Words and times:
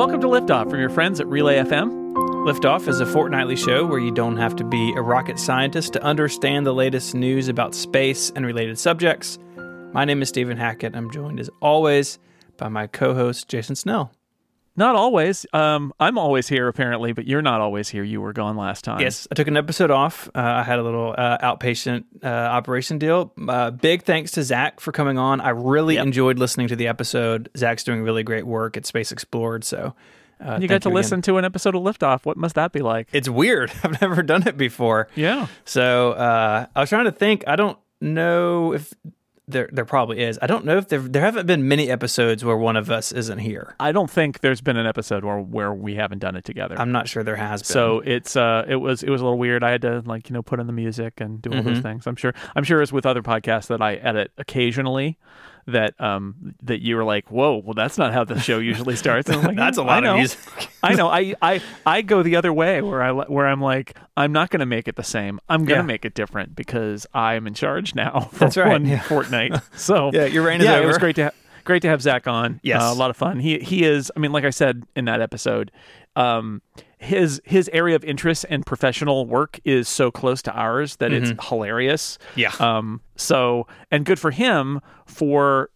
Welcome 0.00 0.22
to 0.22 0.28
Liftoff 0.28 0.70
from 0.70 0.80
your 0.80 0.88
friends 0.88 1.20
at 1.20 1.26
Relay 1.26 1.58
FM. 1.58 2.14
Liftoff 2.46 2.88
is 2.88 3.00
a 3.00 3.06
fortnightly 3.06 3.54
show 3.54 3.84
where 3.84 3.98
you 3.98 4.10
don't 4.10 4.38
have 4.38 4.56
to 4.56 4.64
be 4.64 4.94
a 4.96 5.02
rocket 5.02 5.38
scientist 5.38 5.92
to 5.92 6.02
understand 6.02 6.64
the 6.64 6.72
latest 6.72 7.14
news 7.14 7.48
about 7.48 7.74
space 7.74 8.32
and 8.34 8.46
related 8.46 8.78
subjects. 8.78 9.38
My 9.92 10.06
name 10.06 10.22
is 10.22 10.30
Stephen 10.30 10.56
Hackett. 10.56 10.96
I'm 10.96 11.10
joined 11.10 11.38
as 11.38 11.50
always 11.60 12.18
by 12.56 12.70
my 12.70 12.86
co 12.86 13.12
host, 13.12 13.46
Jason 13.48 13.76
Snell. 13.76 14.10
Not 14.76 14.94
always. 14.96 15.44
Um, 15.52 15.92
I'm 16.00 16.16
always 16.16 16.48
here 16.48 16.68
apparently, 16.68 17.12
but 17.12 17.26
you're 17.26 17.42
not 17.42 17.60
always 17.60 17.88
here. 17.88 18.02
You 18.02 18.20
were 18.20 18.32
gone 18.32 18.56
last 18.56 18.84
time. 18.84 19.00
Yes, 19.00 19.26
I 19.30 19.34
took 19.34 19.48
an 19.48 19.56
episode 19.56 19.90
off. 19.90 20.28
Uh, 20.34 20.40
I 20.40 20.62
had 20.62 20.78
a 20.78 20.82
little 20.82 21.14
uh, 21.18 21.38
outpatient 21.38 22.04
uh, 22.24 22.26
operation 22.28 22.98
deal. 22.98 23.32
Uh, 23.48 23.70
big 23.72 24.04
thanks 24.04 24.30
to 24.32 24.42
Zach 24.42 24.80
for 24.80 24.92
coming 24.92 25.18
on. 25.18 25.40
I 25.40 25.50
really 25.50 25.96
Yep. 25.96 26.06
enjoyed 26.06 26.38
listening 26.38 26.68
to 26.68 26.76
the 26.76 26.86
episode. 26.86 27.50
Zach's 27.56 27.84
doing 27.84 28.02
really 28.02 28.22
great 28.22 28.46
work 28.46 28.76
at 28.76 28.86
Space 28.86 29.12
Explored. 29.12 29.64
So 29.64 29.94
uh, 30.40 30.58
you 30.62 30.68
got 30.68 30.82
to 30.82 30.88
again. 30.88 30.94
listen 30.94 31.22
to 31.22 31.36
an 31.36 31.44
episode 31.44 31.74
of 31.74 31.82
Liftoff. 31.82 32.24
What 32.24 32.36
must 32.38 32.54
that 32.54 32.72
be 32.72 32.80
like? 32.80 33.08
It's 33.12 33.28
weird. 33.28 33.70
I've 33.84 34.00
never 34.00 34.22
done 34.22 34.46
it 34.46 34.56
before. 34.56 35.08
Yeah. 35.14 35.48
So 35.66 36.12
uh, 36.12 36.66
I 36.74 36.80
was 36.80 36.88
trying 36.88 37.04
to 37.06 37.12
think. 37.12 37.44
I 37.46 37.56
don't 37.56 37.76
know 38.00 38.72
if 38.72 38.94
there 39.52 39.68
there 39.72 39.84
probably 39.84 40.20
is. 40.22 40.38
I 40.42 40.46
don't 40.46 40.64
know 40.64 40.76
if 40.78 40.88
there 40.88 41.00
there 41.00 41.22
haven't 41.22 41.46
been 41.46 41.66
many 41.68 41.90
episodes 41.90 42.44
where 42.44 42.56
one 42.56 42.76
of 42.76 42.90
us 42.90 43.12
isn't 43.12 43.38
here. 43.38 43.74
I 43.80 43.92
don't 43.92 44.10
think 44.10 44.40
there's 44.40 44.60
been 44.60 44.76
an 44.76 44.86
episode 44.86 45.24
where 45.24 45.38
where 45.40 45.72
we 45.74 45.94
haven't 45.96 46.18
done 46.20 46.36
it 46.36 46.44
together. 46.44 46.76
I'm 46.78 46.92
not 46.92 47.08
sure 47.08 47.22
there 47.22 47.36
has 47.36 47.62
been. 47.62 47.66
so 47.66 48.00
it's 48.00 48.36
uh 48.36 48.64
it 48.68 48.76
was 48.76 49.02
it 49.02 49.10
was 49.10 49.20
a 49.20 49.24
little 49.24 49.38
weird. 49.38 49.62
I 49.62 49.70
had 49.70 49.82
to 49.82 50.02
like 50.06 50.28
you 50.30 50.34
know 50.34 50.42
put 50.42 50.60
in 50.60 50.66
the 50.66 50.72
music 50.72 51.20
and 51.20 51.40
do 51.42 51.50
all 51.52 51.62
those 51.62 51.78
Mhm. 51.78 51.82
things. 51.82 52.06
I'm 52.06 52.16
sure 52.16 52.34
I'm 52.56 52.64
sure 52.64 52.80
as 52.80 52.92
with 52.92 53.06
other 53.06 53.22
podcasts 53.22 53.66
that 53.68 53.82
I 53.82 53.94
edit 53.96 54.32
occasionally 54.38 55.18
that 55.66 55.94
um 56.00 56.54
that 56.62 56.80
you 56.82 56.96
were 56.96 57.04
like 57.04 57.30
whoa 57.30 57.56
well 57.64 57.74
that's 57.74 57.98
not 57.98 58.12
how 58.12 58.24
the 58.24 58.38
show 58.40 58.58
usually 58.58 58.96
starts. 58.96 59.28
And 59.28 59.38
I'm 59.38 59.44
like, 59.44 59.56
that's 59.64 59.78
a 59.78 59.82
"I 59.82 59.84
lot 59.84 60.02
know. 60.02 60.10
of 60.12 60.16
music. 60.18 60.38
I 60.82 60.94
know. 60.94 61.08
I, 61.08 61.34
I 61.42 61.60
I 61.84 62.02
go 62.02 62.22
the 62.22 62.36
other 62.36 62.52
way 62.52 62.80
where 62.82 63.02
I 63.02 63.12
where 63.12 63.46
I'm 63.46 63.60
like 63.60 63.96
I'm 64.16 64.32
not 64.32 64.50
going 64.50 64.60
to 64.60 64.66
make 64.66 64.88
it 64.88 64.96
the 64.96 65.02
same. 65.04 65.40
I'm 65.48 65.60
going 65.64 65.78
to 65.78 65.82
Yeah. 65.82 65.86
make 65.86 66.04
it 66.04 66.14
different 66.14 66.54
because 66.56 67.06
I'm 67.14 67.46
in 67.46 67.54
charge 67.54 67.94
now 67.94 68.28
for 68.32 68.38
That's 68.40 68.56
right, 68.56 68.68
one 68.68 68.86
yeah. 68.86 69.00
fortnight. 69.02 69.54
So 69.76 70.10
Yeah, 70.12 70.24
your 70.26 70.42
reign 70.44 70.60
is 70.60 70.66
yeah, 70.66 70.80
it 70.80 70.86
was 70.86 70.98
great 70.98 71.16
to 71.16 71.24
ha- 71.24 71.30
great 71.64 71.82
to 71.82 71.88
have 71.88 72.02
Zach 72.02 72.26
on. 72.26 72.60
Yes. 72.62 72.82
Uh, 72.82 72.92
a 72.92 72.94
lot 72.94 73.10
of 73.10 73.16
fun. 73.16 73.38
He 73.40 73.58
he 73.58 73.84
is. 73.84 74.10
I 74.16 74.20
mean, 74.20 74.32
like 74.32 74.44
I 74.44 74.50
said 74.50 74.84
in 74.96 75.04
that 75.06 75.20
episode, 75.20 75.70
um, 76.16 76.62
his 76.98 77.40
his 77.44 77.70
area 77.72 77.96
of 77.96 78.04
interest 78.04 78.44
and 78.50 78.64
professional 78.64 79.26
work 79.26 79.58
is 79.64 79.88
so 79.88 80.10
close 80.10 80.42
to 80.42 80.52
ours 80.52 80.96
that 80.96 81.12
it's 81.12 81.32
hilarious. 81.48 82.18
Mm-hmm. 82.32 82.40
Yeah. 82.40 82.52
Um. 82.58 83.00
So 83.16 83.66
and 83.90 84.04
good 84.04 84.18
for 84.18 84.30
him 84.30 84.80
for 85.06 85.70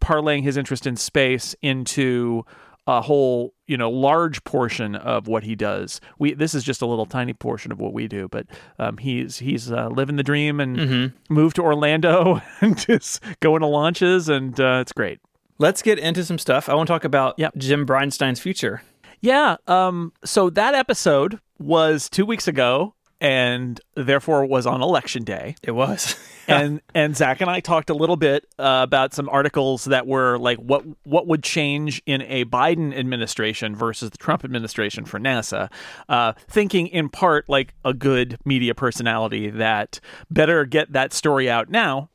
parlaying 0.00 0.42
his 0.42 0.56
interest 0.56 0.86
in 0.86 0.96
space 0.96 1.54
into 1.62 2.44
a 2.86 3.00
whole 3.00 3.54
you 3.68 3.76
know 3.76 3.88
large 3.90 4.42
portion 4.44 4.96
of 4.96 5.28
what 5.28 5.44
he 5.44 5.54
does 5.54 6.00
we 6.18 6.34
this 6.34 6.52
is 6.54 6.64
just 6.64 6.82
a 6.82 6.86
little 6.86 7.06
tiny 7.06 7.32
portion 7.32 7.70
of 7.70 7.78
what 7.80 7.92
we 7.92 8.08
do 8.08 8.26
but 8.28 8.44
um, 8.80 8.96
he's 8.96 9.38
he's 9.38 9.70
uh, 9.70 9.86
living 9.88 10.16
the 10.16 10.22
dream 10.24 10.58
and 10.58 10.76
Mm-hmm. 10.76 11.32
moved 11.34 11.56
to 11.56 11.62
orlando 11.62 12.42
and 12.60 12.76
just 12.76 13.22
going 13.40 13.60
to 13.60 13.66
launches 13.66 14.28
and 14.28 14.58
uh, 14.58 14.78
it's 14.80 14.92
great 14.92 15.20
Let's 15.58 15.80
get 15.82 16.00
into 16.00 16.24
some 16.24 16.38
stuff. 16.38 16.68
I 16.68 16.74
want 16.74 16.88
to 16.88 16.92
talk 16.92 17.04
about 17.04 17.38
Yep. 17.38 17.54
Jim 17.56 17.86
Bridenstine's 17.86 18.40
future. 18.40 18.82
yeah 19.20 19.56
um 19.68 20.12
so 20.24 20.50
that 20.50 20.74
episode 20.74 21.38
was 21.60 22.08
two 22.10 22.26
weeks 22.26 22.48
ago 22.48 22.94
and 23.22 23.80
therefore 23.94 24.44
was 24.44 24.66
on 24.66 24.82
election 24.82 25.22
day 25.22 25.54
It 25.62 25.70
was. 25.70 26.16
and 26.48 26.82
and 26.92 27.16
Zach 27.16 27.40
and 27.40 27.48
I 27.48 27.60
talked 27.60 27.88
a 27.88 27.94
little 27.94 28.16
bit 28.16 28.44
uh, 28.58 28.80
about 28.82 29.14
some 29.14 29.28
articles 29.28 29.84
that 29.84 30.08
were 30.08 30.38
like 30.38 30.58
what 30.58 30.84
what 31.04 31.28
would 31.28 31.44
change 31.44 32.02
in 32.04 32.22
a 32.22 32.44
Biden 32.44 32.92
administration 32.92 33.76
versus 33.76 34.10
the 34.10 34.18
Trump 34.18 34.44
administration 34.44 35.04
for 35.04 35.20
NASA, 35.20 35.70
uh, 36.08 36.32
thinking 36.48 36.88
in 36.88 37.08
part 37.08 37.48
like 37.48 37.74
a 37.84 37.94
good 37.94 38.38
media 38.44 38.74
personality 38.74 39.50
that 39.50 40.00
better 40.28 40.64
get 40.64 40.92
that 40.92 41.12
story 41.12 41.48
out 41.48 41.70
now 41.70 42.10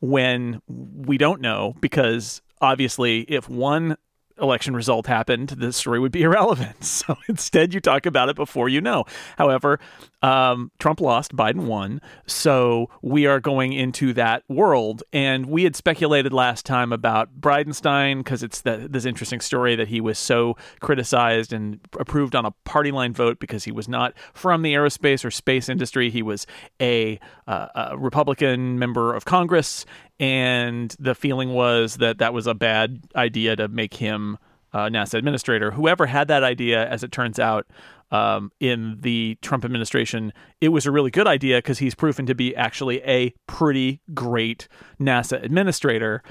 when 0.00 0.60
we 0.68 1.16
don't 1.16 1.40
know 1.40 1.74
because 1.80 2.42
obviously 2.60 3.20
if 3.22 3.48
one 3.48 3.96
election 4.38 4.74
result 4.74 5.06
happened, 5.06 5.50
the 5.50 5.72
story 5.72 5.98
would 5.98 6.12
be 6.12 6.22
irrelevant. 6.28 6.84
So 6.84 7.16
instead, 7.28 7.72
you 7.72 7.80
talk 7.80 8.04
about 8.04 8.28
it 8.28 8.36
before 8.36 8.68
you 8.68 8.80
know. 8.80 9.04
However, 9.38 9.80
um, 10.22 10.70
Trump 10.78 11.00
lost, 11.00 11.34
Biden 11.34 11.66
won. 11.66 12.00
So 12.26 12.88
we 13.02 13.26
are 13.26 13.40
going 13.40 13.72
into 13.72 14.12
that 14.14 14.44
world. 14.48 15.02
And 15.12 15.46
we 15.46 15.64
had 15.64 15.74
speculated 15.74 16.32
last 16.32 16.64
time 16.64 16.92
about 16.92 17.40
Bridenstine 17.40 18.18
because 18.18 18.42
it's 18.42 18.60
the, 18.60 18.86
this 18.88 19.04
interesting 19.04 19.40
story 19.40 19.74
that 19.76 19.88
he 19.88 20.00
was 20.00 20.18
so 20.18 20.56
criticized 20.80 21.52
and 21.52 21.80
approved 21.98 22.36
on 22.36 22.44
a 22.44 22.52
party 22.64 22.92
line 22.92 23.12
vote 23.12 23.40
because 23.40 23.64
he 23.64 23.72
was 23.72 23.88
not 23.88 24.14
from 24.32 24.62
the 24.62 24.74
aerospace 24.74 25.24
or 25.24 25.30
space 25.30 25.68
industry. 25.68 26.08
He 26.08 26.22
was 26.22 26.46
a, 26.80 27.18
uh, 27.48 27.68
a 27.74 27.98
Republican 27.98 28.78
member 28.78 29.14
of 29.14 29.24
Congress. 29.24 29.84
And 30.20 30.94
the 31.00 31.16
feeling 31.16 31.52
was 31.52 31.96
that 31.96 32.18
that 32.18 32.32
was 32.32 32.46
a 32.46 32.54
bad 32.54 33.02
idea 33.16 33.56
to 33.56 33.66
make 33.66 33.94
him 33.94 34.38
uh, 34.72 34.88
NASA 34.88 35.14
administrator. 35.14 35.72
Whoever 35.72 36.06
had 36.06 36.28
that 36.28 36.44
idea, 36.44 36.88
as 36.88 37.02
it 37.02 37.12
turns 37.12 37.38
out, 37.38 37.66
um, 38.12 38.52
in 38.60 38.98
the 39.00 39.36
Trump 39.42 39.64
administration, 39.64 40.32
it 40.60 40.68
was 40.68 40.86
a 40.86 40.92
really 40.92 41.10
good 41.10 41.26
idea 41.26 41.58
because 41.58 41.78
he's 41.78 41.94
proven 41.94 42.26
to 42.26 42.34
be 42.34 42.54
actually 42.54 43.02
a 43.02 43.34
pretty 43.48 44.00
great 44.14 44.68
NASA 45.00 45.42
administrator. 45.42 46.22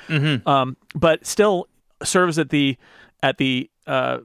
Um, 0.48 0.78
but 0.96 1.26
still 1.26 1.68
serves 2.04 2.40
at 2.40 2.50
the 2.50 2.78
at 3.24 3.38
the 3.38 3.70
uh, 3.88 4.20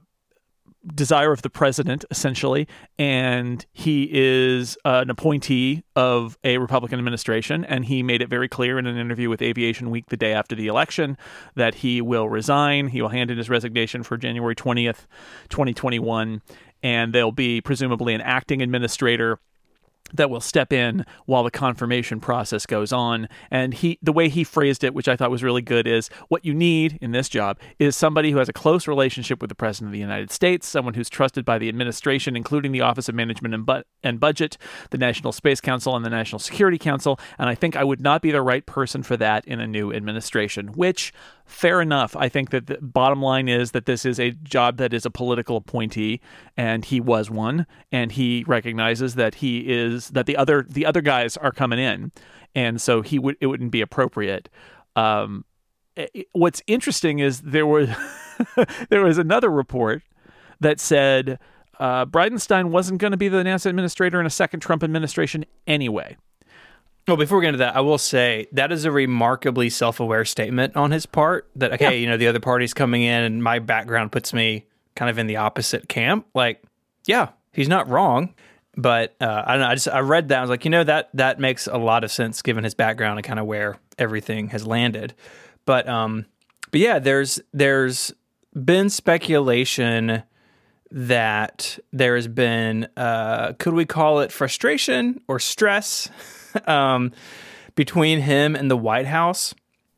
desire 0.94 1.33
of 1.33 1.43
the 1.43 1.50
president, 1.50 2.05
essentially, 2.11 2.69
and 2.99 3.65
he 3.73 4.09
is 4.12 4.78
uh, 4.84 5.00
an 5.03 5.11
appointee 5.11 5.83
of 5.97 6.38
a 6.44 6.59
Republican 6.59 6.99
administration. 6.99 7.65
And 7.65 7.84
he 7.84 8.03
made 8.03 8.23
it 8.23 8.28
very 8.28 8.49
clear 8.49 8.78
in 8.78 8.87
an 8.87 8.97
interview 8.97 9.28
with 9.28 9.43
Aviation 9.43 9.91
Week 9.91 10.06
the 10.09 10.17
day 10.17 10.33
after 10.33 10.55
the 10.55 10.69
election 10.69 11.17
that 11.55 11.77
he 11.77 12.00
will 12.00 12.28
resign. 12.28 12.88
He 12.88 13.03
will 13.03 13.09
hand 13.09 13.31
in 13.31 13.38
his 13.38 13.50
resignation 13.50 14.03
for 14.03 14.17
January 14.17 14.55
20th, 14.55 15.06
2021. 15.49 16.43
And 16.82 17.12
there'll 17.12 17.32
be 17.32 17.60
presumably 17.60 18.14
an 18.14 18.20
acting 18.20 18.62
administrator 18.62 19.38
that 20.14 20.31
will 20.31 20.41
step 20.41 20.72
in 20.72 21.04
while 21.26 21.44
the 21.44 21.50
confirmation 21.50 22.20
process 22.20 22.66
goes 22.66 22.92
on. 22.92 23.28
And 23.50 23.75
he 23.75 23.98
the 24.03 24.12
way 24.12 24.28
he 24.28 24.44
phrased 24.44 24.84
it 24.84 24.94
which 24.94 25.09
i 25.09 25.16
thought 25.16 25.31
was 25.31 25.42
really 25.42 25.62
good 25.62 25.87
is 25.87 26.09
what 26.28 26.44
you 26.44 26.54
need 26.54 26.98
in 27.00 27.12
this 27.12 27.28
job 27.28 27.59
is 27.78 27.97
somebody 27.97 28.31
who 28.31 28.38
has 28.38 28.48
a 28.48 28.53
close 28.53 28.87
relationship 28.87 29.41
with 29.41 29.48
the 29.48 29.54
president 29.54 29.88
of 29.88 29.92
the 29.92 29.98
united 29.98 30.31
states 30.31 30.66
someone 30.66 30.94
who's 30.94 31.09
trusted 31.09 31.44
by 31.44 31.59
the 31.59 31.69
administration 31.69 32.37
including 32.37 32.72
the 32.72 32.81
office 32.81 33.08
of 33.08 33.14
management 33.14 33.54
and, 33.54 33.84
and 34.03 34.20
budget 34.20 34.56
the 34.91 34.98
national 34.98 35.32
space 35.32 35.60
council 35.60 35.97
and 35.97 36.04
the 36.04 36.10
national 36.10 36.38
security 36.38 36.78
council. 36.78 37.19
And 37.38 37.48
i 37.48 37.54
think 37.54 37.76
i 37.76 37.84
would 37.84 38.00
not 38.00 38.22
be 38.22 38.31
the 38.31 38.43
right 38.43 38.64
person 38.64 39.03
for 39.03 39.16
that 39.16 39.44
in 39.47 39.60
a 39.60 39.66
new 39.66 39.93
administration 39.93 40.69
which 40.69 41.12
fair 41.46 41.80
enough 41.80 42.14
i 42.16 42.28
think 42.28 42.50
that 42.50 42.66
the 42.66 42.76
bottom 42.82 43.22
line 43.22 43.48
is 43.48 43.70
that 43.70 43.86
this 43.86 44.04
is 44.04 44.18
a 44.18 44.32
job 44.42 44.76
that 44.78 44.92
is 44.92 45.06
a 45.06 45.10
political 45.10 45.56
appointee 45.56 46.20
and 46.56 46.84
he 46.86 47.00
was 47.00 47.30
one 47.30 47.66
and 47.92 48.12
he 48.12 48.44
recognizes 48.48 49.14
that 49.14 49.36
he 49.36 49.60
is 49.60 50.08
that 50.10 50.26
the 50.26 50.36
other 50.36 50.66
the 50.68 50.84
other 50.84 51.00
guys 51.00 51.36
are 51.36 51.52
coming 51.52 51.78
in 51.78 52.10
and 52.54 52.80
so 52.80 53.00
he 53.00 53.18
would 53.18 53.36
it 53.40 53.46
wouldn't 53.46 53.70
be 53.70 53.80
appropriate 53.80 54.48
um 54.96 55.44
i- 55.96 56.08
i- 56.16 56.24
what's 56.32 56.62
interesting 56.66 57.20
is 57.20 57.40
there 57.42 57.66
was 57.66 57.88
there 58.90 59.02
was 59.04 59.16
another 59.18 59.48
report 59.50 60.02
that 60.60 60.80
said 60.80 61.38
uh, 61.78 62.06
Bridenstine 62.06 62.70
wasn't 62.70 62.98
going 62.98 63.10
to 63.10 63.18
be 63.18 63.28
the 63.28 63.42
NASA 63.42 63.66
administrator 63.66 64.18
in 64.18 64.24
a 64.24 64.30
second 64.30 64.60
Trump 64.60 64.82
administration 64.82 65.44
anyway. 65.66 66.16
Well, 67.06 67.17
before 67.17 67.39
we 67.39 67.43
get 67.43 67.49
into 67.49 67.59
that, 67.59 67.77
I 67.77 67.81
will 67.83 67.99
say 67.99 68.49
that 68.53 68.73
is 68.73 68.85
a 68.85 68.91
remarkably 68.91 69.70
self-aware 69.70 70.25
statement 70.25 70.75
on 70.75 70.91
his 70.91 71.06
part. 71.06 71.49
That 71.55 71.75
okay, 71.75 72.00
you 72.00 72.08
know, 72.08 72.17
the 72.17 72.26
other 72.26 72.41
party's 72.41 72.75
coming 72.75 73.03
in, 73.03 73.23
and 73.23 73.43
my 73.43 73.61
background 73.61 74.11
puts 74.11 74.32
me 74.32 74.67
kind 74.97 75.08
of 75.08 75.17
in 75.19 75.29
the 75.29 75.37
opposite 75.37 75.88
camp. 75.88 76.26
Like, 76.35 76.64
yeah, 77.05 77.29
he's 77.53 77.69
not 77.69 77.88
wrong, 77.88 78.35
but 78.76 79.14
uh, 79.20 79.44
I 79.47 79.53
don't 79.53 79.61
know. 79.61 79.69
I 79.69 79.75
just 79.75 79.88
I 79.88 80.00
read 80.00 80.31
that. 80.31 80.38
I 80.38 80.41
was 80.41 80.50
like, 80.50 80.64
you 80.64 80.70
know, 80.70 80.82
that 80.82 81.11
that 81.14 81.38
makes 81.38 81.69
a 81.69 81.79
lot 81.79 82.03
of 82.03 82.11
sense 82.11 82.43
given 82.43 82.64
his 82.64 82.75
background 82.75 83.19
and 83.19 83.25
kind 83.25 83.38
of 83.38 83.47
where 83.47 83.79
everything 83.99 84.49
has 84.49 84.67
landed. 84.67 85.14
But 85.64 85.88
um, 85.88 86.26
but 86.73 86.81
yeah, 86.81 86.99
there's 86.99 87.41
there's 87.52 88.12
been 88.52 88.91
speculation 88.91 90.25
that 90.91 91.79
there 91.93 92.17
has 92.17 92.26
been 92.26 92.88
uh, 92.97 93.52
could 93.61 93.75
we 93.75 93.85
call 93.85 94.20
it 94.20 94.32
frustration 94.32 95.20
or 95.29 95.38
stress 95.38 96.09
um, 96.69 97.12
between 97.75 98.20
him 98.20 98.56
and 98.56 98.70
the 98.70 98.76
White 98.76 99.06
House. 99.06 99.55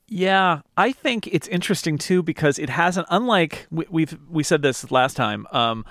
Yeah, 0.08 0.60
I 0.76 0.92
think 0.92 1.26
it's 1.26 1.46
interesting 1.48 1.98
too 1.98 2.22
because 2.22 2.58
it 2.58 2.70
hasn't. 2.70 3.06
Unlike 3.10 3.66
we, 3.70 3.86
we've 3.90 4.18
we 4.30 4.42
said 4.42 4.62
this 4.62 4.90
last 4.90 5.16
time. 5.16 5.46
Um, 5.52 5.84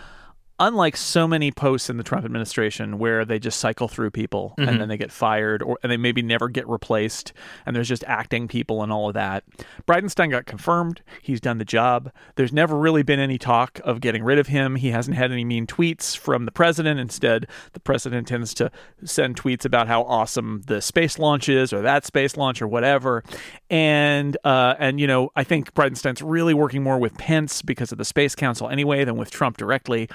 unlike 0.59 0.98
so 0.98 1.27
many 1.27 1.51
posts 1.51 1.89
in 1.89 1.98
the 1.98 2.04
Trump 2.04 2.25
administration 2.25 2.98
where 2.98 3.25
they 3.25 3.38
just 3.39 3.59
cycle 3.59 3.88
through 3.88 4.12
people 4.12 4.56
Mm-hmm. 4.57 4.69
and 4.69 4.81
then 4.81 4.88
they 4.88 4.98
get 4.98 5.12
fired 5.12 5.62
or 5.62 5.77
and 5.83 5.92
they 5.92 5.98
maybe 5.98 6.21
never 6.21 6.50
get 6.50 6.68
replaced 6.68 7.33
and 7.65 7.75
there's 7.75 7.88
just 7.88 8.04
acting 8.06 8.48
people 8.48 8.81
and 8.81 8.92
all 8.92 9.07
of 9.07 9.13
that. 9.13 9.44
Bridenstine 9.88 10.31
got 10.31 10.45
confirmed. 10.45 11.01
He's 11.21 11.39
done 11.39 11.57
the 11.57 11.65
job. 11.65 12.12
There's 12.36 12.51
never 12.54 12.75
really 12.77 13.04
been 13.04 13.19
any 13.19 13.38
talk 13.38 13.80
of 13.83 14.01
getting 14.01 14.24
rid 14.24 14.39
of 14.39 14.48
him. 14.48 14.75
He 14.77 14.89
hasn't 14.89 15.15
had 15.18 15.31
any 15.31 15.45
mean 15.45 15.68
tweets 15.68 16.18
from 16.18 16.45
the 16.45 16.51
president. 16.51 17.00
Instead, 17.00 17.48
the 17.74 17.80
president 17.80 18.27
tends 18.27 18.53
to 18.56 18.71
send 19.03 19.36
tweets 19.36 19.65
about 19.65 19.88
how 19.88 20.03
awesome 20.03 20.63
the 20.65 20.81
space 20.81 21.19
launch 21.19 21.50
is 21.50 21.71
or 21.71 21.81
that 21.81 22.06
space 22.06 22.36
launch 22.38 22.62
or 22.62 22.68
whatever. 22.68 23.24
And 23.69 24.38
uh, 24.44 24.75
and 24.80 25.00
you 25.00 25.07
know, 25.07 25.31
I 25.36 25.44
think 25.44 25.74
Bridenstine's 25.74 26.21
really 26.21 26.53
working 26.53 26.83
more 26.83 26.98
with 26.98 27.18
Pence 27.18 27.62
because 27.62 27.92
of 27.92 27.98
the 27.98 28.06
Space 28.06 28.36
Council 28.36 28.69
anyway 28.69 29.03
than 29.03 29.18
with 29.18 29.30
Trump 29.31 29.57
directly. 29.57 30.10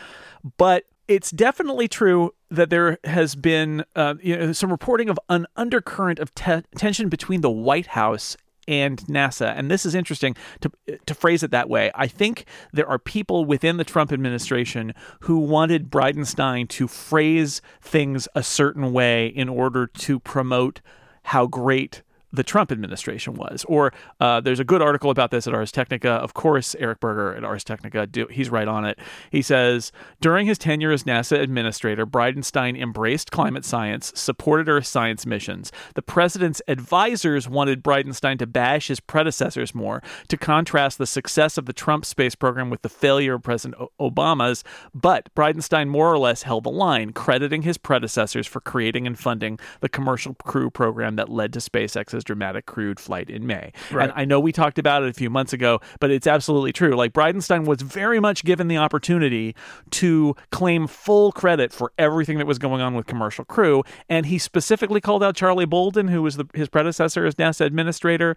But 0.57 0.85
it's 1.09 1.31
definitely 1.31 1.89
true 1.89 2.35
that 2.51 2.71
there 2.71 2.99
has 3.05 3.35
been 3.35 3.85
uh, 3.97 4.15
you 4.23 4.37
know, 4.37 4.53
some 4.53 4.71
reporting 4.71 5.09
of 5.09 5.19
an 5.29 5.47
undercurrent 5.57 6.19
of 6.19 6.35
te- 6.35 6.63
tension 6.77 7.09
between 7.09 7.41
the 7.41 7.51
White 7.51 7.89
House 7.89 8.37
and 8.69 8.99
NASA. 9.07 9.53
And 9.57 9.71
this 9.71 9.85
is 9.85 9.95
interesting 9.95 10.37
to 10.61 10.71
to 11.07 11.15
phrase 11.15 11.43
it 11.43 11.51
that 11.51 11.69
way. 11.69 11.91
I 11.95 12.07
think 12.07 12.47
there 12.73 12.89
are 12.89 12.99
people 12.99 13.45
within 13.45 13.77
the 13.77 13.85
Trump 13.85 14.13
administration 14.13 14.95
who 15.21 15.39
wanted 15.39 15.91
Bridenstine 15.91 16.69
to 16.69 16.87
phrase 16.87 17.61
things 17.81 18.29
a 18.35 18.43
certain 18.43 18.93
way 18.93 19.27
in 19.27 19.49
order 19.49 19.87
to 19.87 20.21
promote 20.21 20.81
how 21.25 21.47
great 21.47 22.03
the 22.33 22.43
Trump 22.43 22.73
administration 22.73 23.35
was. 23.35 23.65
Or 23.69 23.93
uh, 24.21 24.41
there's 24.41 24.61
a 24.61 24.65
good 24.65 24.83
article 24.83 25.11
about 25.11 25.31
this 25.31 25.47
at 25.47 25.55
Ars 25.55 25.71
Technica. 25.71 26.11
Of 26.11 26.35
course, 26.35 26.75
Eric 26.79 27.01
Berger 27.01 27.35
at 27.35 27.45
Ars 27.45 27.65
Technica, 27.65 28.07
do, 28.07 28.27
he's 28.29 28.51
right 28.51 28.69
on 28.69 28.85
it. 28.85 28.99
He 29.31 29.43
says 29.43 29.93
during 30.21 30.47
his 30.47 30.59
tenure 30.59 30.93
as 30.93 31.05
NASA 31.05 31.39
administrator, 31.39 32.07
Bridenstine 32.07 32.81
embraced 32.81 33.31
climate 33.31 33.65
science, 33.65 34.13
supported 34.15 34.69
Earth 34.69 34.87
science 34.87 35.27
missions. 35.27 35.71
The 35.95 36.03
president's 36.03 36.63
advisors 36.69 37.49
wanted 37.49 37.83
Bridenstine 37.83 38.39
to 38.39 38.47
bash 38.47 38.89
his 38.89 39.01
predecessors 39.01 39.75
more, 39.75 40.03
to 40.29 40.37
contrast 40.37 40.99
the 40.99 41.07
success 41.07 41.59
of 41.59 41.67
the 41.67 41.73
Trump 41.73 42.05
space 42.05 42.35
program 42.35 42.71
with 42.71 42.83
the 42.83 42.89
failure 42.89 43.35
of 43.35 43.43
President 43.43 43.81
o- 43.81 44.11
Obama's. 44.11 44.65
But 44.95 45.35
Bridenstine 45.35 45.89
more 45.89 46.13
or 46.13 46.19
less 46.19 46.43
held 46.43 46.65
the 46.65 46.71
line, 46.71 47.13
crediting 47.13 47.63
his 47.63 47.79
predecessors 47.79 48.47
for 48.47 48.61
creating 48.61 49.07
and 49.07 49.19
funding 49.19 49.59
the 49.81 49.89
commercial 49.89 50.35
crew 50.35 50.71
program 50.71 51.17
that 51.17 51.29
led 51.29 51.53
to 51.53 51.59
SpaceX's 51.59 52.22
dramatic 52.25 52.67
crewed 52.67 52.99
flight 52.99 53.31
in 53.31 53.47
May. 53.47 53.73
Right. 53.91 54.05
And 54.05 54.13
I 54.15 54.25
know 54.25 54.41
we 54.41 54.53
talked 54.53 54.79
about 54.79 55.03
it 55.03 55.09
a 55.09 55.13
few 55.13 55.31
months 55.31 55.53
ago, 55.53 55.81
but 56.01 56.11
it's 56.11 56.27
absolutely 56.27 56.73
true. 56.73 56.95
Like 56.95 57.13
Bridenstine 57.13 57.65
was 57.67 57.83
very 57.83 58.21
much 58.21 58.45
given 58.45 58.69
the 58.69 58.77
opportunity 58.77 59.55
to 59.91 60.35
claim 60.51 60.87
full 60.87 61.33
credit 61.33 61.73
for 61.73 61.93
everything 61.99 62.39
that 62.39 62.47
was 62.47 62.59
going 62.59 62.81
on 62.81 62.95
with 62.95 63.07
Commercial 63.07 63.45
Crew, 63.45 63.83
and 64.09 64.27
he 64.27 64.39
specifically 64.39 65.01
called 65.01 65.23
out 65.23 65.37
Charlie 65.37 65.67
Bolden, 65.67 66.09
who 66.09 66.23
was 66.23 66.37
the, 66.37 66.47
his 66.55 66.69
predecessor 66.69 67.25
as 67.27 67.35
NASA 67.37 67.65
administrator. 67.65 68.37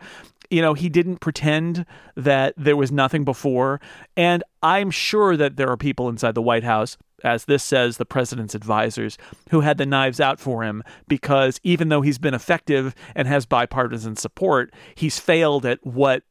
You 0.50 0.62
know, 0.62 0.74
he 0.74 0.90
didn't 0.90 1.18
pretend 1.18 1.86
that 2.16 2.54
there 2.58 2.76
was 2.76 2.92
nothing 2.92 3.24
before, 3.24 3.82
and 4.16 4.44
I'm 4.62 4.92
sure 4.92 5.38
that 5.38 5.58
there 5.58 5.70
are 5.70 5.78
people 5.78 6.10
inside 6.10 6.36
the 6.36 6.42
White 6.42 6.64
House 6.64 6.98
as 7.26 7.46
this 7.46 7.64
says, 7.64 7.98
the 7.98 8.06
president's 8.06 8.56
advisors, 8.56 9.18
who 9.50 9.62
had 9.62 9.78
the 9.78 9.86
knives 9.86 10.20
out 10.20 10.40
for 10.40 10.64
him 10.64 10.84
because 11.08 11.60
even 11.64 11.90
though 11.90 12.02
he's 12.02 12.20
been 12.20 12.34
effective 12.34 12.94
and 13.16 13.28
has 13.28 13.46
bipartisan 13.46 14.16
support, 14.16 14.74
he's 14.94 15.20
failed 15.20 15.66
at 15.66 15.86
what 15.86 16.24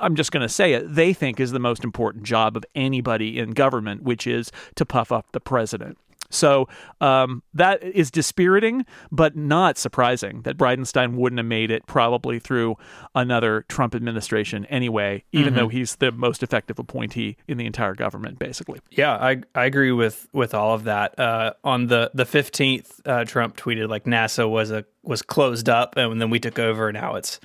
I'm 0.00 0.16
just 0.16 0.32
going 0.32 0.42
to 0.42 0.48
say 0.48 0.72
it, 0.74 0.94
they 0.94 1.12
think 1.12 1.40
is 1.40 1.52
the 1.52 1.58
most 1.58 1.84
important 1.84 2.24
job 2.24 2.56
of 2.56 2.64
anybody 2.74 3.38
in 3.38 3.52
government, 3.52 4.02
which 4.02 4.26
is 4.26 4.50
to 4.74 4.84
puff 4.84 5.12
up 5.12 5.32
the 5.32 5.40
president. 5.40 5.96
So 6.32 6.68
um, 7.00 7.42
that 7.54 7.82
is 7.82 8.10
dispiriting, 8.10 8.84
but 9.10 9.36
not 9.36 9.78
surprising 9.78 10.42
that 10.42 10.56
Bridenstine 10.56 11.14
wouldn't 11.14 11.38
have 11.38 11.46
made 11.46 11.70
it 11.70 11.86
probably 11.86 12.38
through 12.38 12.76
another 13.14 13.64
Trump 13.68 13.94
administration 13.94 14.64
anyway, 14.66 15.24
even 15.32 15.54
though 15.54 15.68
he's 15.68 15.96
the 15.96 16.10
most 16.10 16.42
effective 16.42 16.78
appointee 16.78 17.36
in 17.46 17.58
the 17.58 17.66
entire 17.66 17.94
government, 17.94 18.38
basically. 18.38 18.80
Yeah, 18.90 19.12
I 19.14 19.42
I 19.54 19.66
agree 19.66 19.92
with 19.92 20.26
with 20.32 20.54
all 20.54 20.74
of 20.74 20.84
that. 20.84 21.18
Uh, 21.18 21.52
on 21.62 21.86
the 21.88 22.10
the 22.14 22.24
fifteenth, 22.24 23.00
uh, 23.06 23.24
Trump 23.24 23.56
tweeted 23.56 23.88
like 23.88 24.04
NASA 24.04 24.48
was 24.50 24.70
a 24.70 24.84
was 25.02 25.20
closed 25.22 25.68
up, 25.68 25.96
and 25.96 26.20
then 26.20 26.30
we 26.30 26.40
took 26.40 26.58
over. 26.58 26.88
And 26.88 26.94
now 26.98 27.16
it's 27.16 27.40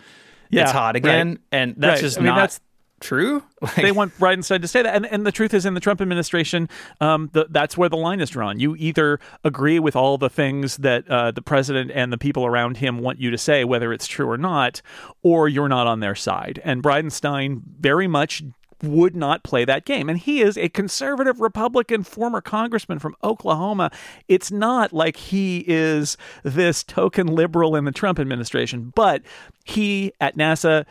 Yeah, 0.49 0.63
it's 0.63 0.71
hot 0.71 0.95
again, 0.95 1.27
right. 1.29 1.37
and 1.51 1.75
that's 1.77 1.97
Right. 1.97 2.01
just 2.01 2.17
I 2.17 2.21
mean, 2.21 2.27
not 2.27 2.35
that's- 2.35 2.61
true. 2.99 3.43
Like, 3.59 3.73
they 3.77 3.91
want 3.91 4.15
Bridenstine 4.19 4.61
to 4.61 4.67
say 4.67 4.83
that. 4.83 4.95
And, 4.95 5.07
and 5.07 5.25
the 5.25 5.31
truth 5.31 5.51
is, 5.51 5.65
in 5.65 5.73
the 5.73 5.79
Trump 5.79 5.99
administration, 5.99 6.69
um, 7.01 7.31
the, 7.33 7.47
that's 7.49 7.75
where 7.75 7.89
the 7.89 7.97
line 7.97 8.19
is 8.19 8.29
drawn. 8.29 8.59
You 8.59 8.75
either 8.75 9.19
agree 9.43 9.79
with 9.79 9.95
all 9.95 10.19
the 10.19 10.29
things 10.29 10.77
that 10.77 11.09
uh, 11.09 11.31
the 11.31 11.41
president 11.41 11.89
and 11.89 12.13
the 12.13 12.19
people 12.19 12.45
around 12.45 12.77
him 12.77 12.99
want 12.99 13.19
you 13.19 13.31
to 13.31 13.37
say, 13.37 13.63
whether 13.63 13.91
it's 13.91 14.05
true 14.05 14.29
or 14.29 14.37
not, 14.37 14.83
or 15.23 15.49
you're 15.49 15.67
not 15.67 15.87
on 15.87 16.01
their 16.01 16.13
side. 16.13 16.61
And 16.63 16.83
Bridenstine 16.83 17.63
very 17.79 18.05
much 18.05 18.43
would 18.83 19.15
not 19.15 19.43
play 19.43 19.65
that 19.65 19.85
game. 19.85 20.09
And 20.09 20.19
he 20.19 20.41
is 20.41 20.57
a 20.57 20.69
conservative 20.69 21.39
Republican 21.39 22.03
former 22.03 22.41
congressman 22.41 22.99
from 22.99 23.15
Oklahoma. 23.23 23.91
It's 24.27 24.51
not 24.51 24.93
like 24.93 25.17
he 25.17 25.63
is 25.67 26.17
this 26.43 26.83
token 26.83 27.27
liberal 27.27 27.75
in 27.75 27.85
the 27.85 27.91
Trump 27.91 28.19
administration, 28.19 28.91
but 28.93 29.23
he 29.63 30.13
at 30.21 30.37
NASA 30.37 30.85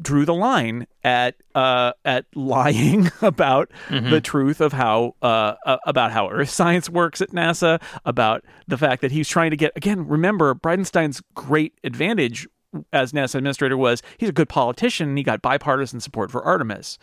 drew 0.00 0.24
the 0.24 0.34
line 0.34 0.86
at 1.04 1.36
uh, 1.54 1.92
at 2.04 2.26
lying 2.34 3.10
about 3.22 3.70
the 3.90 4.20
truth 4.20 4.60
of 4.60 4.72
how 4.72 5.14
uh, 5.22 5.54
uh, 5.66 5.76
about 5.86 6.12
how 6.12 6.30
Earth 6.30 6.50
science 6.62 6.88
works 6.88 7.20
at 7.20 7.30
NASA, 7.30 7.80
about 8.04 8.44
the 8.66 8.78
fact 8.78 9.02
that 9.02 9.10
he's 9.12 9.28
trying 9.28 9.50
to 9.50 9.56
get 9.56 9.72
again. 9.76 10.06
Remember, 10.06 10.54
Bridenstine's 10.54 11.22
great 11.34 11.74
advantage 11.84 12.46
as 12.92 13.12
NASA 13.12 13.34
administrator 13.34 13.76
was 13.76 14.02
he's 14.18 14.30
a 14.30 14.32
good 14.32 14.48
politician. 14.48 15.10
and 15.10 15.18
He 15.18 15.24
got 15.24 15.42
bipartisan 15.42 16.00
support 16.00 16.30
for 16.30 16.42
Artemis. 16.42 16.98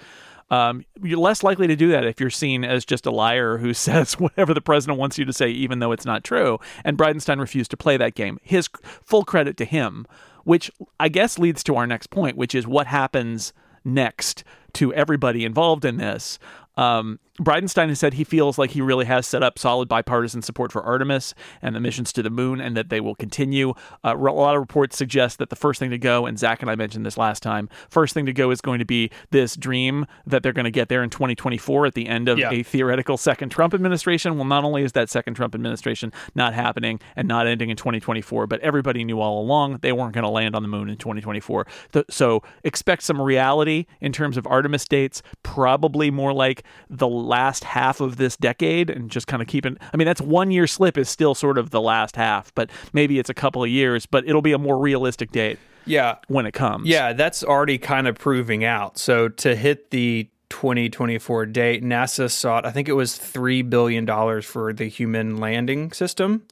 Um, 0.51 0.83
you're 1.03 1.19
less 1.19 1.43
likely 1.43 1.67
to 1.67 1.75
do 1.75 1.89
that 1.89 2.05
if 2.05 2.19
you're 2.19 2.31
seen 2.31 2.63
as 2.63 2.83
just 2.83 3.05
a 3.05 3.11
liar 3.11 3.57
who 3.59 3.73
says 3.75 4.13
whatever 4.19 4.53
the 4.53 4.61
president 4.61 4.97
wants 4.99 5.17
you 5.17 5.25
to 5.25 5.33
say, 5.33 5.49
even 5.49 5.77
though 5.79 5.91
it's 5.91 6.05
not 6.05 6.23
true. 6.23 6.57
And 6.83 6.97
Bridenstine 6.97 7.39
refused 7.39 7.69
to 7.71 7.77
play 7.77 7.97
that 7.97 8.15
game. 8.15 8.39
His 8.41 8.67
full 8.83 9.23
credit 9.23 9.57
to 9.57 9.65
him, 9.65 10.07
which 10.49 10.71
I 10.99 11.09
guess 11.09 11.37
leads 11.37 11.63
to 11.65 11.75
our 11.75 11.85
next 11.85 12.09
point, 12.09 12.35
which 12.35 12.55
is 12.55 12.65
what 12.65 12.87
happens 12.87 13.53
next 13.85 14.43
to 14.73 14.91
everybody 14.95 15.45
involved 15.45 15.85
in 15.85 15.97
this. 15.97 16.39
Um, 16.75 17.19
Bridenstine 17.39 17.89
has 17.89 17.99
said 17.99 18.13
he 18.15 18.23
feels 18.23 18.57
like 18.57 18.71
he 18.71 18.81
really 18.81 19.05
has 19.05 19.25
set 19.25 19.41
up 19.43 19.57
solid 19.57 19.87
bipartisan 19.87 20.41
support 20.41 20.71
for 20.71 20.83
Artemis 20.83 21.33
and 21.61 21.75
the 21.75 21.79
missions 21.79 22.11
to 22.13 22.21
the 22.23 22.29
moon, 22.29 22.59
and 22.61 22.75
that 22.77 22.89
they 22.89 22.99
will 22.99 23.15
continue. 23.15 23.73
Uh, 24.03 24.15
a 24.17 24.31
lot 24.31 24.55
of 24.55 24.59
reports 24.61 24.97
suggest 24.97 25.39
that 25.39 25.49
the 25.49 25.55
first 25.55 25.79
thing 25.79 25.89
to 25.89 25.97
go, 25.97 26.25
and 26.25 26.37
Zach 26.37 26.61
and 26.61 26.69
I 26.69 26.75
mentioned 26.75 27.05
this 27.05 27.17
last 27.17 27.41
time, 27.41 27.69
first 27.89 28.13
thing 28.13 28.25
to 28.25 28.33
go 28.33 28.51
is 28.51 28.61
going 28.61 28.79
to 28.79 28.85
be 28.85 29.09
this 29.31 29.55
dream 29.55 30.05
that 30.25 30.43
they're 30.43 30.53
going 30.53 30.65
to 30.65 30.71
get 30.71 30.89
there 30.89 31.03
in 31.03 31.09
2024 31.09 31.85
at 31.85 31.93
the 31.93 32.07
end 32.07 32.27
of 32.29 32.37
Yeah. 32.37 32.51
a 32.51 32.63
theoretical 32.63 33.17
second 33.17 33.49
Trump 33.49 33.73
administration. 33.73 34.35
Well, 34.35 34.45
not 34.45 34.63
only 34.63 34.83
is 34.83 34.91
that 34.93 35.09
second 35.09 35.35
Trump 35.35 35.55
administration 35.55 36.11
not 36.35 36.53
happening 36.53 36.99
and 37.15 37.27
not 37.27 37.47
ending 37.47 37.69
in 37.69 37.77
2024, 37.77 38.47
but 38.47 38.59
everybody 38.61 39.03
knew 39.03 39.19
all 39.19 39.41
along 39.41 39.79
they 39.81 39.91
weren't 39.91 40.13
going 40.13 40.23
to 40.23 40.29
land 40.29 40.55
on 40.55 40.61
the 40.61 40.67
moon 40.69 40.89
in 40.89 40.97
2024. 40.97 41.65
Th- 41.93 42.05
So 42.09 42.43
expect 42.63 43.03
some 43.03 43.21
reality 43.21 43.85
in 44.01 44.11
terms 44.11 44.35
of 44.37 44.45
Artemis 44.47 44.85
dates, 44.87 45.21
probably 45.43 46.11
more 46.11 46.33
like 46.33 46.63
the 46.89 47.07
last 47.29 47.63
half 47.63 48.01
of 48.01 48.17
this 48.17 48.35
decade 48.35 48.89
and 48.89 49.09
just 49.09 49.27
kind 49.27 49.41
of 49.41 49.47
keeping 49.47 49.77
I 49.93 49.97
mean 49.97 50.05
that's 50.05 50.21
one 50.21 50.51
year 50.51 50.67
slip 50.67 50.97
is 50.97 51.09
still 51.09 51.35
sort 51.35 51.57
of 51.57 51.69
the 51.69 51.81
last 51.81 52.15
half, 52.15 52.53
but 52.55 52.69
maybe 52.93 53.19
it's 53.19 53.29
a 53.29 53.33
couple 53.33 53.63
of 53.63 53.69
years, 53.69 54.05
but 54.05 54.27
it'll 54.27 54.41
be 54.41 54.53
a 54.53 54.57
more 54.57 54.77
realistic 54.77 55.31
date 55.31 55.59
yeah, 55.85 56.15
when 56.27 56.45
it 56.45 56.53
comes. 56.53 56.87
yeah, 56.87 57.13
that's 57.13 57.43
already 57.43 57.77
kind 57.77 58.07
of 58.07 58.17
proving 58.17 58.63
out. 58.63 58.97
So 58.97 59.29
to 59.29 59.55
hit 59.55 59.91
the 59.91 60.29
2024 60.49 61.45
date, 61.47 61.83
NASA 61.83 62.29
sought 62.29 62.65
I 62.65 62.71
think 62.71 62.89
it 62.89 62.93
was 62.93 63.15
three 63.17 63.61
billion 63.61 64.05
dollars 64.05 64.45
for 64.45 64.73
the 64.73 64.85
human 64.85 65.37
landing 65.37 65.91
system. 65.91 66.43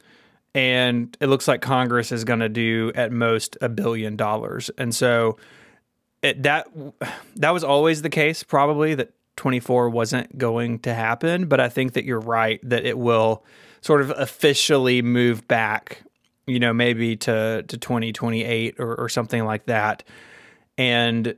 And 0.56 1.16
it 1.20 1.28
looks 1.28 1.48
like 1.48 1.62
Congress 1.62 2.12
is 2.12 2.24
going 2.24 2.40
to 2.40 2.50
do 2.50 2.92
at 2.96 3.12
most 3.12 3.58
a 3.62 3.70
billion 3.70 4.16
dollars. 4.16 4.72
And 4.78 4.96
so 4.96 5.38
it, 6.24 6.42
that 6.44 6.68
that 7.36 7.52
was 7.52 7.64
always 7.64 8.02
the 8.02 8.10
case 8.10 8.44
probably 8.44 8.96
that 8.96 9.12
24 9.38 9.90
wasn't 9.90 10.38
going 10.38 10.80
to 10.80 10.94
happen 10.94 11.46
but 11.48 11.60
i 11.62 11.70
think 11.70 11.94
that 11.94 12.04
you're 12.04 12.20
right 12.20 12.60
that 12.64 12.86
it 12.86 12.98
will 12.98 13.46
sort 13.82 14.02
of 14.02 14.10
officially 14.18 15.02
move 15.02 15.48
back 15.48 16.04
you 16.46 16.60
know 16.60 16.74
maybe 16.74 17.16
to 17.16 17.64
to 17.68 17.78
2028 17.78 18.76
or, 18.80 18.96
or 18.96 19.08
something 19.10 19.46
like 19.46 19.66
that 19.68 20.04
and 20.78 21.36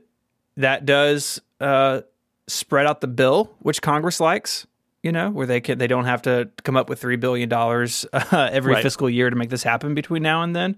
that 0.56 0.84
does 0.84 1.40
uh, 1.60 2.00
spread 2.48 2.86
out 2.86 3.00
the 3.00 3.06
bill 3.06 3.54
which 3.60 3.80
congress 3.80 4.18
likes 4.18 4.66
you 5.02 5.12
know 5.12 5.30
where 5.30 5.46
they 5.46 5.60
can 5.60 5.78
they 5.78 5.86
don't 5.86 6.06
have 6.06 6.22
to 6.22 6.50
come 6.64 6.76
up 6.76 6.88
with 6.88 7.00
3 7.00 7.16
billion 7.16 7.48
dollars 7.48 8.04
uh, 8.12 8.48
every 8.52 8.74
Right. 8.74 8.82
fiscal 8.82 9.08
year 9.08 9.30
to 9.30 9.36
make 9.36 9.50
this 9.50 9.62
happen 9.62 9.94
between 9.94 10.22
now 10.22 10.42
and 10.42 10.56
then 10.56 10.76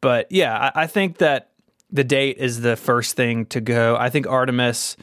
but 0.00 0.30
yeah, 0.30 0.70
I, 0.74 0.82
I 0.82 0.86
think 0.86 1.18
that 1.18 1.48
the 1.90 2.04
date 2.04 2.36
is 2.38 2.60
the 2.60 2.76
first 2.76 3.16
thing 3.16 3.46
to 3.46 3.60
go. 3.62 3.96
I 3.98 4.10
think 4.10 4.26
Artemis, 4.26 4.98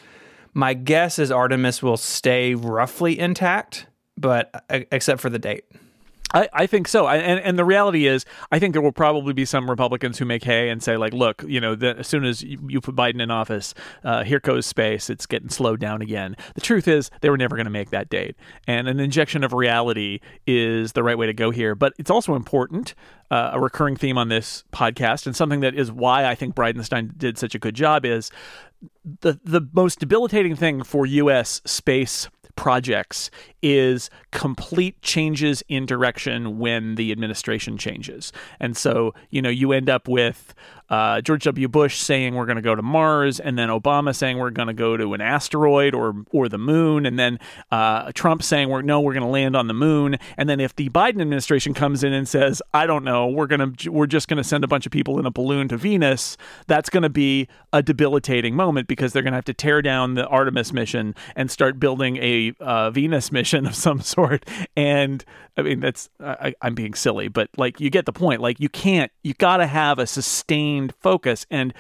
my 0.54 0.74
guess 0.74 1.20
is 1.20 1.32
Artemis 1.32 1.82
will 1.82 1.98
stay 1.98 2.56
roughly 2.56 3.18
intact, 3.18 3.88
but 4.18 4.66
uh, 4.70 4.82
except 4.92 5.22
for 5.22 5.30
the 5.30 5.40
date. 5.40 5.66
I, 6.34 6.50
I 6.54 6.68
think 6.68 6.88
so. 6.88 7.06
I, 7.06 7.18
and, 7.18 7.40
and 7.40 7.60
the 7.60 7.66
reality 7.66 8.08
is, 8.08 8.26
I 8.52 8.60
think 8.60 8.74
there 8.74 8.82
will 8.82 8.92
probably 8.92 9.34
be 9.34 9.46
some 9.46 9.70
Republicans 9.70 10.18
who 10.18 10.26
make 10.26 10.44
hay 10.44 10.70
and 10.70 10.82
say, 10.82 10.98
like, 10.98 11.14
look, 11.14 11.44
you 11.48 11.60
know, 11.60 11.76
the, 11.76 11.98
as 12.00 12.08
soon 12.08 12.26
as 12.26 12.44
you, 12.44 12.60
you, 12.68 12.82
put 12.82 12.96
Biden 12.96 13.22
in 13.22 13.30
office, 13.32 13.74
uh, 14.04 14.24
here 14.24 14.40
goes 14.40 14.66
space. 14.66 15.10
It's 15.10 15.26
getting 15.26 15.50
slowed 15.50 15.80
down 15.80 16.02
again. 16.02 16.36
The 16.56 16.62
truth 16.62 16.88
is, 16.88 17.12
they 17.22 17.30
were 17.30 17.38
never 17.38 17.56
going 17.56 17.66
to 17.66 17.72
make 17.72 17.90
that 17.92 18.10
date. 18.10 18.36
And 18.68 18.88
an 18.88 19.00
injection 19.00 19.44
of 19.44 19.54
reality 19.54 20.20
is 20.48 20.94
the 20.94 21.04
right 21.04 21.18
way 21.18 21.28
to 21.28 21.34
go 21.34 21.52
here. 21.52 21.76
But 21.76 21.94
it's 21.98 22.10
also 22.10 22.36
important, 22.36 22.96
uh, 23.30 23.52
a 23.54 23.60
recurring 23.60 23.96
theme 23.96 24.18
on 24.18 24.30
this 24.30 24.64
podcast, 24.72 25.26
and 25.26 25.36
something 25.36 25.60
that 25.62 25.76
is 25.76 25.92
why 25.92 26.26
I 26.26 26.36
think 26.36 26.56
Bridenstine 26.56 27.18
did 27.18 27.38
such 27.38 27.56
a 27.56 27.60
good 27.60 27.76
job 27.76 28.06
is 28.06 28.32
the, 29.22 29.40
the 29.44 29.68
most 29.74 30.00
debilitating 30.00 30.56
thing 30.56 30.84
for 30.84 31.06
U.S. 31.06 31.62
space 31.66 32.30
projects 32.56 33.30
is 33.62 34.10
complete 34.32 35.02
changes 35.02 35.64
in 35.68 35.86
direction 35.86 36.60
when 36.60 36.96
the 36.96 37.12
administration 37.12 37.78
changes. 37.78 38.32
And 38.60 38.76
so, 38.76 39.14
you 39.30 39.42
know, 39.42 39.50
you 39.50 39.72
end 39.72 39.90
up 39.90 40.08
with 40.08 40.54
uh, 40.92 41.22
George 41.22 41.46
W. 41.46 41.70
Bush 41.70 41.98
saying 41.98 42.36
we're 42.36 42.46
going 42.46 42.58
to 42.58 42.62
go 42.62 42.76
to 42.76 42.82
Mars, 42.82 43.40
and 43.40 43.58
then 43.58 43.70
Obama 43.70 44.14
saying 44.14 44.38
we're 44.38 44.50
going 44.50 44.68
to 44.68 44.74
go 44.74 44.98
to 44.98 45.14
an 45.14 45.22
asteroid 45.22 45.96
or 45.96 46.14
or 46.32 46.50
the 46.50 46.58
moon, 46.58 47.06
and 47.06 47.18
then 47.18 47.40
uh, 47.72 48.12
Trump 48.12 48.44
saying 48.44 48.68
we're 48.68 48.82
no, 48.82 49.00
we're 49.00 49.14
going 49.14 49.24
to 49.24 49.30
land 49.30 49.56
on 49.56 49.68
the 49.68 49.74
moon. 49.74 50.18
And 50.38 50.50
then 50.50 50.60
if 50.60 50.76
the 50.76 50.90
Biden 50.90 51.22
administration 51.22 51.74
comes 51.74 52.04
in 52.04 52.12
and 52.12 52.28
says, 52.28 52.62
I 52.74 52.86
don't 52.86 53.06
know, 53.06 53.28
we're 53.28 53.48
going 53.48 53.74
to 53.74 53.90
we're 53.90 54.06
just 54.06 54.28
going 54.28 54.38
to 54.38 54.44
send 54.44 54.66
a 54.66 54.68
bunch 54.68 54.86
of 54.86 54.92
people 54.92 55.18
in 55.18 55.26
a 55.26 55.32
balloon 55.32 55.70
to 55.70 55.78
Venus, 55.78 56.36
that's 56.68 56.90
going 56.90 57.04
to 57.04 57.10
be 57.10 57.48
a 57.72 57.82
debilitating 57.82 58.54
moment 58.54 58.90
because 58.90 59.14
they're 59.14 59.24
going 59.24 59.32
to 59.32 59.38
have 59.38 59.46
to 59.46 59.54
tear 59.54 59.82
down 59.82 60.16
the 60.16 60.28
Artemis 60.28 60.74
mission 60.74 61.16
and 61.38 61.50
start 61.50 61.80
building 61.80 62.18
a 62.18 62.54
uh, 62.60 62.92
Venus 62.92 63.32
mission 63.32 63.66
of 63.72 63.76
some 63.76 64.02
sort. 64.02 64.46
And 64.76 65.24
I 65.56 65.62
mean, 65.62 65.80
that's 65.80 66.10
I, 66.20 66.54
I'm 66.62 66.76
being 66.76 66.94
silly, 66.94 67.30
but 67.30 67.50
like 67.56 67.80
you 67.80 67.90
get 67.90 68.06
the 68.06 68.14
point. 68.14 68.42
Like 68.42 68.60
you 68.60 68.68
can't, 68.70 69.12
you 69.24 69.34
got 69.34 69.58
to 69.58 69.68
have 69.68 70.00
a 70.00 70.08
sustained 70.08 70.81
focus 70.90 71.46
and. 71.50 71.74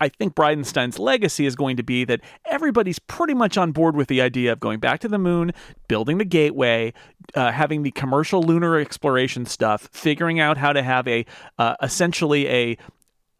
I 0.00 0.08
think 0.08 0.34
Bridenstine's 0.34 0.98
legacy 0.98 1.46
is 1.46 1.54
going 1.54 1.76
to 1.76 1.84
be 1.84 2.04
that 2.06 2.22
everybody's 2.44 2.98
pretty 2.98 3.34
much 3.34 3.56
on 3.56 3.70
board 3.70 3.94
with 3.94 4.08
the 4.08 4.20
idea 4.20 4.50
of 4.50 4.58
going 4.58 4.80
back 4.80 4.98
to 5.00 5.08
the 5.08 5.18
moon, 5.18 5.52
building 5.86 6.18
the 6.18 6.24
gateway, 6.24 6.92
uh, 7.36 7.52
having 7.52 7.84
the 7.84 7.92
commercial 7.92 8.42
lunar 8.42 8.80
exploration 8.80 9.46
stuff, 9.46 9.88
figuring 9.92 10.40
out 10.40 10.56
how 10.56 10.72
to 10.72 10.82
have 10.82 11.06
a 11.06 11.24
uh, 11.56 11.76
essentially 11.80 12.48
a 12.48 12.76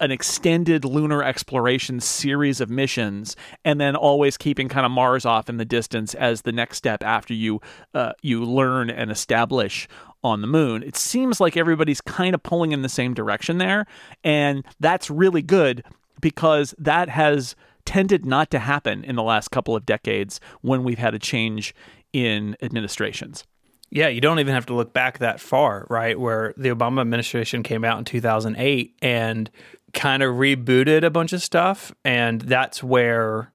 an 0.03 0.11
extended 0.11 0.83
lunar 0.83 1.23
exploration 1.23 1.99
series 1.99 2.59
of 2.59 2.69
missions, 2.69 3.35
and 3.63 3.79
then 3.79 3.95
always 3.95 4.37
keeping 4.37 4.67
kind 4.67 4.85
of 4.85 4.91
Mars 4.91 5.25
off 5.25 5.49
in 5.49 5.57
the 5.57 5.65
distance 5.65 6.13
as 6.13 6.41
the 6.41 6.51
next 6.51 6.77
step 6.77 7.01
after 7.03 7.33
you 7.33 7.61
uh, 7.93 8.11
you 8.21 8.43
learn 8.43 8.89
and 8.89 9.09
establish 9.09 9.87
on 10.23 10.41
the 10.41 10.47
moon. 10.47 10.83
It 10.83 10.97
seems 10.97 11.39
like 11.39 11.55
everybody's 11.55 12.01
kind 12.01 12.35
of 12.35 12.43
pulling 12.43 12.73
in 12.73 12.81
the 12.81 12.89
same 12.89 13.13
direction 13.13 13.59
there, 13.59 13.85
and 14.23 14.65
that's 14.79 15.09
really 15.09 15.41
good 15.41 15.83
because 16.19 16.75
that 16.77 17.09
has 17.09 17.55
tended 17.85 18.25
not 18.25 18.51
to 18.51 18.59
happen 18.59 19.03
in 19.03 19.15
the 19.15 19.23
last 19.23 19.51
couple 19.51 19.75
of 19.75 19.85
decades 19.85 20.39
when 20.61 20.83
we've 20.83 20.97
had 20.97 21.13
a 21.13 21.19
change 21.19 21.73
in 22.11 22.55
administrations. 22.61 23.45
Yeah, 23.93 24.07
you 24.07 24.21
don't 24.21 24.39
even 24.39 24.55
have 24.55 24.65
to 24.67 24.73
look 24.73 24.91
back 24.91 25.19
that 25.19 25.39
far, 25.39 25.85
right? 25.87 26.19
Where 26.19 26.55
the 26.57 26.69
Obama 26.69 27.01
administration 27.01 27.61
came 27.61 27.85
out 27.85 27.99
in 27.99 28.05
2008 28.05 28.95
and 29.03 29.51
kind 29.93 30.23
of 30.23 30.35
rebooted 30.35 31.03
a 31.03 31.09
bunch 31.09 31.33
of 31.33 31.41
stuff, 31.41 31.93
and 32.03 32.41
that's 32.41 32.83
where 32.83 33.51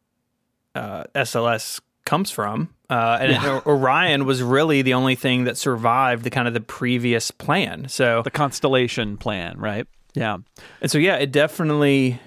uh, 0.74 1.04
SLS 1.14 1.80
comes 2.04 2.30
from. 2.30 2.74
Uh, 2.88 3.18
and 3.20 3.32
yeah. 3.32 3.60
Orion 3.66 4.24
was 4.24 4.42
really 4.42 4.82
the 4.82 4.94
only 4.94 5.14
thing 5.14 5.44
that 5.44 5.58
survived 5.58 6.24
the 6.24 6.30
kind 6.30 6.48
of 6.48 6.54
the 6.54 6.60
previous 6.60 7.30
plan. 7.30 7.88
So 7.88 8.22
the 8.22 8.30
constellation 8.30 9.18
plan, 9.18 9.58
right? 9.58 9.86
Yeah. 10.14 10.38
And 10.80 10.90
so 10.90 10.98
yeah, 10.98 11.16
it 11.16 11.30
definitely 11.32 12.20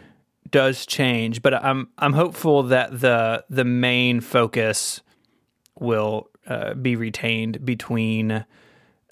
does 0.49 0.85
change, 0.85 1.41
but 1.41 1.53
I'm 1.53 1.89
I'm 1.97 2.13
hopeful 2.13 2.63
that 2.63 2.99
the 2.99 3.43
the 3.49 3.65
main 3.65 4.21
focus 4.21 5.01
will 5.79 6.29
uh, 6.47 6.73
be 6.75 6.95
retained 6.95 7.65
between 7.65 8.45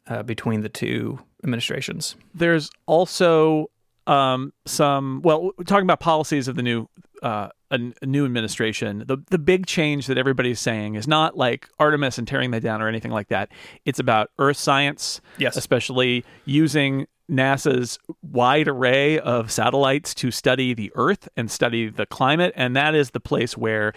uh, 0.07 0.23
between 0.23 0.61
the 0.61 0.69
two 0.69 1.19
administrations. 1.43 2.15
There's 2.33 2.69
also 2.85 3.69
um, 4.09 4.53
some 4.65 5.21
well 5.23 5.51
talking 5.67 5.83
about 5.83 5.99
policies 5.99 6.47
of 6.47 6.55
the 6.55 6.63
new 6.63 6.89
uh, 7.21 7.49
a, 7.69 7.79
a, 8.01 8.05
new 8.05 8.25
administration. 8.25 9.03
The 9.05 9.17
the 9.29 9.37
big 9.37 9.67
change 9.67 10.07
that 10.07 10.17
everybody's 10.17 10.59
saying 10.59 10.95
is 10.95 11.07
not 11.07 11.37
like 11.37 11.69
Artemis 11.79 12.17
and 12.17 12.27
tearing 12.27 12.49
that 12.51 12.63
down 12.63 12.81
or 12.81 12.87
anything 12.87 13.11
like 13.11 13.27
that. 13.27 13.49
It's 13.85 13.99
about 13.99 14.31
Earth 14.39 14.57
science, 14.57 15.21
yes, 15.37 15.55
especially 15.55 16.25
using 16.45 17.05
NASA's 17.29 17.99
wide 18.23 18.67
array 18.67 19.19
of 19.19 19.51
satellites 19.51 20.15
to 20.15 20.31
study 20.31 20.73
the 20.73 20.91
Earth 20.95 21.29
and 21.37 21.51
study 21.51 21.87
the 21.87 22.07
climate, 22.07 22.51
and 22.55 22.75
that 22.75 22.95
is 22.95 23.11
the 23.11 23.19
place 23.19 23.55
where 23.55 23.93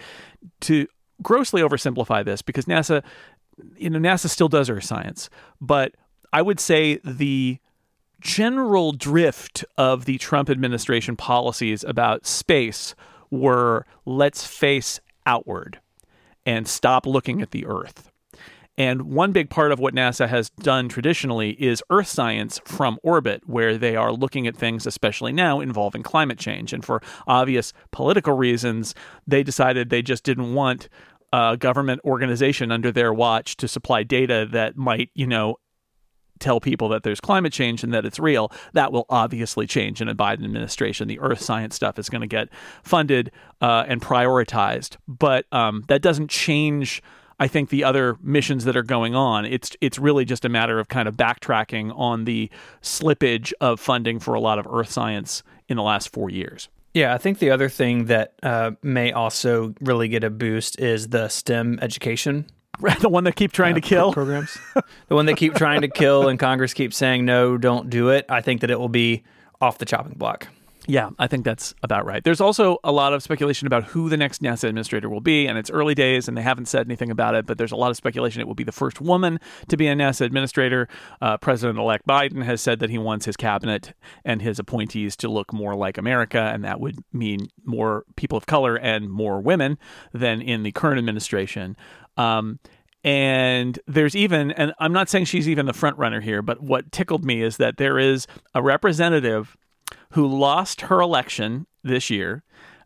to 0.61 0.87
grossly 1.23 1.63
oversimplify 1.63 2.23
this 2.23 2.43
because 2.43 2.65
NASA, 2.65 3.03
you 3.77 3.89
know, 3.89 3.97
NASA 3.97 4.29
still 4.29 4.49
does 4.49 4.69
Earth 4.69 4.83
science, 4.83 5.31
but 5.59 5.95
I 6.31 6.43
would 6.43 6.59
say 6.59 6.99
the 7.03 7.57
general 8.23 8.93
drift 8.93 9.65
of 9.77 10.05
the 10.05 10.17
Trump 10.17 10.49
administration 10.49 11.15
policies 11.15 11.83
about 11.83 12.25
space 12.25 12.95
were 13.29 13.85
let's 14.05 14.45
face 14.45 14.99
outward 15.25 15.79
and 16.45 16.67
stop 16.67 17.05
looking 17.05 17.41
at 17.41 17.51
the 17.51 17.65
Earth. 17.65 18.09
And 18.75 19.03
one 19.03 19.33
big 19.33 19.51
part 19.51 19.71
of 19.71 19.79
what 19.79 19.93
NASA 19.93 20.27
has 20.27 20.49
done 20.49 20.89
traditionally 20.89 21.51
is 21.61 21.83
Earth 21.91 22.07
science 22.07 22.59
from 22.65 22.97
orbit, 23.03 23.43
where 23.45 23.77
they 23.77 23.95
are 23.95 24.11
looking 24.11 24.47
at 24.47 24.55
things, 24.55 24.87
especially 24.87 25.31
now, 25.31 25.59
involving 25.59 26.01
climate 26.01 26.39
change. 26.39 26.73
And 26.73 26.83
for 26.83 27.01
obvious 27.27 27.71
political 27.91 28.33
reasons, 28.33 28.95
they 29.27 29.43
decided 29.43 29.89
they 29.89 30.01
just 30.01 30.23
didn't 30.23 30.55
want 30.55 30.89
a 31.31 31.55
government 31.55 32.01
organization 32.03 32.71
under 32.71 32.91
their 32.91 33.13
watch 33.13 33.57
to 33.57 33.67
supply 33.67 34.01
data 34.01 34.47
that 34.51 34.75
might, 34.75 35.11
you 35.13 35.27
know, 35.27 35.57
tell 36.43 36.59
people 36.59 36.89
that 36.89 37.03
there's 37.03 37.21
climate 37.21 37.53
change 37.53 37.83
and 37.83 37.93
that 37.93 38.05
it's 38.05 38.19
real, 38.19 38.51
that 38.73 38.91
will 38.91 39.05
obviously 39.09 39.65
change 39.65 40.01
in 40.01 40.09
a 40.09 40.15
Biden 40.15 40.43
administration. 40.43 41.07
The 41.07 41.19
earth 41.19 41.41
science 41.41 41.75
stuff 41.75 41.97
is 41.97 42.09
going 42.09 42.21
to 42.21 42.27
get 42.27 42.49
funded 42.83 43.31
uh, 43.61 43.85
and 43.87 44.01
prioritized, 44.01 44.97
but 45.07 45.45
um, 45.51 45.83
that 45.87 46.01
doesn't 46.01 46.29
change. 46.29 47.01
I 47.39 47.47
think 47.47 47.69
the 47.69 47.83
other 47.83 48.17
missions 48.21 48.65
that 48.65 48.77
are 48.77 48.83
going 48.83 49.15
on, 49.15 49.45
it's 49.45 49.75
it's 49.81 49.97
really 49.97 50.25
just 50.25 50.45
a 50.45 50.49
matter 50.49 50.79
of 50.79 50.87
kind 50.87 51.07
of 51.07 51.15
backtracking 51.15 51.97
on 51.97 52.25
the 52.25 52.49
slippage 52.81 53.53
of 53.59 53.79
funding 53.79 54.19
for 54.19 54.33
a 54.33 54.39
lot 54.39 54.59
of 54.59 54.67
earth 54.69 54.91
science 54.91 55.43
in 55.67 55.77
the 55.77 55.83
last 55.83 56.09
four 56.09 56.29
years. 56.29 56.69
Yeah, 56.93 57.13
I 57.13 57.17
think 57.17 57.39
the 57.39 57.49
other 57.49 57.69
thing 57.69 58.05
that 58.05 58.35
uh, 58.43 58.71
may 58.83 59.11
also 59.11 59.73
really 59.81 60.07
get 60.09 60.23
a 60.23 60.29
boost 60.29 60.79
is 60.79 61.07
the 61.09 61.27
STEM 61.27 61.79
education 61.81 62.45
the 63.01 63.09
one 63.09 63.23
that 63.25 63.35
keep 63.35 63.51
trying 63.51 63.75
to 63.75 63.81
kill 63.81 64.13
programs. 64.13 64.57
the 65.07 65.15
one 65.15 65.25
that 65.27 65.37
keep 65.37 65.53
trying 65.53 65.81
to 65.81 65.87
kill, 65.87 66.27
and 66.27 66.39
Congress 66.39 66.73
keeps 66.73 66.97
saying 66.97 67.25
no, 67.25 67.57
don't 67.57 67.89
do 67.89 68.09
it. 68.09 68.25
I 68.29 68.41
think 68.41 68.61
that 68.61 68.71
it 68.71 68.79
will 68.79 68.89
be 68.89 69.23
off 69.61 69.77
the 69.77 69.85
chopping 69.85 70.17
block. 70.17 70.47
Yeah, 70.85 71.11
I 71.17 71.27
think 71.27 71.45
that's 71.45 71.73
about 71.81 72.05
right. 72.05 72.21
There's 72.21 72.41
also 72.41 72.77
a 72.83 72.91
lot 72.91 73.13
of 73.13 73.23
speculation 73.23 73.67
about 73.67 73.85
who 73.85 74.09
the 74.09 74.17
next 74.17 74.41
NASA 74.41 74.65
administrator 74.65 75.07
will 75.07 75.21
be, 75.21 75.47
and 75.47 75.57
it's 75.57 75.69
early 75.69 75.95
days, 75.95 76.27
and 76.27 76.37
they 76.37 76.41
haven't 76.41 76.65
said 76.67 76.85
anything 76.85 77.09
about 77.09 77.35
it. 77.35 77.45
But 77.45 77.57
there's 77.57 77.71
a 77.71 77.77
lot 77.77 77.89
of 77.89 77.95
speculation 77.95 78.41
it 78.41 78.47
will 78.47 78.55
be 78.55 78.65
the 78.65 78.73
first 78.73 78.99
woman 78.99 79.39
to 79.69 79.77
be 79.77 79.87
a 79.87 79.95
NASA 79.95 80.25
administrator. 80.25 80.89
Uh, 81.21 81.37
President-elect 81.37 82.05
Biden 82.05 82.43
has 82.43 82.59
said 82.61 82.79
that 82.79 82.89
he 82.89 82.97
wants 82.97 83.25
his 83.25 83.37
cabinet 83.37 83.93
and 84.25 84.41
his 84.41 84.59
appointees 84.59 85.15
to 85.17 85.29
look 85.29 85.53
more 85.53 85.73
like 85.73 85.97
America, 85.97 86.51
and 86.53 86.65
that 86.65 86.81
would 86.81 86.97
mean 87.13 87.47
more 87.63 88.03
people 88.17 88.37
of 88.37 88.45
color 88.45 88.75
and 88.75 89.09
more 89.09 89.39
women 89.39 89.77
than 90.11 90.41
in 90.41 90.63
the 90.63 90.73
current 90.73 90.99
administration. 90.99 91.77
Um, 92.17 92.59
and 93.05 93.79
there's 93.87 94.15
even, 94.15 94.51
and 94.51 94.73
I'm 94.79 94.93
not 94.93 95.09
saying 95.09 95.25
she's 95.25 95.47
even 95.47 95.65
the 95.65 95.73
front 95.73 95.97
runner 95.97 96.19
here, 96.21 96.41
but 96.41 96.61
what 96.61 96.91
tickled 96.91 97.23
me 97.23 97.41
is 97.41 97.57
that 97.57 97.77
there 97.77 97.99
is 97.99 98.27
a 98.53 98.61
representative 98.61 99.57
who 100.13 100.25
lost 100.25 100.81
her 100.81 100.99
election 101.01 101.67
this 101.83 102.09
year 102.09 102.43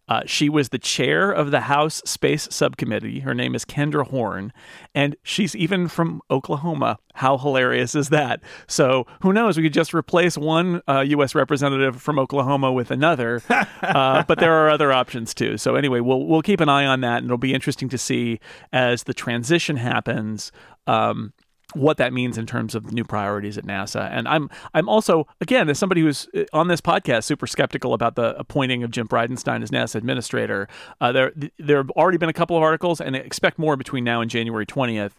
uh, 0.10 0.22
she 0.26 0.48
was 0.48 0.70
the 0.70 0.80
chair 0.80 1.32
of 1.32 1.52
the 1.52 1.62
House 1.62 2.02
Space 2.06 2.48
Subcommittee. 2.50 3.20
Her 3.20 3.34
name 3.34 3.54
is 3.56 3.66
Kendra 3.66 4.08
Horn, 4.08 4.54
and 4.96 5.18
she's 5.22 5.54
even 5.56 5.90
from 5.90 6.22
Oklahoma. 6.32 6.98
How 7.16 7.38
hilarious 7.38 7.94
is 7.94 8.10
that? 8.10 8.42
So 8.68 9.06
who 9.22 9.34
knows? 9.34 9.58
We 9.58 9.64
could 9.64 9.74
just 9.74 9.94
replace 9.94 10.38
one 10.38 10.82
uh, 10.88 11.02
U.S. 11.02 11.36
representative 11.36 12.02
from 12.02 12.20
Oklahoma 12.20 12.72
with 12.72 12.90
another, 12.90 13.42
uh, 13.50 14.24
but 14.24 14.40
there 14.40 14.54
are 14.54 14.70
other 14.70 14.94
options 14.94 15.34
too. 15.34 15.58
So 15.58 15.76
anyway, 15.76 16.00
we'll 16.00 16.26
we'll 16.26 16.42
keep 16.42 16.62
an 16.62 16.70
eye 16.70 16.86
on 16.86 17.02
that, 17.02 17.18
and 17.18 17.26
it'll 17.26 17.38
be 17.38 17.54
interesting 17.54 17.90
to 17.90 17.98
see 17.98 18.40
as 18.72 19.04
the 19.04 19.14
transition 19.14 19.76
happens. 19.76 20.54
Um, 20.86 21.34
what 21.74 21.98
that 21.98 22.14
means 22.14 22.38
in 22.38 22.46
terms 22.46 22.76
of 22.76 22.94
new 22.94 23.04
priorities 23.04 23.58
at 23.58 23.66
NASA. 23.66 24.10
And 24.12 24.28
I'm 24.28 24.50
I'm 24.74 24.88
also 24.88 25.28
again 25.42 25.70
as 25.70 25.78
somebody 25.78 26.02
who's 26.02 26.28
uh, 26.36 26.46
on 26.54 26.68
this 26.70 26.82
podcast 26.82 27.26
super 27.26 27.48
skeptical 27.48 27.94
about 27.94 28.16
the 28.16 28.38
appointing 28.40 28.84
of 28.84 28.92
Jim 28.92 29.08
Bridenstine 29.08 29.64
as 29.64 29.72
NASA 29.72 29.96
administrator. 29.96 30.68
Uh, 31.02 31.12
there 31.12 31.34
there 31.60 31.78
have 31.78 31.90
already 31.92 32.18
been 32.18 32.30
a 32.30 32.34
couple 32.34 32.56
of 32.56 32.64
articles, 32.64 33.02
and 33.02 33.16
expect 33.16 33.60
more 33.60 33.76
between 33.76 34.04
now 34.04 34.22
and 34.22 34.32
January 34.32 34.66
20th. 34.66 35.12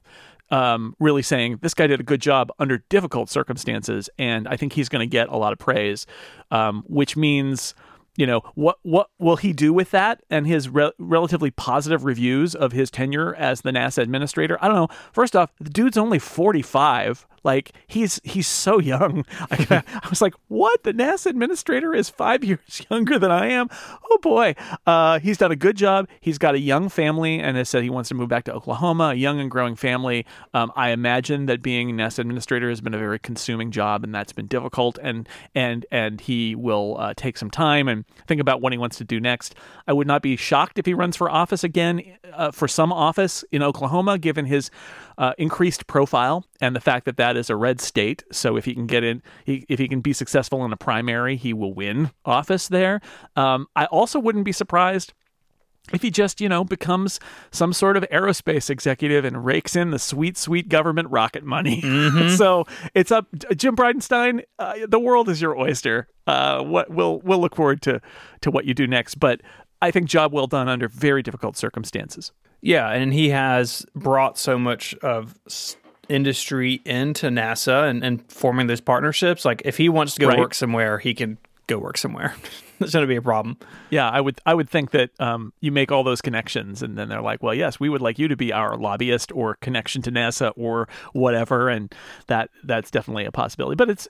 um, 0.50 0.96
really 0.98 1.22
saying 1.22 1.58
this 1.60 1.74
guy 1.74 1.86
did 1.86 2.00
a 2.00 2.04
good 2.04 2.22
job 2.22 2.50
under 2.58 2.78
difficult 2.88 3.28
circumstances, 3.28 4.08
and 4.18 4.48
I 4.48 4.56
think 4.56 4.72
he's 4.72 4.88
going 4.88 5.06
to 5.06 5.10
get 5.10 5.28
a 5.28 5.36
lot 5.36 5.52
of 5.52 5.58
praise, 5.58 6.06
um, 6.50 6.84
which 6.86 7.16
means 7.16 7.74
you 8.18 8.26
know 8.26 8.42
what 8.56 8.78
what 8.82 9.10
will 9.18 9.36
he 9.36 9.52
do 9.52 9.72
with 9.72 9.92
that 9.92 10.22
and 10.28 10.46
his 10.46 10.68
re- 10.68 10.90
relatively 10.98 11.52
positive 11.52 12.04
reviews 12.04 12.54
of 12.54 12.72
his 12.72 12.90
tenure 12.90 13.34
as 13.36 13.60
the 13.60 13.70
NASA 13.70 14.02
administrator? 14.02 14.58
I 14.60 14.66
don't 14.66 14.76
know. 14.76 14.88
First 15.12 15.36
off, 15.36 15.52
the 15.60 15.70
dude's 15.70 15.96
only 15.96 16.18
45. 16.18 17.26
Like 17.44 17.72
he's 17.86 18.20
he's 18.24 18.46
so 18.46 18.78
young. 18.78 19.24
I, 19.50 19.82
I, 20.02 20.08
was 20.08 20.20
like, 20.20 20.34
what? 20.48 20.82
The 20.82 20.92
NASA 20.92 21.26
administrator 21.26 21.94
is 21.94 22.08
five 22.08 22.44
years 22.48 22.82
younger 22.90 23.18
than 23.18 23.30
I 23.30 23.48
am. 23.48 23.68
Oh 24.10 24.18
boy, 24.18 24.54
uh, 24.86 25.18
he's 25.18 25.38
done 25.38 25.52
a 25.52 25.56
good 25.56 25.76
job. 25.76 26.08
He's 26.20 26.38
got 26.38 26.54
a 26.54 26.58
young 26.58 26.88
family, 26.88 27.38
and 27.38 27.56
has 27.56 27.68
said 27.68 27.82
he 27.82 27.90
wants 27.90 28.08
to 28.08 28.14
move 28.14 28.28
back 28.28 28.44
to 28.44 28.52
Oklahoma. 28.52 29.10
A 29.10 29.14
young 29.14 29.40
and 29.40 29.50
growing 29.50 29.76
family. 29.76 30.26
Um, 30.54 30.72
I 30.76 30.90
imagine 30.90 31.46
that 31.46 31.62
being 31.62 31.90
NASA 31.96 32.20
administrator 32.20 32.68
has 32.68 32.80
been 32.80 32.94
a 32.94 32.98
very 32.98 33.18
consuming 33.18 33.70
job, 33.70 34.04
and 34.04 34.14
that's 34.14 34.32
been 34.32 34.46
difficult. 34.46 34.98
And 35.02 35.28
and 35.54 35.86
and 35.90 36.20
he 36.20 36.54
will 36.54 36.96
uh, 36.98 37.14
take 37.16 37.38
some 37.38 37.50
time 37.50 37.88
and 37.88 38.04
think 38.26 38.40
about 38.40 38.60
what 38.60 38.72
he 38.72 38.78
wants 38.78 38.98
to 38.98 39.04
do 39.04 39.20
next. 39.20 39.54
I 39.86 39.92
would 39.92 40.06
not 40.06 40.22
be 40.22 40.36
shocked 40.36 40.78
if 40.78 40.86
he 40.86 40.94
runs 40.94 41.16
for 41.16 41.30
office 41.30 41.64
again, 41.64 42.02
uh, 42.32 42.50
for 42.50 42.68
some 42.68 42.92
office 42.92 43.44
in 43.52 43.62
Oklahoma, 43.62 44.18
given 44.18 44.44
his 44.44 44.70
uh, 45.18 45.32
increased 45.36 45.86
profile 45.88 46.44
and 46.60 46.74
the 46.74 46.80
fact 46.80 47.04
that 47.04 47.16
that 47.16 47.36
is 47.36 47.50
a 47.50 47.56
red 47.56 47.80
state. 47.80 48.22
So 48.32 48.56
if 48.56 48.64
he 48.64 48.72
can 48.72 48.86
get 48.86 49.02
in, 49.04 49.20
he, 49.44 49.66
if 49.68 49.78
he 49.78 49.88
can 49.88 50.00
be 50.00 50.12
successful 50.12 50.64
in 50.64 50.72
a 50.72 50.76
primary, 50.76 51.36
he 51.36 51.52
will 51.52 51.74
win 51.74 52.12
office 52.24 52.68
there. 52.68 53.00
Um, 53.36 53.66
I 53.74 53.86
also 53.86 54.20
wouldn't 54.20 54.44
be 54.44 54.52
surprised 54.52 55.12
if 55.92 56.02
he 56.02 56.10
just, 56.10 56.40
you 56.40 56.48
know, 56.48 56.64
becomes 56.64 57.18
some 57.50 57.72
sort 57.72 57.96
of 57.96 58.04
aerospace 58.12 58.70
executive 58.70 59.24
and 59.24 59.44
rakes 59.44 59.74
in 59.74 59.90
the 59.90 59.98
sweet, 59.98 60.36
sweet 60.36 60.68
government 60.68 61.10
rocket 61.10 61.44
money. 61.44 61.80
Mm-hmm. 61.82 62.28
so 62.36 62.64
it's 62.94 63.10
up, 63.10 63.26
Jim 63.56 63.74
Bridenstine. 63.74 64.42
Uh, 64.58 64.74
the 64.86 65.00
world 65.00 65.28
is 65.28 65.40
your 65.40 65.58
oyster. 65.58 66.06
Uh, 66.26 66.62
what 66.62 66.90
we'll 66.90 67.20
we'll 67.20 67.40
look 67.40 67.56
forward 67.56 67.80
to 67.82 68.00
to 68.42 68.50
what 68.50 68.66
you 68.66 68.74
do 68.74 68.86
next. 68.86 69.16
But 69.16 69.40
I 69.80 69.90
think 69.90 70.08
job 70.08 70.32
well 70.32 70.46
done 70.46 70.68
under 70.68 70.88
very 70.88 71.22
difficult 71.22 71.56
circumstances. 71.56 72.32
Yeah, 72.60 72.90
and 72.90 73.12
he 73.12 73.30
has 73.30 73.86
brought 73.94 74.38
so 74.38 74.58
much 74.58 74.94
of 74.96 75.38
industry 76.08 76.80
into 76.84 77.28
NASA 77.28 77.88
and, 77.88 78.02
and 78.02 78.30
forming 78.30 78.66
those 78.66 78.80
partnerships. 78.80 79.44
Like 79.44 79.62
if 79.64 79.76
he 79.76 79.88
wants 79.88 80.14
to 80.14 80.20
go 80.20 80.28
right. 80.28 80.38
work 80.38 80.54
somewhere, 80.54 80.98
he 80.98 81.14
can 81.14 81.38
go 81.66 81.78
work 81.78 81.98
somewhere. 81.98 82.34
That's 82.78 82.92
going 82.92 83.02
to 83.02 83.08
be 83.08 83.16
a 83.16 83.22
problem. 83.22 83.56
Yeah, 83.90 84.08
I 84.08 84.20
would 84.20 84.40
I 84.46 84.54
would 84.54 84.68
think 84.68 84.90
that 84.92 85.10
um, 85.18 85.52
you 85.60 85.72
make 85.72 85.90
all 85.90 86.04
those 86.04 86.20
connections, 86.20 86.82
and 86.82 86.96
then 86.96 87.08
they're 87.08 87.22
like, 87.22 87.42
well, 87.42 87.54
yes, 87.54 87.80
we 87.80 87.88
would 87.88 88.00
like 88.00 88.18
you 88.18 88.28
to 88.28 88.36
be 88.36 88.52
our 88.52 88.76
lobbyist 88.76 89.32
or 89.32 89.56
connection 89.56 90.02
to 90.02 90.12
NASA 90.12 90.52
or 90.56 90.88
whatever, 91.12 91.68
and 91.68 91.94
that 92.26 92.50
that's 92.64 92.90
definitely 92.90 93.24
a 93.24 93.32
possibility. 93.32 93.76
But 93.76 93.90
it's 93.90 94.08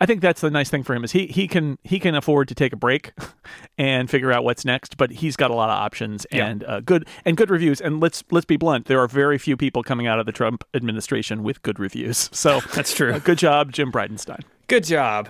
I 0.00 0.06
think 0.06 0.20
that's 0.20 0.40
the 0.40 0.50
nice 0.50 0.70
thing 0.70 0.82
for 0.82 0.94
him 0.94 1.04
is 1.04 1.12
he 1.12 1.26
he 1.26 1.46
can 1.48 1.78
he 1.84 1.98
can 1.98 2.14
afford 2.14 2.48
to 2.48 2.54
take 2.54 2.72
a 2.72 2.76
break 2.76 3.12
and 3.78 4.10
figure 4.10 4.32
out 4.32 4.44
what's 4.44 4.64
next, 4.64 4.96
but 4.96 5.10
he's 5.10 5.36
got 5.36 5.50
a 5.50 5.54
lot 5.54 5.70
of 5.70 5.76
options 5.76 6.24
and 6.26 6.62
yeah. 6.62 6.68
uh, 6.68 6.80
good 6.80 7.06
and 7.24 7.36
good 7.36 7.50
reviews. 7.50 7.80
And 7.80 8.00
let's 8.00 8.24
let's 8.30 8.46
be 8.46 8.56
blunt, 8.56 8.86
there 8.86 9.00
are 9.00 9.08
very 9.08 9.38
few 9.38 9.56
people 9.56 9.82
coming 9.82 10.06
out 10.06 10.18
of 10.18 10.26
the 10.26 10.32
Trump 10.32 10.64
administration 10.74 11.42
with 11.42 11.62
good 11.62 11.78
reviews. 11.78 12.30
So 12.38 12.60
that's 12.74 12.94
true. 12.94 13.14
Uh, 13.14 13.18
good 13.18 13.36
job, 13.36 13.72
Jim 13.72 13.90
Bridenstine. 13.90 14.42
Good 14.68 14.84
job. 14.84 15.28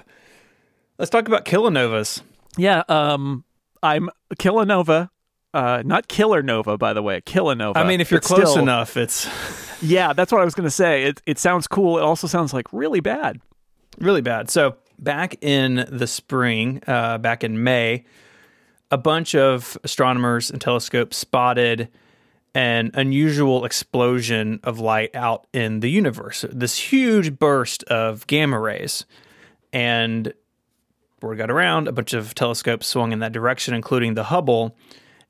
Let's 0.99 1.11
talk 1.11 1.27
about 1.27 1.47
kilonovas. 1.47 2.21
Yeah, 2.57 2.83
um, 2.89 3.45
I'm 3.83 4.11
Kilonova, 4.37 5.11
uh, 5.55 5.83
not 5.85 6.09
Killer 6.09 6.43
Nova, 6.43 6.77
by 6.77 6.93
the 6.93 7.03
way. 7.03 7.21
Kilonova. 7.21 7.77
I 7.77 7.85
mean, 7.85 8.01
if 8.01 8.11
you're 8.11 8.21
close 8.21 8.51
still, 8.51 8.63
enough, 8.63 8.97
it's. 8.97 9.29
yeah, 9.83 10.13
that's 10.13 10.31
what 10.31 10.41
I 10.41 10.45
was 10.45 10.55
going 10.55 10.67
to 10.67 10.71
say. 10.71 11.05
It 11.05 11.23
it 11.27 11.39
sounds 11.39 11.67
cool. 11.67 11.99
It 11.99 12.03
also 12.03 12.27
sounds 12.27 12.53
like 12.53 12.73
really 12.73 13.01
bad. 13.01 13.41
Really 13.99 14.21
bad. 14.21 14.51
So 14.51 14.77
back 14.99 15.37
in 15.43 15.87
the 15.91 16.07
spring, 16.07 16.83
uh, 16.87 17.19
back 17.19 17.43
in 17.43 17.63
May, 17.63 18.05
a 18.91 18.99
bunch 18.99 19.35
of 19.35 19.77
astronomers 19.85 20.51
and 20.51 20.61
telescopes 20.61 21.17
spotted 21.17 21.89
an 22.55 22.91
unusual 22.95 23.65
explosion 23.65 24.61
of 24.65 24.79
light 24.79 25.15
out 25.15 25.47
in 25.53 25.81
the 25.81 25.91
universe. 25.91 26.45
This 26.51 26.77
huge 26.77 27.39
burst 27.39 27.85
of 27.85 28.27
gamma 28.27 28.59
rays. 28.59 29.05
And 29.73 30.33
word 31.21 31.39
got 31.39 31.51
around, 31.51 31.89
a 31.89 31.93
bunch 31.93 32.13
of 32.13 32.35
telescopes 32.35 32.87
swung 32.87 33.13
in 33.13 33.19
that 33.21 33.33
direction, 33.33 33.75
including 33.75 34.15
the 34.15 34.25
Hubble. 34.25 34.77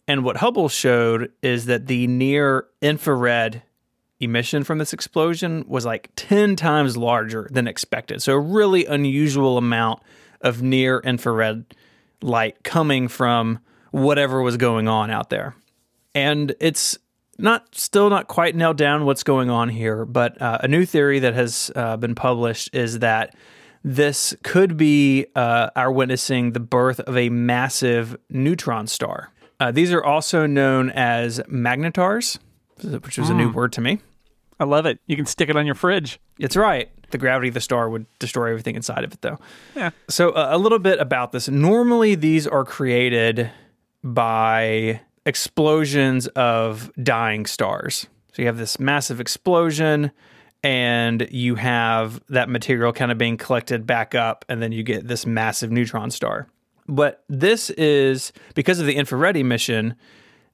And 0.06 0.24
what 0.24 0.38
Hubble 0.38 0.68
showed 0.68 1.32
is 1.42 1.66
that 1.66 1.86
the 1.86 2.06
near 2.06 2.66
infrared 2.80 3.62
emission 4.20 4.64
from 4.64 4.78
this 4.78 4.92
explosion 4.92 5.64
was 5.68 5.84
like 5.84 6.10
10 6.16 6.56
times 6.56 6.96
larger 6.96 7.48
than 7.50 7.68
expected. 7.68 8.22
So, 8.22 8.34
a 8.34 8.40
really 8.40 8.84
unusual 8.86 9.58
amount 9.58 10.02
of 10.40 10.62
near 10.62 11.00
infrared 11.00 11.64
light 12.22 12.62
coming 12.64 13.08
from 13.08 13.60
whatever 13.90 14.42
was 14.42 14.56
going 14.56 14.88
on 14.88 15.10
out 15.10 15.30
there. 15.30 15.54
And 16.14 16.54
it's 16.60 16.98
not 17.38 17.74
still 17.74 18.10
not 18.10 18.26
quite 18.28 18.56
nailed 18.56 18.76
down 18.76 19.04
what's 19.04 19.22
going 19.22 19.50
on 19.50 19.68
here, 19.68 20.04
but 20.04 20.40
uh, 20.42 20.58
a 20.62 20.68
new 20.68 20.84
theory 20.84 21.20
that 21.20 21.34
has 21.34 21.70
uh, 21.76 21.96
been 21.96 22.14
published 22.14 22.74
is 22.74 22.98
that 22.98 23.34
this 23.88 24.36
could 24.42 24.76
be 24.76 25.24
uh, 25.34 25.70
our 25.74 25.90
witnessing 25.90 26.52
the 26.52 26.60
birth 26.60 27.00
of 27.00 27.16
a 27.16 27.30
massive 27.30 28.18
neutron 28.28 28.86
star. 28.86 29.32
Uh, 29.58 29.72
these 29.72 29.94
are 29.94 30.04
also 30.04 30.44
known 30.46 30.90
as 30.90 31.40
magnetars, 31.48 32.38
which 32.82 33.16
was 33.16 33.28
mm. 33.28 33.30
a 33.30 33.34
new 33.34 33.48
hmm. 33.48 33.56
word 33.56 33.72
to 33.72 33.80
me. 33.80 34.00
I 34.60 34.64
love 34.64 34.84
it. 34.84 34.98
You 35.06 35.16
can 35.16 35.24
stick 35.24 35.48
it 35.48 35.56
on 35.56 35.64
your 35.64 35.74
fridge. 35.74 36.20
It's 36.38 36.54
right. 36.54 36.90
The 37.10 37.18
gravity 37.18 37.48
of 37.48 37.54
the 37.54 37.62
star 37.62 37.88
would 37.88 38.04
destroy 38.18 38.50
everything 38.50 38.74
inside 38.74 39.04
of 39.04 39.14
it, 39.14 39.22
though. 39.22 39.38
Yeah. 39.74 39.90
So, 40.10 40.30
uh, 40.30 40.48
a 40.50 40.58
little 40.58 40.78
bit 40.78 41.00
about 41.00 41.32
this. 41.32 41.48
Normally, 41.48 42.14
these 42.14 42.46
are 42.46 42.64
created 42.64 43.50
by 44.04 45.00
explosions 45.24 46.26
of 46.28 46.92
dying 47.02 47.46
stars. 47.46 48.06
So, 48.34 48.42
you 48.42 48.46
have 48.46 48.58
this 48.58 48.78
massive 48.78 49.18
explosion 49.18 50.10
and 50.62 51.28
you 51.30 51.54
have 51.54 52.20
that 52.28 52.48
material 52.48 52.92
kind 52.92 53.12
of 53.12 53.18
being 53.18 53.36
collected 53.36 53.86
back 53.86 54.14
up, 54.14 54.44
and 54.48 54.62
then 54.62 54.72
you 54.72 54.82
get 54.82 55.06
this 55.06 55.26
massive 55.26 55.70
neutron 55.70 56.10
star. 56.10 56.48
But 56.88 57.24
this 57.28 57.70
is 57.70 58.32
because 58.54 58.80
of 58.80 58.86
the 58.86 58.96
infrared 58.96 59.36
emission. 59.36 59.94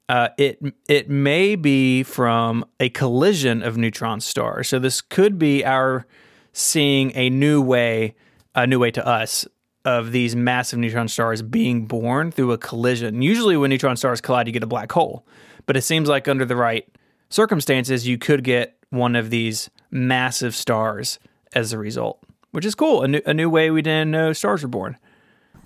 Uh, 0.09 0.29
it 0.37 0.61
it 0.89 1.09
may 1.09 1.57
be 1.57 2.03
from 2.03 2.65
a 2.79 2.91
collision 2.91 3.63
of 3.63 3.77
neutron 3.77 4.21
stars. 4.21 4.69
So 4.69 4.79
this 4.79 5.01
could 5.01 5.39
be 5.39 5.65
our 5.65 6.07
seeing 6.53 7.13
a 7.15 7.31
new 7.31 7.63
way, 7.63 8.15
a 8.55 8.67
new 8.67 8.79
way 8.79 8.91
to 8.91 9.07
us 9.07 9.47
of 9.85 10.13
these 10.13 10.35
massive 10.35 10.79
neutron 10.79 11.09
stars 11.09 11.43
being 11.43 11.87
born 11.87 12.31
through 12.31 12.53
a 12.53 12.59
collision. 12.59 13.23
Usually, 13.23 13.57
when 13.57 13.71
neutron 13.71 13.97
stars 13.97 14.21
collide, 14.21 14.47
you 14.47 14.53
get 14.53 14.63
a 14.63 14.67
black 14.67 14.93
hole. 14.93 15.27
But 15.67 15.77
it 15.77 15.83
seems 15.83 16.09
like 16.09 16.29
under 16.29 16.45
the 16.45 16.57
right 16.57 16.87
circumstances, 17.31 18.07
you 18.07 18.19
could 18.19 18.45
get 18.45 18.77
one 18.95 19.17
of 19.17 19.31
these 19.31 19.71
massive 19.91 20.55
stars 20.55 21.19
as 21.53 21.73
a 21.73 21.79
result, 21.79 22.21
which 22.53 22.65
is 22.65 22.75
cool. 22.75 23.03
A 23.03 23.09
new, 23.09 23.21
a 23.27 23.35
new 23.35 23.51
way 23.51 23.71
we 23.71 23.83
didn't 23.83 24.11
know 24.11 24.33
stars 24.33 24.63
were 24.63 24.69
born. 24.69 24.97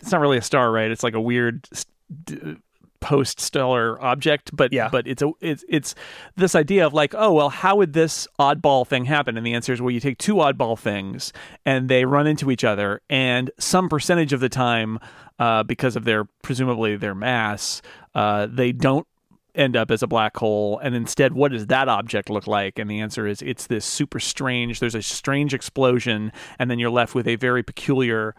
It's 0.00 0.12
not 0.12 0.20
really 0.20 0.38
a 0.38 0.42
star, 0.42 0.70
right? 0.72 0.90
It's 0.90 1.02
like 1.02 1.14
a 1.14 1.20
weird 1.20 1.68
st- 1.72 2.62
post-stellar 3.00 4.02
object, 4.02 4.50
but 4.56 4.72
yeah, 4.72 4.88
but 4.90 5.06
it's 5.06 5.22
a 5.22 5.30
it's 5.40 5.64
it's 5.68 5.94
this 6.36 6.56
idea 6.56 6.84
of 6.84 6.92
like, 6.92 7.14
oh 7.16 7.32
well, 7.32 7.48
how 7.48 7.76
would 7.76 7.92
this 7.92 8.26
oddball 8.40 8.86
thing 8.86 9.04
happen? 9.04 9.36
And 9.36 9.46
the 9.46 9.54
answer 9.54 9.72
is, 9.72 9.80
well, 9.80 9.92
you 9.92 10.00
take 10.00 10.18
two 10.18 10.34
oddball 10.36 10.76
things 10.76 11.32
and 11.64 11.88
they 11.88 12.04
run 12.04 12.26
into 12.26 12.50
each 12.50 12.64
other, 12.64 13.00
and 13.08 13.50
some 13.58 13.88
percentage 13.88 14.32
of 14.32 14.40
the 14.40 14.48
time, 14.48 14.98
uh, 15.38 15.62
because 15.62 15.94
of 15.94 16.04
their 16.04 16.24
presumably 16.42 16.96
their 16.96 17.14
mass, 17.14 17.82
uh, 18.16 18.48
they 18.50 18.72
don't 18.72 19.06
end 19.54 19.76
up 19.76 19.90
as 19.90 20.02
a 20.02 20.06
black 20.06 20.36
hole 20.36 20.78
and 20.82 20.94
instead 20.94 21.32
what 21.32 21.52
does 21.52 21.66
that 21.66 21.88
object 21.88 22.30
look 22.30 22.46
like 22.46 22.78
and 22.78 22.90
the 22.90 23.00
answer 23.00 23.26
is 23.26 23.42
it's 23.42 23.66
this 23.66 23.84
super 23.84 24.20
strange 24.20 24.80
there's 24.80 24.94
a 24.94 25.02
strange 25.02 25.54
explosion 25.54 26.30
and 26.58 26.70
then 26.70 26.78
you're 26.78 26.90
left 26.90 27.14
with 27.14 27.26
a 27.26 27.36
very 27.36 27.62
peculiar 27.62 28.34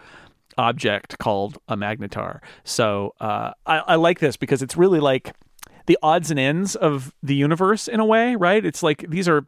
object 0.58 1.18
called 1.18 1.58
a 1.68 1.76
magnetar 1.76 2.40
so 2.64 3.14
uh, 3.20 3.52
I, 3.66 3.80
I 3.80 3.96
like 3.96 4.20
this 4.20 4.38
because 4.38 4.62
it's 4.62 4.78
really 4.78 5.00
like 5.00 5.34
the 5.90 5.98
odds 6.04 6.30
and 6.30 6.40
ends 6.40 6.76
of 6.76 7.16
the 7.24 7.34
universe 7.34 7.88
in 7.88 8.00
a 8.00 8.06
way, 8.06 8.36
right? 8.36 8.64
It's 8.64 8.84
like 8.84 9.10
these 9.10 9.28
are 9.28 9.48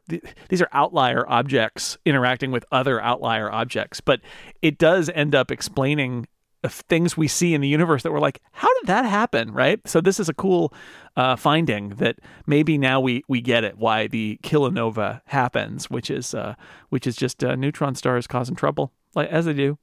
these 0.50 0.60
are 0.60 0.70
outlier 0.72 1.24
objects 1.30 2.00
interacting 2.04 2.50
with 2.50 2.66
other 2.72 3.00
outlier 3.00 3.52
objects, 3.52 4.02
but 4.02 4.22
it 4.64 4.80
does 4.80 5.08
end 5.14 5.36
up 5.36 5.52
explaining 5.52 6.28
things 6.70 7.18
we 7.18 7.28
see 7.28 7.54
in 7.54 7.62
the 7.62 7.68
universe 7.68 8.04
that 8.04 8.12
we're 8.12 8.20
like, 8.20 8.42
how 8.52 8.68
did 8.80 8.88
that 8.88 9.06
happen, 9.06 9.52
right? 9.52 9.80
So 9.88 10.02
this 10.02 10.20
is 10.20 10.30
a 10.30 10.34
cool 10.34 10.74
uh, 11.16 11.36
finding 11.36 11.90
that 11.96 12.18
maybe 12.46 12.78
now 12.78 13.00
we 13.00 13.24
we 13.28 13.42
get 13.42 13.64
it 13.64 13.78
why 13.78 14.08
the 14.08 14.40
kilonova 14.44 15.22
happens, 15.26 15.90
which 15.90 16.10
is 16.10 16.34
uh, 16.34 16.56
which 16.90 17.08
is 17.08 17.16
just 17.16 17.44
uh, 17.44 17.56
neutron 17.56 17.96
stars 17.96 18.28
causing 18.28 18.56
trouble, 18.56 18.92
like 19.16 19.30
as 19.30 19.46
they 19.46 19.54
do. 19.54 19.78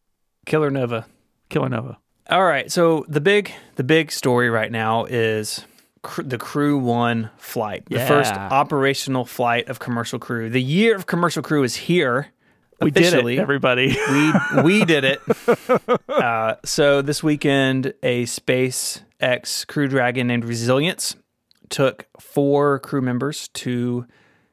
Killer 0.46 0.70
nova, 0.70 1.06
killer 1.48 1.68
nova. 1.68 1.98
All 2.30 2.44
right, 2.44 2.70
so 2.70 3.04
the 3.08 3.20
big 3.20 3.52
the 3.76 3.84
big 3.84 4.12
story 4.12 4.50
right 4.50 4.70
now 4.70 5.04
is 5.04 5.64
cr- 6.02 6.22
the 6.22 6.38
Crew 6.38 6.78
One 6.78 7.30
flight, 7.36 7.84
the 7.86 8.00
first 8.06 8.32
operational 8.34 9.24
flight 9.24 9.68
of 9.68 9.78
Commercial 9.78 10.18
Crew. 10.18 10.50
The 10.50 10.62
year 10.62 10.94
of 10.94 11.06
Commercial 11.06 11.42
Crew 11.42 11.62
is 11.64 11.76
here. 11.76 12.28
We 12.80 12.90
did 12.90 13.12
it, 13.12 13.38
everybody. 13.38 13.96
we 14.10 14.62
we 14.62 14.84
did 14.84 15.04
it. 15.04 15.20
Uh, 16.08 16.56
so 16.64 17.00
this 17.00 17.22
weekend, 17.22 17.94
a 18.02 18.24
SpaceX 18.24 19.64
Crew 19.68 19.86
Dragon 19.86 20.26
named 20.26 20.44
Resilience 20.44 21.14
took 21.68 22.06
four 22.18 22.80
crew 22.80 23.00
members 23.00 23.48
to 23.48 24.04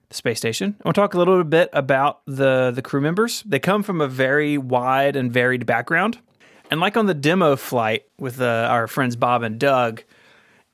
the 0.10 0.16
space 0.16 0.38
station. 0.38 0.76
I 0.80 0.88
want 0.88 0.96
to 0.96 1.02
talk 1.02 1.14
a 1.16 1.18
little 1.18 1.44
bit 1.44 1.70
about 1.74 2.22
the 2.28 2.72
the 2.72 2.84
crew 2.84 3.02
members. 3.02 3.42
They 3.48 3.58
come 3.58 3.82
from 3.82 4.00
a 4.00 4.08
very 4.08 4.60
wide 4.60 5.16
and 5.16 5.32
varied 5.32 5.66
background, 5.66 6.20
and 6.70 6.80
like 6.80 6.98
on 6.98 7.08
the 7.08 7.16
demo 7.16 7.56
flight 7.56 8.04
with 8.20 8.40
uh, 8.40 8.68
our 8.70 8.88
friends 8.88 9.16
Bob 9.16 9.42
and 9.42 9.60
Doug, 9.60 10.04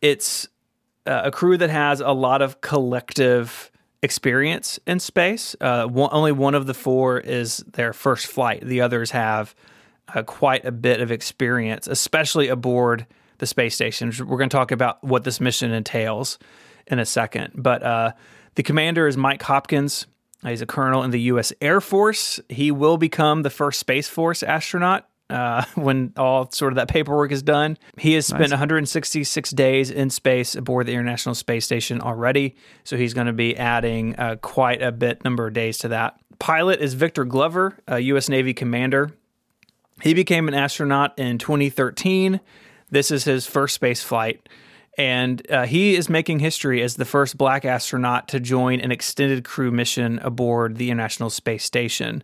it's 0.01 0.47
uh, 1.05 1.21
a 1.25 1.31
crew 1.31 1.57
that 1.57 1.69
has 1.69 2.01
a 2.01 2.11
lot 2.11 2.41
of 2.41 2.59
collective 2.59 3.71
experience 4.03 4.79
in 4.87 4.99
space. 4.99 5.55
Uh, 5.61 5.85
one, 5.85 6.09
only 6.11 6.31
one 6.31 6.55
of 6.55 6.65
the 6.65 6.73
four 6.73 7.19
is 7.19 7.57
their 7.73 7.93
first 7.93 8.27
flight. 8.27 8.61
The 8.65 8.81
others 8.81 9.11
have 9.11 9.55
uh, 10.13 10.23
quite 10.23 10.65
a 10.65 10.71
bit 10.71 11.01
of 11.01 11.11
experience, 11.11 11.87
especially 11.87 12.47
aboard 12.47 13.05
the 13.37 13.45
space 13.45 13.75
station. 13.75 14.11
We're 14.19 14.37
going 14.37 14.49
to 14.49 14.55
talk 14.55 14.71
about 14.71 15.03
what 15.03 15.23
this 15.23 15.39
mission 15.39 15.71
entails 15.71 16.39
in 16.87 16.99
a 16.99 17.05
second. 17.05 17.53
But 17.55 17.83
uh, 17.83 18.11
the 18.55 18.63
commander 18.63 19.07
is 19.07 19.17
Mike 19.17 19.41
Hopkins. 19.43 20.07
He's 20.43 20.61
a 20.61 20.65
colonel 20.65 21.03
in 21.03 21.11
the 21.11 21.21
U.S. 21.21 21.53
Air 21.61 21.81
Force. 21.81 22.39
He 22.49 22.71
will 22.71 22.97
become 22.97 23.43
the 23.43 23.51
first 23.51 23.79
Space 23.79 24.07
Force 24.07 24.41
astronaut 24.41 25.07
uh, 25.31 25.65
when 25.75 26.13
all 26.17 26.51
sort 26.51 26.73
of 26.73 26.75
that 26.75 26.87
paperwork 26.87 27.31
is 27.31 27.41
done. 27.41 27.77
He 27.97 28.13
has 28.13 28.27
spent 28.27 28.51
166 28.51 29.51
days 29.51 29.89
in 29.89 30.09
space 30.09 30.55
aboard 30.55 30.87
the 30.87 30.93
International 30.93 31.35
Space 31.35 31.65
Station 31.65 32.01
already, 32.01 32.55
so 32.83 32.97
he's 32.97 33.13
going 33.13 33.27
to 33.27 33.33
be 33.33 33.57
adding 33.57 34.15
uh, 34.17 34.35
quite 34.41 34.81
a 34.81 34.91
bit 34.91 35.23
number 35.23 35.47
of 35.47 35.53
days 35.53 35.77
to 35.79 35.87
that. 35.89 36.19
Pilot 36.39 36.79
is 36.79 36.95
Victor 36.95 37.23
Glover, 37.23 37.77
a 37.87 37.99
U.S. 37.99 38.27
Navy 38.27 38.53
commander. 38.53 39.11
He 40.01 40.13
became 40.13 40.47
an 40.47 40.53
astronaut 40.53 41.17
in 41.17 41.37
2013. 41.37 42.39
This 42.89 43.11
is 43.11 43.23
his 43.23 43.45
first 43.45 43.75
space 43.75 44.01
flight. 44.01 44.49
And 44.97 45.49
uh, 45.49 45.65
he 45.65 45.95
is 45.95 46.09
making 46.09 46.39
history 46.39 46.81
as 46.81 46.95
the 46.95 47.05
first 47.05 47.37
black 47.37 47.63
astronaut 47.63 48.27
to 48.29 48.39
join 48.39 48.81
an 48.81 48.91
extended 48.91 49.45
crew 49.45 49.71
mission 49.71 50.19
aboard 50.19 50.77
the 50.77 50.89
International 50.89 51.29
Space 51.29 51.63
Station. 51.63 52.23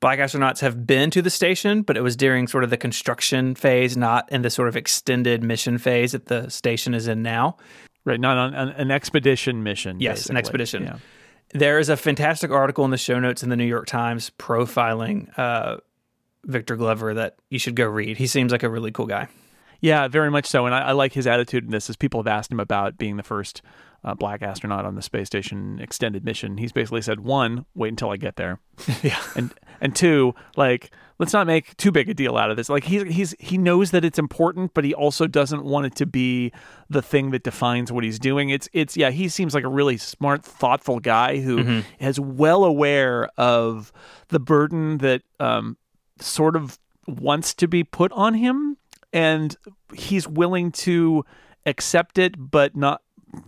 Black 0.00 0.18
astronauts 0.18 0.60
have 0.60 0.86
been 0.86 1.10
to 1.10 1.20
the 1.20 1.30
station, 1.30 1.82
but 1.82 1.96
it 1.96 2.00
was 2.00 2.16
during 2.16 2.48
sort 2.48 2.64
of 2.64 2.70
the 2.70 2.78
construction 2.78 3.54
phase, 3.54 3.96
not 3.96 4.30
in 4.32 4.40
the 4.40 4.48
sort 4.48 4.66
of 4.68 4.76
extended 4.76 5.42
mission 5.42 5.76
phase 5.76 6.12
that 6.12 6.26
the 6.26 6.48
station 6.48 6.94
is 6.94 7.06
in 7.06 7.22
now. 7.22 7.56
right, 8.04 8.18
not 8.18 8.38
on 8.38 8.54
an, 8.54 8.68
an 8.70 8.90
expedition 8.90 9.62
mission. 9.62 10.00
Yes, 10.00 10.30
an 10.30 10.36
expedition. 10.36 10.84
Yeah. 10.84 10.96
There 11.52 11.78
is 11.78 11.88
a 11.88 11.96
fantastic 11.96 12.50
article 12.50 12.84
in 12.84 12.90
the 12.90 12.98
show 12.98 13.18
notes 13.18 13.42
in 13.42 13.50
the 13.50 13.56
New 13.56 13.64
York 13.64 13.86
Times 13.86 14.30
profiling 14.38 15.36
uh, 15.38 15.78
Victor 16.44 16.76
Glover 16.76 17.14
that 17.14 17.36
you 17.50 17.58
should 17.58 17.74
go 17.74 17.86
read. 17.86 18.16
He 18.16 18.26
seems 18.26 18.52
like 18.52 18.62
a 18.62 18.70
really 18.70 18.92
cool 18.92 19.06
guy. 19.06 19.28
Yeah, 19.80 20.08
very 20.08 20.30
much 20.30 20.46
so. 20.46 20.66
And 20.66 20.74
I, 20.74 20.80
I 20.88 20.92
like 20.92 21.12
his 21.12 21.26
attitude 21.26 21.64
in 21.64 21.70
this. 21.70 21.90
As 21.90 21.96
people 21.96 22.20
have 22.20 22.26
asked 22.26 22.52
him 22.52 22.60
about 22.60 22.96
being 22.98 23.16
the 23.16 23.22
first 23.22 23.62
uh, 24.04 24.14
black 24.14 24.42
astronaut 24.42 24.84
on 24.84 24.94
the 24.94 25.02
space 25.02 25.26
station 25.26 25.78
extended 25.80 26.24
mission, 26.24 26.56
he's 26.58 26.72
basically 26.72 27.02
said, 27.02 27.20
one, 27.20 27.66
wait 27.74 27.88
until 27.88 28.10
I 28.10 28.16
get 28.16 28.36
there, 28.36 28.58
yeah. 29.02 29.20
and 29.36 29.52
and 29.80 29.94
two, 29.94 30.34
like 30.56 30.90
let's 31.18 31.32
not 31.32 31.46
make 31.46 31.76
too 31.76 31.92
big 31.92 32.08
a 32.08 32.14
deal 32.14 32.36
out 32.36 32.50
of 32.50 32.56
this. 32.56 32.68
Like 32.68 32.84
he's 32.84 33.02
he's 33.02 33.34
he 33.38 33.58
knows 33.58 33.90
that 33.90 34.04
it's 34.04 34.18
important, 34.18 34.72
but 34.74 34.84
he 34.84 34.94
also 34.94 35.26
doesn't 35.26 35.64
want 35.64 35.86
it 35.86 35.94
to 35.96 36.06
be 36.06 36.52
the 36.88 37.02
thing 37.02 37.30
that 37.30 37.42
defines 37.42 37.92
what 37.92 38.04
he's 38.04 38.18
doing. 38.18 38.50
It's 38.50 38.68
it's 38.72 38.96
yeah, 38.96 39.10
he 39.10 39.28
seems 39.28 39.54
like 39.54 39.64
a 39.64 39.68
really 39.68 39.96
smart, 39.96 40.44
thoughtful 40.44 40.98
guy 40.98 41.40
who 41.40 41.82
is 41.98 42.18
well 42.18 42.64
aware 42.64 43.28
of 43.36 43.92
the 44.28 44.40
burden 44.40 44.98
that 44.98 45.22
um, 45.38 45.76
sort 46.18 46.56
of 46.56 46.78
wants 47.06 47.54
to 47.54 47.68
be 47.68 47.84
put 47.84 48.12
on 48.12 48.34
him 48.34 48.76
and 49.12 49.56
he's 49.92 50.28
willing 50.28 50.70
to 50.70 51.24
accept 51.66 52.18
it 52.18 52.34
but 52.38 52.76
not 52.76 53.02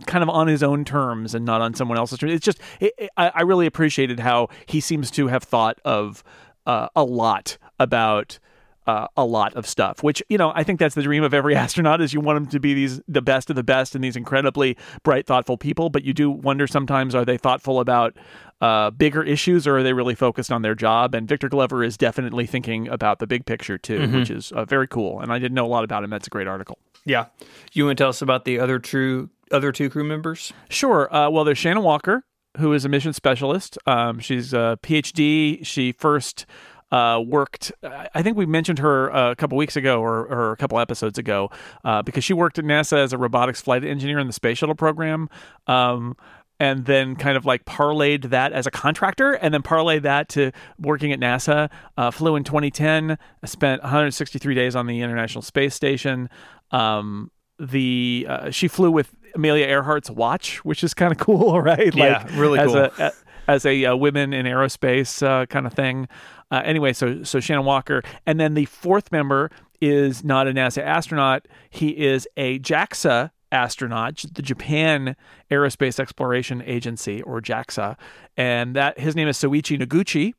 kind 0.05 0.23
of 0.23 0.29
on 0.29 0.47
his 0.47 0.63
own 0.63 0.85
terms 0.85 1.33
and 1.35 1.45
not 1.45 1.61
on 1.61 1.73
someone 1.73 1.97
else's 1.97 2.19
terms. 2.19 2.33
It's 2.33 2.45
just 2.45 2.59
it, 2.79 2.93
it- 2.97 3.09
I, 3.17 3.31
I 3.35 3.41
really 3.41 3.65
appreciated 3.65 4.19
how 4.19 4.49
he 4.65 4.79
seems 4.79 5.11
to 5.11 5.27
have 5.27 5.43
thought 5.43 5.79
of 5.85 6.23
uh, 6.65 6.87
a 6.95 7.03
lot 7.03 7.57
about 7.79 8.39
uh, 8.85 9.07
a 9.15 9.23
lot 9.23 9.53
of 9.53 9.65
stuff 9.65 10.03
which 10.03 10.21
you 10.27 10.37
know 10.37 10.51
i 10.55 10.61
think 10.61 10.77
that's 10.77 10.93
the 10.93 11.01
dream 11.01 11.23
of 11.23 11.33
every 11.33 11.55
astronaut 11.63 12.01
is 12.01 12.13
you 12.13 12.19
want 12.19 12.35
them 12.35 12.45
to 12.47 12.59
be 12.59 12.73
these 12.73 12.99
the 13.07 13.21
best 13.21 13.49
of 13.49 13.55
the 13.55 13.63
best 13.63 13.95
and 13.95 14.03
these 14.03 14.17
incredibly 14.17 14.75
bright 15.03 15.25
thoughtful 15.25 15.57
people 15.57 15.89
but 15.89 16.03
you 16.03 16.13
do 16.13 16.29
wonder 16.29 16.67
sometimes 16.67 17.15
are 17.15 17.23
they 17.23 17.37
thoughtful 17.37 17.79
about 17.79 18.13
uh, 18.59 18.89
bigger 18.91 19.23
issues 19.23 19.65
or 19.65 19.77
are 19.77 19.83
they 19.83 19.93
really 19.93 20.15
focused 20.15 20.49
on 20.51 20.61
their 20.61 20.75
job? 20.75 21.13
And 21.15 21.27
victor 21.27 21.49
glover 21.49 21.83
is 21.83 21.97
definitely 21.97 22.45
thinking 22.45 22.87
about 22.87 23.19
the 23.19 23.27
big 23.27 23.45
picture 23.45 23.77
too 23.77 24.09
which 24.09 24.29
is 24.29 24.51
uh, 24.53 24.63
very 24.65 24.87
cool. 24.87 25.19
And 25.21 25.31
i 25.33 25.39
didn't 25.39 25.55
know 25.55 25.65
a 25.65 25.67
lot 25.67 25.83
about 25.85 26.03
him. 26.03 26.09
That's 26.09 26.27
a 26.27 26.29
great 26.29 26.47
article. 26.47 26.77
Yeah. 27.05 27.25
You 27.73 27.85
want 27.85 27.97
to 27.97 28.01
tell 28.03 28.09
us 28.09 28.21
about 28.21 28.45
the 28.45 28.59
other 28.59 28.79
true 28.79 29.29
other 29.53 29.71
two 29.71 29.89
crew 29.89 30.03
members? 30.03 30.51
Sure. 30.69 31.13
Uh, 31.13 31.29
well, 31.29 31.43
there's 31.43 31.57
Shannon 31.57 31.83
Walker, 31.83 32.23
who 32.57 32.73
is 32.73 32.85
a 32.85 32.89
mission 32.89 33.13
specialist. 33.13 33.77
Um, 33.85 34.19
she's 34.19 34.53
a 34.53 34.77
PhD. 34.83 35.65
She 35.65 35.91
first 35.91 36.45
uh, 36.91 37.19
worked, 37.25 37.71
I 37.83 38.21
think 38.21 38.37
we 38.37 38.45
mentioned 38.45 38.79
her 38.79 39.13
uh, 39.13 39.31
a 39.31 39.35
couple 39.35 39.57
weeks 39.57 39.75
ago 39.75 39.99
or, 39.99 40.27
or 40.27 40.51
a 40.51 40.57
couple 40.57 40.79
episodes 40.79 41.17
ago, 41.17 41.49
uh, 41.83 42.03
because 42.03 42.23
she 42.23 42.33
worked 42.33 42.59
at 42.59 42.65
NASA 42.65 42.97
as 42.97 43.13
a 43.13 43.17
robotics 43.17 43.61
flight 43.61 43.83
engineer 43.83 44.19
in 44.19 44.27
the 44.27 44.33
space 44.33 44.59
shuttle 44.59 44.75
program. 44.75 45.27
Um, 45.65 46.15
and 46.59 46.85
then 46.85 47.15
kind 47.15 47.35
of 47.35 47.45
like 47.45 47.65
parlayed 47.65 48.29
that 48.29 48.53
as 48.53 48.67
a 48.67 48.71
contractor 48.71 49.33
and 49.33 49.53
then 49.53 49.63
parlayed 49.63 50.03
that 50.03 50.29
to 50.29 50.51
working 50.79 51.11
at 51.11 51.19
NASA. 51.19 51.69
Uh, 51.97 52.11
flew 52.11 52.35
in 52.35 52.43
2010, 52.43 53.17
spent 53.43 53.81
163 53.81 54.53
days 54.55 54.75
on 54.75 54.85
the 54.85 55.01
International 55.01 55.41
Space 55.41 55.73
Station. 55.73 56.29
Um, 56.71 57.31
the 57.59 58.27
uh, 58.29 58.51
she 58.51 58.67
flew 58.67 58.91
with 58.91 59.13
Amelia 59.35 59.67
Earhart's 59.67 60.09
watch, 60.11 60.63
which 60.65 60.83
is 60.83 60.93
kind 60.93 61.11
of 61.11 61.17
cool, 61.17 61.61
right? 61.61 61.93
Yeah, 61.95 62.25
really 62.37 62.59
as 62.59 62.67
cool. 62.71 62.77
A, 62.77 62.91
a- 62.99 63.11
as 63.47 63.65
a 63.65 63.85
uh, 63.85 63.95
women 63.95 64.31
in 64.31 64.45
aerospace 64.45 65.21
uh, 65.25 65.45
kind 65.47 65.67
of 65.67 65.73
thing. 65.73 66.07
Uh, 66.49 66.61
anyway, 66.63 66.93
so 66.93 67.23
so 67.23 67.39
Shannon 67.41 67.65
Walker, 67.65 68.01
and 68.25 68.39
then 68.39 68.53
the 68.53 68.65
fourth 68.65 69.11
member 69.11 69.51
is 69.81 70.23
not 70.23 70.47
a 70.47 70.51
NASA 70.53 70.81
astronaut. 70.81 71.45
He 71.69 71.89
is 71.89 72.25
a 72.37 72.59
JAXA 72.59 73.31
astronaut, 73.51 74.23
the 74.33 74.41
Japan 74.41 75.15
Aerospace 75.51 75.99
Exploration 75.99 76.61
Agency, 76.65 77.21
or 77.23 77.41
JAXA, 77.41 77.97
and 78.37 78.75
that 78.77 78.97
his 78.99 79.13
name 79.15 79.27
is 79.27 79.37
Soichi 79.37 79.77
Noguchi 79.79 80.33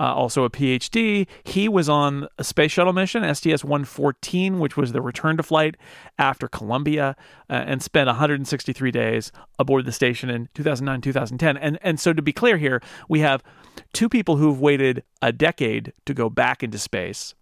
uh, 0.00 0.14
also 0.14 0.44
a 0.44 0.50
PhD. 0.50 1.26
He 1.44 1.68
was 1.68 1.88
on 1.88 2.26
a 2.38 2.44
space 2.44 2.72
shuttle 2.72 2.94
mission, 2.94 3.22
STS 3.34 3.62
114, 3.62 4.58
which 4.58 4.76
was 4.76 4.92
the 4.92 5.02
return 5.02 5.36
to 5.36 5.42
flight 5.42 5.76
after 6.18 6.48
Columbia, 6.48 7.14
uh, 7.50 7.52
and 7.52 7.82
spent 7.82 8.06
163 8.06 8.90
days 8.90 9.30
aboard 9.58 9.84
the 9.84 9.92
station 9.92 10.30
in 10.30 10.48
2009 10.54 11.02
2010. 11.02 11.56
And, 11.58 11.78
and 11.82 12.00
so, 12.00 12.14
to 12.14 12.22
be 12.22 12.32
clear 12.32 12.56
here, 12.56 12.80
we 13.08 13.20
have 13.20 13.42
two 13.92 14.08
people 14.08 14.38
who've 14.38 14.60
waited 14.60 15.04
a 15.20 15.32
decade 15.32 15.92
to 16.06 16.14
go 16.14 16.30
back 16.30 16.62
into 16.62 16.78
space. 16.78 17.34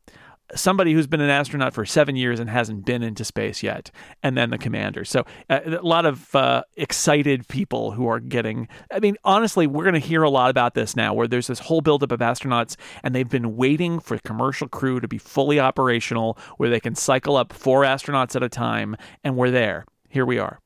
Somebody 0.54 0.94
who's 0.94 1.06
been 1.06 1.20
an 1.20 1.28
astronaut 1.30 1.74
for 1.74 1.84
seven 1.84 2.16
years 2.16 2.40
and 2.40 2.48
hasn't 2.48 2.86
been 2.86 3.02
into 3.02 3.24
space 3.24 3.62
yet, 3.62 3.90
and 4.22 4.36
then 4.36 4.50
the 4.50 4.58
commander. 4.58 5.04
So, 5.04 5.24
uh, 5.50 5.60
a 5.66 5.82
lot 5.82 6.06
of 6.06 6.34
uh, 6.34 6.62
excited 6.76 7.46
people 7.48 7.90
who 7.92 8.06
are 8.06 8.18
getting. 8.18 8.66
I 8.90 8.98
mean, 9.00 9.16
honestly, 9.24 9.66
we're 9.66 9.84
going 9.84 10.00
to 10.00 10.06
hear 10.06 10.22
a 10.22 10.30
lot 10.30 10.48
about 10.50 10.74
this 10.74 10.96
now, 10.96 11.12
where 11.12 11.28
there's 11.28 11.48
this 11.48 11.58
whole 11.58 11.80
buildup 11.82 12.12
of 12.12 12.20
astronauts, 12.20 12.76
and 13.02 13.14
they've 13.14 13.28
been 13.28 13.56
waiting 13.56 14.00
for 14.00 14.16
commercial 14.18 14.68
crew 14.68 15.00
to 15.00 15.08
be 15.08 15.18
fully 15.18 15.60
operational, 15.60 16.38
where 16.56 16.70
they 16.70 16.80
can 16.80 16.94
cycle 16.94 17.36
up 17.36 17.52
four 17.52 17.82
astronauts 17.82 18.34
at 18.34 18.42
a 18.42 18.48
time, 18.48 18.96
and 19.22 19.36
we're 19.36 19.50
there. 19.50 19.84
Here 20.08 20.24
we 20.24 20.38
are. 20.38 20.60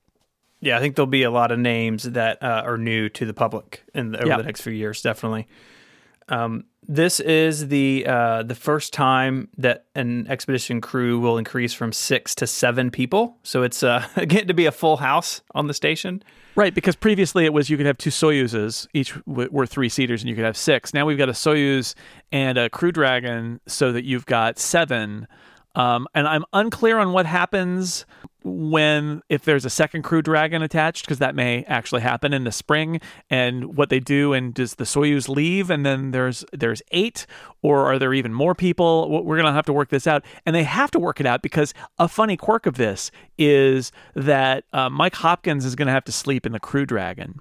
Yeah, 0.61 0.77
I 0.77 0.81
think 0.81 0.95
there'll 0.95 1.09
be 1.09 1.25
a 1.25 1.31
lot 1.33 1.51
of 1.51 1.59
names 1.59 2.05
that 2.05 2.41
uh, 2.41 2.63
are 2.65 2.79
new 2.79 3.09
to 3.09 3.27
the 3.27 3.35
public 3.35 3.83
in 3.95 4.13
the, 4.13 4.19
over 4.21 4.29
Yeah. 4.29 4.37
the 4.37 4.45
next 4.45 4.61
few 4.61 4.73
years. 4.73 5.03
Definitely. 5.03 5.49
Um, 6.29 6.65
this 6.89 7.21
is 7.21 7.69
the 7.69 8.05
uh, 8.07 8.43
the 8.43 8.55
first 8.55 8.93
time 8.93 9.49
that 9.57 9.87
an 9.95 10.27
expedition 10.29 10.81
crew 10.81 11.21
will 11.21 11.39
increase 11.39 11.73
from 11.73 11.93
six 11.93 12.35
to 12.37 12.47
seven 12.47 12.91
people. 12.91 13.39
So 13.45 13.63
it's 13.63 13.83
uh, 13.83 14.07
getting 14.17 14.49
to 14.49 14.55
be 14.55 14.67
a 14.67 14.73
full 14.73 14.97
house 14.97 15.43
on 15.55 15.69
the 15.69 15.75
station. 15.75 16.23
Right, 16.55 16.75
because 16.75 16.97
previously 16.97 17.47
it 17.47 17.53
was 17.53 17.71
you 17.71 17.79
could 17.79 17.87
have 17.87 17.97
two 17.97 18.11
Soyuzes, 18.11 18.87
each 18.93 19.15
w- 19.27 19.49
were 19.51 19.65
three 19.65 19.89
seaters, 19.89 20.21
and 20.21 20.29
you 20.29 20.35
could 20.35 20.45
have 20.45 20.57
six. 20.57 20.93
Now 20.93 21.07
we've 21.07 21.17
got 21.17 21.31
a 21.31 21.33
Soyuz 21.33 21.95
and 22.31 22.59
a 22.59 22.69
Crew 22.69 22.93
Dragon, 22.93 23.59
so 23.67 23.93
that 23.93 24.05
you've 24.05 24.27
got 24.27 24.59
seven. 24.59 25.27
Um, 25.75 26.07
and 26.15 26.27
I'm 26.29 26.45
unclear 26.53 26.99
on 26.99 27.13
what 27.13 27.27
happens 27.27 28.05
when 28.45 29.23
if 29.29 29.45
there's 29.45 29.65
a 29.65 29.71
second 29.71 30.03
crew 30.03 30.21
dragon 30.21 30.63
attached 30.63 31.05
because 31.05 31.19
that 31.19 31.35
may 31.35 31.63
actually 31.65 32.03
happen 32.03 32.33
in 32.33 32.45
the 32.45 32.51
spring 32.51 33.01
and 33.31 33.77
what 33.77 33.89
they 33.89 34.01
do 34.01 34.33
and 34.33 34.53
does 34.53 34.75
the 34.75 34.85
soyuz 34.85 35.29
leave 35.29 35.71
and 35.71 35.87
then 35.87 36.11
there's 36.11 36.45
there's 36.53 36.83
eight 36.91 37.25
or 37.63 37.93
are 37.93 37.99
there 37.99 38.13
even 38.13 38.35
more 38.35 38.55
people? 38.55 39.09
We're 39.25 39.37
going 39.37 39.47
to 39.47 39.53
have 39.53 39.67
to 39.67 39.73
work 39.73 39.91
this 39.91 40.07
out. 40.07 40.25
And 40.45 40.57
they 40.57 40.65
have 40.65 40.91
to 40.93 40.99
work 40.99 41.21
it 41.21 41.27
out 41.27 41.43
because 41.43 41.73
a 41.99 42.09
funny 42.09 42.37
quirk 42.37 42.67
of 42.67 42.77
this 42.77 43.11
is 43.39 43.93
that 44.15 44.65
uh, 44.73 44.91
mike 44.91 45.15
hopkins 45.15 45.65
is 45.65 45.75
going 45.75 45.87
to 45.87 45.93
have 45.93 46.05
to 46.05 46.13
sleep 46.13 46.47
in 46.47 46.53
the 46.53 46.61
crew 46.61 46.87
dragon 46.87 47.41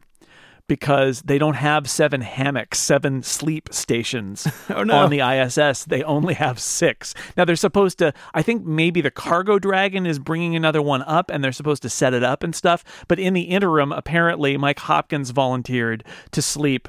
because 0.71 1.23
they 1.23 1.37
don't 1.37 1.55
have 1.55 1.89
seven 1.89 2.21
hammocks, 2.21 2.79
seven 2.79 3.21
sleep 3.21 3.67
stations 3.73 4.47
Oh, 4.69 4.83
no. 4.83 4.99
on 4.99 5.09
the 5.09 5.19
ISS. 5.19 5.83
They 5.83 6.01
only 6.03 6.33
have 6.35 6.61
six. 6.61 7.13
Now 7.35 7.43
they're 7.43 7.57
supposed 7.57 7.97
to. 7.97 8.13
I 8.33 8.41
think 8.41 8.65
maybe 8.65 9.01
the 9.01 9.11
cargo 9.11 9.59
dragon 9.59 10.05
is 10.05 10.17
bringing 10.17 10.55
another 10.55 10.81
one 10.81 11.01
up, 11.01 11.29
and 11.29 11.43
they're 11.43 11.51
supposed 11.51 11.81
to 11.81 11.89
set 11.89 12.13
it 12.13 12.23
up 12.23 12.41
and 12.41 12.55
stuff. 12.55 12.85
But 13.09 13.19
in 13.19 13.33
the 13.33 13.41
interim, 13.41 13.91
apparently 13.91 14.55
Mike 14.55 14.79
Hopkins 14.79 15.31
volunteered 15.31 16.05
to 16.31 16.41
sleep 16.41 16.87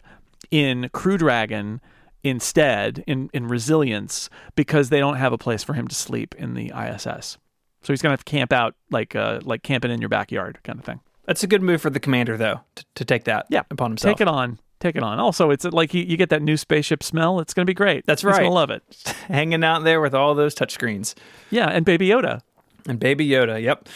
in 0.52 0.88
Crew 0.92 1.18
Dragon 1.18 1.80
instead 2.22 3.02
in 3.08 3.30
in 3.32 3.48
Resilience 3.48 4.30
because 4.54 4.90
they 4.90 5.00
don't 5.00 5.16
have 5.16 5.32
a 5.32 5.38
place 5.38 5.64
for 5.64 5.74
him 5.74 5.88
to 5.88 5.94
sleep 5.96 6.36
in 6.36 6.54
the 6.54 6.70
ISS. 6.72 7.36
So 7.82 7.92
he's 7.92 8.00
gonna 8.00 8.12
have 8.12 8.24
to 8.24 8.30
camp 8.30 8.52
out 8.52 8.76
like 8.92 9.16
uh, 9.16 9.40
like 9.42 9.64
camping 9.64 9.90
in 9.90 10.00
your 10.00 10.08
backyard 10.08 10.60
kind 10.62 10.78
of 10.78 10.84
thing. 10.84 11.00
That's 11.26 11.42
a 11.42 11.46
good 11.46 11.62
move 11.62 11.80
for 11.80 11.90
the 11.90 12.00
commander, 12.00 12.36
though, 12.36 12.60
to, 12.74 12.84
to 12.96 13.04
take 13.04 13.24
that 13.24 13.46
Yeah, 13.48 13.62
upon 13.70 13.92
himself. 13.92 14.16
Take 14.16 14.20
it 14.22 14.28
on. 14.28 14.58
Take 14.80 14.96
it 14.96 15.02
on. 15.04 15.20
Also, 15.20 15.50
it's 15.50 15.64
like 15.64 15.94
you, 15.94 16.02
you 16.02 16.16
get 16.16 16.30
that 16.30 16.42
new 16.42 16.56
spaceship 16.56 17.02
smell. 17.04 17.38
It's 17.38 17.54
going 17.54 17.64
to 17.64 17.70
be 17.70 17.74
great. 17.74 18.04
That's 18.04 18.24
right. 18.24 18.32
He's 18.32 18.38
going 18.40 18.50
to 18.50 18.54
love 18.54 18.70
it. 18.70 18.82
Hanging 19.28 19.62
out 19.62 19.84
there 19.84 20.00
with 20.00 20.14
all 20.14 20.34
those 20.34 20.54
touchscreens. 20.56 21.14
Yeah, 21.50 21.68
and 21.68 21.84
Baby 21.84 22.08
Yoda. 22.08 22.40
And 22.88 22.98
Baby 22.98 23.28
Yoda, 23.28 23.62
yep. 23.62 23.88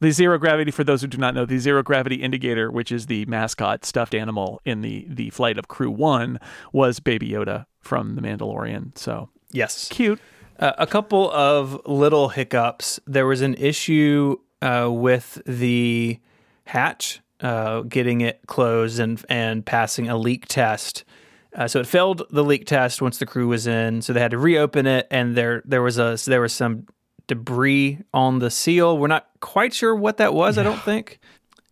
The 0.00 0.12
zero 0.12 0.38
gravity, 0.38 0.70
for 0.70 0.82
those 0.82 1.02
who 1.02 1.08
do 1.08 1.18
not 1.18 1.34
know, 1.34 1.44
the 1.44 1.58
zero 1.58 1.82
gravity 1.82 2.16
indicator, 2.16 2.70
which 2.70 2.90
is 2.90 3.04
the 3.04 3.26
mascot 3.26 3.84
stuffed 3.84 4.14
animal 4.14 4.62
in 4.64 4.80
the 4.80 5.04
the 5.10 5.28
flight 5.28 5.58
of 5.58 5.68
Crew 5.68 5.90
One, 5.90 6.40
was 6.72 7.00
Baby 7.00 7.28
Yoda 7.28 7.66
from 7.80 8.14
The 8.14 8.22
Mandalorian. 8.22 8.96
So 8.96 9.28
Yes. 9.52 9.88
cute. 9.90 10.18
Uh, 10.58 10.72
a 10.78 10.86
couple 10.86 11.30
of 11.32 11.82
little 11.84 12.30
hiccups. 12.30 12.98
There 13.06 13.26
was 13.26 13.42
an 13.42 13.54
issue 13.56 14.36
uh, 14.62 14.88
with 14.90 15.42
the 15.44 16.18
hatch, 16.70 17.20
uh, 17.40 17.80
getting 17.82 18.20
it 18.20 18.40
closed 18.46 18.98
and 18.98 19.24
and 19.28 19.64
passing 19.64 20.08
a 20.08 20.16
leak 20.16 20.46
test. 20.46 21.04
Uh, 21.54 21.66
so 21.66 21.80
it 21.80 21.86
failed 21.86 22.22
the 22.30 22.44
leak 22.44 22.64
test 22.64 23.02
once 23.02 23.18
the 23.18 23.26
crew 23.26 23.48
was 23.48 23.66
in. 23.66 24.02
So 24.02 24.12
they 24.12 24.20
had 24.20 24.30
to 24.30 24.38
reopen 24.38 24.86
it, 24.86 25.06
and 25.10 25.36
there 25.36 25.62
there 25.64 25.82
was 25.82 25.98
a 25.98 26.16
so 26.16 26.30
there 26.30 26.40
was 26.40 26.52
some 26.52 26.86
debris 27.26 27.98
on 28.14 28.38
the 28.38 28.50
seal. 28.50 28.98
We're 28.98 29.08
not 29.08 29.28
quite 29.40 29.74
sure 29.74 29.94
what 29.94 30.18
that 30.18 30.32
was. 30.32 30.58
I 30.58 30.62
don't 30.62 30.82
think. 30.82 31.18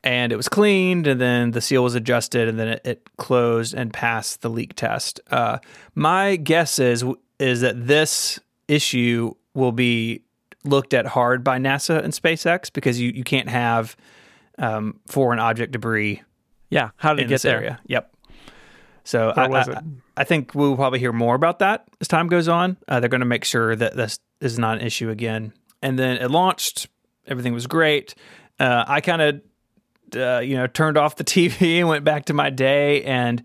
And 0.04 0.32
it 0.32 0.37
was 0.37 0.48
cleaned, 0.48 1.06
and 1.06 1.20
then 1.20 1.50
the 1.50 1.61
seal 1.61 1.82
was 1.82 1.94
adjusted, 1.94 2.48
and 2.48 2.58
then 2.58 2.68
it, 2.68 2.80
it 2.84 3.16
closed 3.16 3.74
and 3.74 3.92
passed 3.92 4.42
the 4.42 4.48
leak 4.48 4.74
test. 4.74 5.20
Uh, 5.30 5.58
my 5.94 6.37
guess 6.37 6.78
is 6.78 7.04
is 7.38 7.61
that 7.61 7.87
this 7.87 8.40
issue 8.68 9.34
will 9.54 9.72
be 9.72 10.22
looked 10.64 10.94
at 10.94 11.06
hard 11.06 11.42
by 11.42 11.58
NASA 11.58 12.02
and 12.02 12.12
SpaceX 12.12 12.72
because 12.72 13.00
you, 13.00 13.11
you 13.11 13.24
can't 13.24 13.48
have 13.48 13.96
um, 14.59 15.01
foreign 15.07 15.38
object 15.38 15.73
debris 15.73 16.23
Yeah. 16.71 16.90
How 16.97 17.14
did 17.14 17.23
it 17.23 17.25
get 17.25 17.35
this 17.37 17.42
there? 17.42 17.59
area. 17.59 17.81
Yep. 17.87 18.12
So 19.05 19.31
I, 19.31 19.47
I-? 19.47 19.83
I 20.16 20.25
think 20.25 20.55
we'll 20.55 20.77
probably 20.77 20.99
hear 20.99 21.12
more 21.12 21.35
about 21.35 21.61
that 21.61 21.88
as 22.01 22.09
time 22.09 22.29
goes 22.29 22.49
on. 22.49 22.77
Uh, 22.87 23.01
they're 23.01 23.09
going 23.09 23.21
to 23.21 23.27
make 23.27 23.44
sure 23.44 23.75
that 23.75 23.97
this 23.97 24.18
is 24.40 24.59
not 24.59 24.79
an 24.79 24.87
issue 24.87 25.11
again. 25.11 25.53
And 25.81 25.99
then 25.99 26.16
it 26.18 26.31
launched. 26.31 26.88
Everything 27.27 27.55
was 27.55 27.66
great. 27.66 28.14
Uh, 28.59 28.85
I 28.87 29.01
kind 29.01 29.23
of, 29.23 29.40
uh, 30.16 30.40
you 30.40 30.57
know, 30.57 30.66
turned 30.66 30.99
off 30.99 31.16
the 31.16 31.25
TV 31.37 31.79
and 31.79 31.88
went 31.88 32.05
back 32.05 32.27
to 32.27 32.35
my 32.35 32.51
day. 32.51 33.03
And 33.05 33.42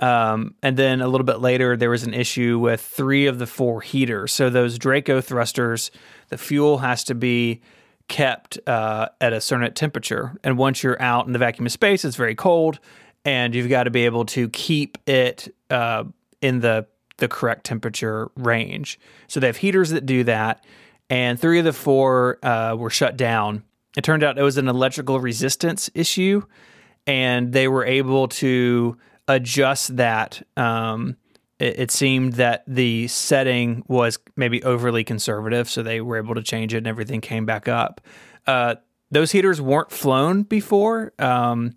um, 0.00 0.56
and 0.62 0.76
then 0.76 1.00
a 1.00 1.06
little 1.06 1.24
bit 1.24 1.38
later, 1.38 1.76
there 1.76 1.90
was 1.90 2.02
an 2.02 2.14
issue 2.14 2.58
with 2.58 2.80
three 2.80 3.26
of 3.26 3.38
the 3.38 3.46
four 3.46 3.80
heaters. 3.80 4.32
So 4.32 4.50
those 4.50 4.76
Draco 4.78 5.20
thrusters, 5.20 5.92
the 6.30 6.38
fuel 6.38 6.78
has 6.78 7.04
to 7.04 7.14
be 7.14 7.60
kept 8.08 8.58
uh, 8.66 9.08
at 9.20 9.32
a 9.32 9.40
certain 9.40 9.72
temperature. 9.74 10.36
And 10.44 10.58
once 10.58 10.82
you're 10.82 11.00
out 11.00 11.26
in 11.26 11.32
the 11.32 11.38
vacuum 11.38 11.66
of 11.66 11.72
space, 11.72 12.04
it's 12.04 12.16
very 12.16 12.34
cold, 12.34 12.78
and 13.24 13.54
you've 13.54 13.68
got 13.68 13.84
to 13.84 13.90
be 13.90 14.04
able 14.04 14.24
to 14.26 14.48
keep 14.50 14.98
it 15.08 15.54
uh, 15.70 16.04
in 16.40 16.60
the 16.60 16.86
the 17.18 17.28
correct 17.28 17.64
temperature 17.64 18.28
range. 18.34 18.98
So 19.28 19.38
they 19.38 19.46
have 19.46 19.56
heaters 19.56 19.90
that 19.90 20.04
do 20.04 20.24
that, 20.24 20.64
and 21.08 21.38
three 21.38 21.60
of 21.60 21.64
the 21.64 21.72
four 21.72 22.38
uh, 22.42 22.74
were 22.76 22.90
shut 22.90 23.16
down. 23.16 23.62
It 23.96 24.02
turned 24.02 24.24
out 24.24 24.36
it 24.36 24.42
was 24.42 24.58
an 24.58 24.68
electrical 24.68 25.20
resistance 25.20 25.88
issue, 25.94 26.42
and 27.06 27.52
they 27.52 27.68
were 27.68 27.84
able 27.84 28.28
to 28.28 28.96
adjust 29.28 29.96
that. 29.96 30.42
Um, 30.56 31.16
it, 31.58 31.78
it 31.78 31.90
seemed 31.90 32.34
that 32.34 32.64
the 32.66 33.08
setting 33.08 33.84
was 33.88 34.18
maybe 34.36 34.62
overly 34.62 35.04
conservative, 35.04 35.68
so 35.68 35.82
they 35.82 36.00
were 36.00 36.16
able 36.16 36.34
to 36.34 36.42
change 36.42 36.74
it, 36.74 36.78
and 36.78 36.86
everything 36.86 37.20
came 37.20 37.46
back 37.46 37.68
up. 37.68 38.00
Uh, 38.46 38.76
those 39.10 39.32
heaters 39.32 39.60
weren't 39.60 39.90
flown 39.90 40.42
before 40.42 41.12
um, 41.18 41.74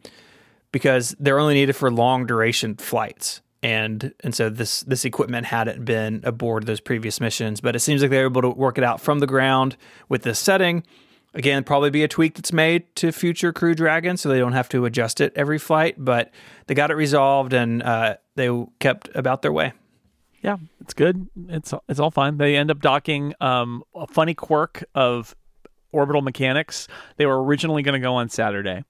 because 0.71 1.15
they're 1.19 1.39
only 1.39 1.53
needed 1.53 1.75
for 1.75 1.91
long 1.91 2.25
duration 2.25 2.75
flights. 2.75 3.41
And 3.63 4.13
and 4.23 4.35
so 4.35 4.49
this 4.49 4.81
this 4.81 5.03
equipment 5.03 5.47
hadn't 5.47 5.83
been 5.83 6.21
aboard 6.23 6.67
those 6.67 6.79
previous 6.79 7.19
missions, 7.19 7.59
but 7.59 7.75
it 7.75 7.79
seems 7.79 8.01
like 8.01 8.11
they 8.11 8.19
were 8.19 8.29
able 8.29 8.43
to 8.43 8.49
work 8.49 8.77
it 8.77 8.83
out 8.83 9.01
from 9.01 9.19
the 9.19 9.27
ground 9.27 9.77
with 10.09 10.21
this 10.21 10.37
setting. 10.37 10.83
Again, 11.33 11.63
probably 11.63 11.89
be 11.89 12.03
a 12.03 12.07
tweak 12.07 12.35
that's 12.35 12.53
made 12.53 12.95
to 12.97 13.11
future 13.11 13.51
Crew 13.51 13.75
Dragon, 13.75 14.15
so 14.15 14.29
they 14.29 14.39
don't 14.39 14.53
have 14.53 14.69
to 14.69 14.85
adjust 14.85 15.21
it 15.21 15.33
every 15.35 15.57
flight. 15.57 15.95
But 15.97 16.31
they 16.67 16.75
got 16.75 16.91
it 16.91 16.95
resolved, 16.95 17.53
and 17.53 17.81
uh, 17.81 18.17
they 18.38 18.65
kept 18.80 19.10
about 19.15 19.41
their 19.41 19.52
way. 19.52 19.73
Yeah, 20.41 20.58
it's 20.80 20.93
good. 20.93 21.28
It's 21.50 21.73
it's 21.89 22.00
all 22.00 22.12
fine. 22.12 22.38
They 22.38 22.56
end 22.56 22.71
up 22.71 22.80
docking 22.80 23.34
um, 23.41 23.84
a 23.93 24.08
funny 24.08 24.34
quirk 24.34 24.86
of 24.95 25.36
orbital 25.91 26.21
mechanics. 26.21 26.88
They 27.17 27.26
were 27.26 27.43
originally 27.43 27.82
going 27.82 28.00
to 28.00 28.06
go 28.06 28.15
on 28.15 28.30
Saturday. 28.30 28.86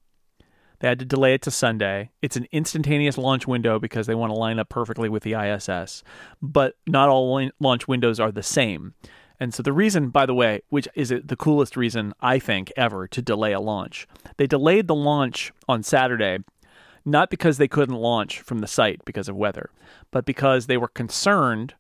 They 0.79 0.87
had 0.87 0.99
to 0.99 1.05
delay 1.05 1.33
it 1.33 1.41
to 1.43 1.51
Sunday. 1.51 2.11
It's 2.21 2.35
an 2.35 2.47
instantaneous 2.51 3.17
launch 3.17 3.47
window 3.47 3.79
because 3.79 4.05
they 4.05 4.13
want 4.13 4.31
to 4.31 4.37
line 4.37 4.59
up 4.59 4.69
perfectly 4.69 5.09
with 5.09 5.23
the 5.23 5.33
ISS. 5.33 6.03
But 6.39 6.75
not 6.85 7.09
all 7.09 7.49
launch 7.59 7.87
windows 7.87 8.19
are 8.19 8.31
the 8.31 8.43
same. 8.43 8.93
And 9.39 9.53
so 9.53 9.63
the 9.63 9.73
reason, 9.73 10.09
by 10.09 10.25
the 10.25 10.33
way, 10.33 10.61
which 10.69 10.87
is 10.93 11.09
the 11.09 11.35
coolest 11.35 11.77
reason 11.77 12.13
I 12.19 12.37
think 12.37 12.71
ever 12.75 13.07
to 13.07 13.21
delay 13.21 13.53
a 13.53 13.59
launch, 13.59 14.07
they 14.37 14.47
delayed 14.47 14.87
the 14.87 14.95
launch 14.95 15.51
on 15.67 15.81
Saturday 15.81 16.39
not 17.07 17.29
because 17.29 17.57
they 17.57 17.67
couldn't 17.67 17.95
launch 17.95 18.41
from 18.41 18.59
the 18.59 18.67
site 18.67 19.03
because 19.05 19.29
of 19.29 19.35
weather, 19.35 19.69
but 20.11 20.25
because 20.25 20.65
they 20.67 20.77
were 20.77 20.89
concerned 20.89 21.73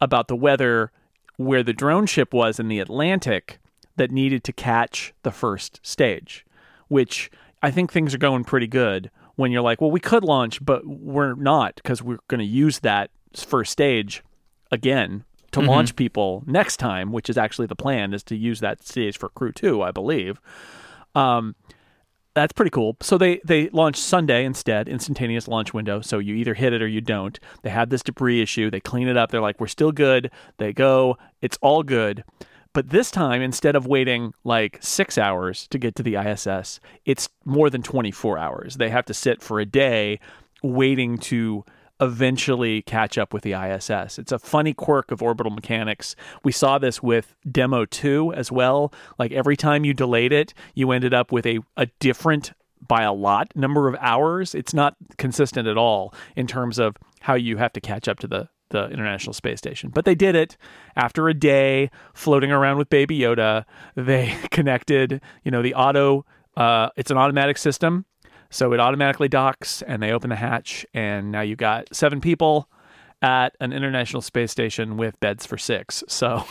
about 0.00 0.28
the 0.28 0.36
weather 0.36 0.92
where 1.36 1.62
the 1.62 1.72
drone 1.72 2.06
ship 2.06 2.34
was 2.34 2.60
in 2.60 2.68
the 2.68 2.78
Atlantic 2.78 3.58
that 3.96 4.10
needed 4.10 4.44
to 4.44 4.52
catch 4.52 5.14
the 5.22 5.30
first 5.30 5.80
stage, 5.82 6.44
which 6.88 7.30
I 7.62 7.70
think 7.70 7.90
things 7.90 8.14
are 8.14 8.18
going 8.18 8.44
pretty 8.44 8.66
good 8.66 9.10
when 9.36 9.50
you're 9.50 9.62
like, 9.62 9.80
well, 9.80 9.90
we 9.90 10.00
could 10.00 10.22
launch, 10.22 10.64
but 10.64 10.86
we're 10.86 11.34
not 11.34 11.76
because 11.76 12.02
we're 12.02 12.18
going 12.28 12.40
to 12.40 12.44
use 12.44 12.80
that 12.80 13.10
first 13.34 13.72
stage 13.72 14.22
again 14.70 15.24
to 15.52 15.60
launch 15.60 15.96
people 15.96 16.42
next 16.46 16.76
time, 16.76 17.10
which 17.10 17.30
is 17.30 17.38
actually 17.38 17.66
the 17.66 17.76
plan 17.76 18.12
is 18.12 18.22
to 18.24 18.36
use 18.36 18.60
that 18.60 18.86
stage 18.86 19.16
for 19.16 19.28
crew 19.30 19.52
2, 19.52 19.82
I 19.82 19.92
believe. 19.92 20.40
Um 21.14 21.54
that's 22.34 22.52
pretty 22.52 22.70
cool. 22.70 22.96
So 23.00 23.16
they 23.16 23.40
they 23.44 23.68
launched 23.70 24.02
Sunday 24.02 24.44
instead, 24.44 24.88
instantaneous 24.88 25.48
launch 25.48 25.72
window. 25.72 26.00
So 26.00 26.18
you 26.18 26.34
either 26.34 26.54
hit 26.54 26.72
it 26.72 26.82
or 26.82 26.88
you 26.88 27.00
don't. 27.00 27.38
They 27.62 27.70
had 27.70 27.90
this 27.90 28.02
debris 28.02 28.42
issue. 28.42 28.70
They 28.70 28.80
clean 28.80 29.08
it 29.08 29.16
up. 29.16 29.30
They're 29.30 29.40
like, 29.40 29.60
we're 29.60 29.66
still 29.68 29.92
good. 29.92 30.30
They 30.58 30.72
go. 30.72 31.16
It's 31.40 31.58
all 31.62 31.82
good. 31.82 32.24
But 32.72 32.90
this 32.90 33.12
time, 33.12 33.40
instead 33.40 33.76
of 33.76 33.86
waiting 33.86 34.34
like 34.42 34.78
six 34.80 35.16
hours 35.16 35.68
to 35.68 35.78
get 35.78 35.94
to 35.94 36.02
the 36.02 36.16
ISS, 36.16 36.80
it's 37.04 37.28
more 37.44 37.70
than 37.70 37.82
24 37.82 38.36
hours. 38.36 38.76
They 38.76 38.90
have 38.90 39.04
to 39.06 39.14
sit 39.14 39.40
for 39.40 39.60
a 39.60 39.64
day 39.64 40.18
waiting 40.64 41.18
to 41.18 41.64
eventually 42.00 42.82
catch 42.82 43.16
up 43.16 43.32
with 43.32 43.42
the 43.42 43.52
ISS. 43.52 44.18
It's 44.18 44.32
a 44.32 44.38
funny 44.38 44.74
quirk 44.74 45.10
of 45.10 45.22
orbital 45.22 45.52
mechanics. 45.52 46.16
We 46.42 46.52
saw 46.52 46.78
this 46.78 47.02
with 47.02 47.36
Demo 47.50 47.84
2 47.84 48.32
as 48.34 48.50
well. 48.50 48.92
Like 49.18 49.32
every 49.32 49.56
time 49.56 49.84
you 49.84 49.94
delayed 49.94 50.32
it, 50.32 50.54
you 50.74 50.90
ended 50.90 51.14
up 51.14 51.32
with 51.32 51.46
a, 51.46 51.60
a 51.76 51.86
different 52.00 52.52
by 52.86 53.02
a 53.02 53.12
lot 53.12 53.54
number 53.54 53.88
of 53.88 53.96
hours. 54.00 54.54
It's 54.54 54.74
not 54.74 54.96
consistent 55.16 55.66
at 55.68 55.78
all 55.78 56.12
in 56.36 56.46
terms 56.46 56.78
of 56.78 56.96
how 57.20 57.34
you 57.34 57.56
have 57.56 57.72
to 57.74 57.80
catch 57.80 58.08
up 58.08 58.18
to 58.20 58.26
the 58.26 58.48
the 58.70 58.88
International 58.88 59.32
Space 59.32 59.58
Station. 59.58 59.90
But 59.90 60.04
they 60.04 60.16
did 60.16 60.34
it 60.34 60.56
after 60.96 61.28
a 61.28 61.34
day 61.34 61.90
floating 62.12 62.50
around 62.50 62.76
with 62.76 62.90
Baby 62.90 63.20
Yoda. 63.20 63.66
They 63.94 64.34
connected, 64.50 65.20
you 65.44 65.50
know, 65.52 65.62
the 65.62 65.74
auto 65.74 66.24
uh, 66.56 66.88
it's 66.96 67.10
an 67.10 67.16
automatic 67.16 67.58
system. 67.58 68.04
So 68.54 68.72
it 68.72 68.78
automatically 68.78 69.26
docks 69.26 69.82
and 69.82 70.00
they 70.00 70.12
open 70.12 70.30
the 70.30 70.36
hatch 70.36 70.86
and 70.94 71.32
now 71.32 71.40
you've 71.40 71.58
got 71.58 71.92
seven 71.92 72.20
people 72.20 72.68
at 73.20 73.56
an 73.58 73.72
international 73.72 74.22
space 74.22 74.52
station 74.52 74.96
with 74.96 75.18
beds 75.18 75.44
for 75.44 75.58
six. 75.58 76.04
So, 76.06 76.44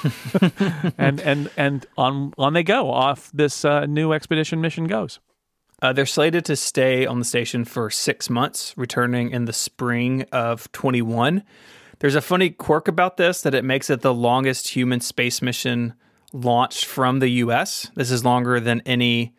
and 0.98 1.22
and 1.22 1.50
and 1.56 1.86
on 1.98 2.34
on 2.38 2.52
they 2.52 2.64
go 2.64 2.92
off 2.92 3.32
this 3.34 3.64
uh, 3.64 3.86
new 3.86 4.12
expedition 4.12 4.60
mission 4.60 4.86
goes. 4.86 5.22
Uh, 5.82 5.94
they're 5.94 6.06
slated 6.06 6.44
to 6.44 6.58
stay 6.58 7.06
on 7.06 7.20
the 7.20 7.26
station 7.26 7.64
for 7.64 7.90
six 7.90 8.30
months, 8.30 8.74
returning 8.76 9.30
in 9.30 9.46
the 9.46 9.54
spring 9.54 10.26
of 10.34 10.70
21. 10.74 11.42
There's 12.00 12.16
a 12.16 12.22
funny 12.22 12.50
quirk 12.50 12.90
about 12.90 13.16
this 13.16 13.42
that 13.44 13.56
it 13.56 13.64
makes 13.64 13.90
it 13.90 14.02
the 14.02 14.14
longest 14.14 14.68
human 14.76 15.00
space 15.00 15.42
mission 15.42 15.94
launched 16.34 16.84
from 16.84 17.20
the 17.20 17.30
US. 17.30 17.90
This 17.96 18.12
is 18.12 18.26
longer 18.26 18.60
than 18.60 18.82
any 18.86 19.34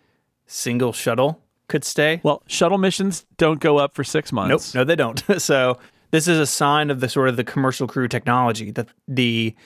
single 0.46 0.94
shuttle 0.94 1.43
could 1.74 1.84
stay. 1.84 2.20
Well, 2.22 2.40
shuttle 2.46 2.78
missions 2.78 3.26
don't 3.36 3.58
go 3.58 3.78
up 3.78 3.96
for 3.96 4.04
six 4.04 4.30
Nope, 4.30 4.48
months. 4.48 4.76
no, 4.76 4.84
they 4.84 4.94
don't. 4.94 5.20
so 5.38 5.76
this 6.12 6.28
is 6.28 6.38
a 6.38 6.46
sign 6.46 6.88
of 6.88 7.00
the 7.00 7.08
sort 7.08 7.28
of 7.28 7.36
the 7.36 7.42
commercial 7.42 7.88
crew 7.88 8.06
technology 8.06 8.70
that 8.70 8.90
the 9.08 9.56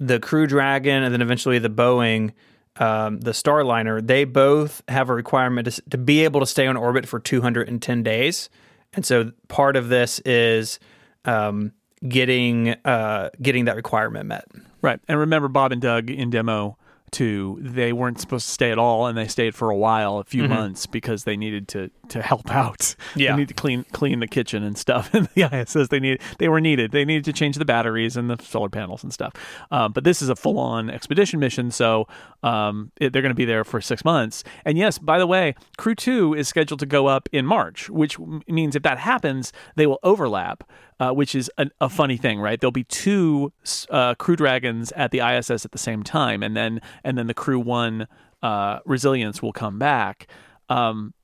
the 0.00 0.18
Crew 0.18 0.48
Dragon 0.48 1.04
and 1.04 1.14
then 1.14 1.22
eventually 1.22 1.60
the 1.60 1.70
Boeing, 1.70 2.32
um, 2.80 3.20
the 3.20 3.30
Starliner, 3.30 4.04
they 4.04 4.24
both 4.24 4.82
have 4.88 5.08
a 5.08 5.14
requirement 5.14 5.70
to, 5.70 5.82
to 5.90 5.98
be 5.98 6.24
able 6.24 6.40
to 6.40 6.46
stay 6.46 6.66
on 6.66 6.76
orbit 6.76 7.06
for 7.06 7.20
210 7.20 8.02
days, 8.02 8.50
and 8.92 9.06
so 9.06 9.30
part 9.46 9.76
of 9.76 9.88
this 9.88 10.18
is 10.24 10.80
um, 11.26 11.70
getting 12.08 12.70
uh, 12.84 13.30
getting 13.40 13.66
that 13.66 13.76
requirement 13.76 14.26
met. 14.26 14.46
Right. 14.82 14.98
And 15.06 15.16
remember, 15.16 15.46
Bob 15.46 15.70
and 15.70 15.80
Doug 15.80 16.10
in 16.10 16.30
demo 16.30 16.76
two, 17.12 17.58
they 17.60 17.92
weren't 17.92 18.20
supposed 18.20 18.46
to 18.46 18.52
stay 18.52 18.70
at 18.70 18.78
all, 18.78 19.06
and 19.06 19.16
they 19.16 19.28
stayed 19.28 19.54
for 19.54 19.70
a 19.70 19.76
while, 19.76 20.18
a 20.18 20.24
few 20.24 20.46
months, 20.48 20.86
because 20.86 21.24
they 21.24 21.36
needed 21.36 21.68
to 21.68 21.90
to 22.08 22.22
help 22.22 22.50
out. 22.54 22.94
Yeah. 23.14 23.32
they 23.32 23.38
need 23.38 23.48
to 23.48 23.54
clean 23.54 23.84
clean 23.92 24.20
the 24.20 24.26
kitchen 24.26 24.62
and 24.62 24.76
stuff. 24.76 25.10
And 25.20 25.28
the 25.34 25.42
ISS, 25.42 25.88
they 25.88 26.00
need 26.00 26.20
they 26.38 26.48
were 26.48 26.60
needed. 26.60 26.92
They 26.92 27.04
needed 27.04 27.24
to 27.24 27.32
change 27.32 27.56
the 27.56 27.64
batteries 27.64 28.16
and 28.16 28.30
the 28.30 28.42
solar 28.42 28.68
panels 28.68 29.02
and 29.02 29.12
stuff. 29.12 29.34
Um, 29.70 29.92
but 29.92 30.04
this 30.04 30.22
is 30.22 30.28
a 30.28 30.36
full 30.36 30.58
on 30.58 30.88
expedition 30.88 31.40
mission, 31.40 31.70
so 31.70 32.06
um, 32.42 32.90
it, 33.00 33.12
they're 33.12 33.22
going 33.22 33.30
to 33.30 33.34
be 33.36 33.44
there 33.44 33.64
for 33.64 33.80
six 33.80 34.04
months. 34.04 34.44
And 34.64 34.78
yes, 34.78 34.98
by 34.98 35.18
the 35.18 35.26
way, 35.26 35.54
Crew 35.76 35.94
Two 35.94 36.34
is 36.34 36.48
scheduled 36.48 36.80
to 36.80 36.86
go 36.86 37.06
up 37.06 37.28
in 37.32 37.44
March, 37.44 37.90
which 37.90 38.18
means 38.48 38.76
if 38.76 38.82
that 38.82 38.98
happens, 38.98 39.52
they 39.76 39.86
will 39.86 40.00
overlap. 40.02 40.64
Uh, 41.00 41.12
which 41.12 41.34
is 41.34 41.50
a, 41.56 41.88
funny 41.88 42.18
thing, 42.18 42.38
right? 42.40 42.60
There'll 42.60 42.72
be 42.72 42.84
two 42.84 43.54
uh, 43.88 44.14
Crew 44.16 44.36
Dragons 44.36 44.92
at 44.92 45.12
the 45.12 45.20
ISS 45.20 45.64
at 45.64 45.72
the 45.72 45.78
same 45.78 46.02
time, 46.02 46.42
and 46.42 46.54
then 46.54 46.78
and 47.02 47.16
then 47.16 47.26
the 47.26 47.32
Crew 47.32 47.58
One 47.58 48.06
uh, 48.42 48.80
Resilience 48.84 49.40
will 49.40 49.54
come 49.54 49.78
back. 49.78 50.26
Um, 50.68 51.14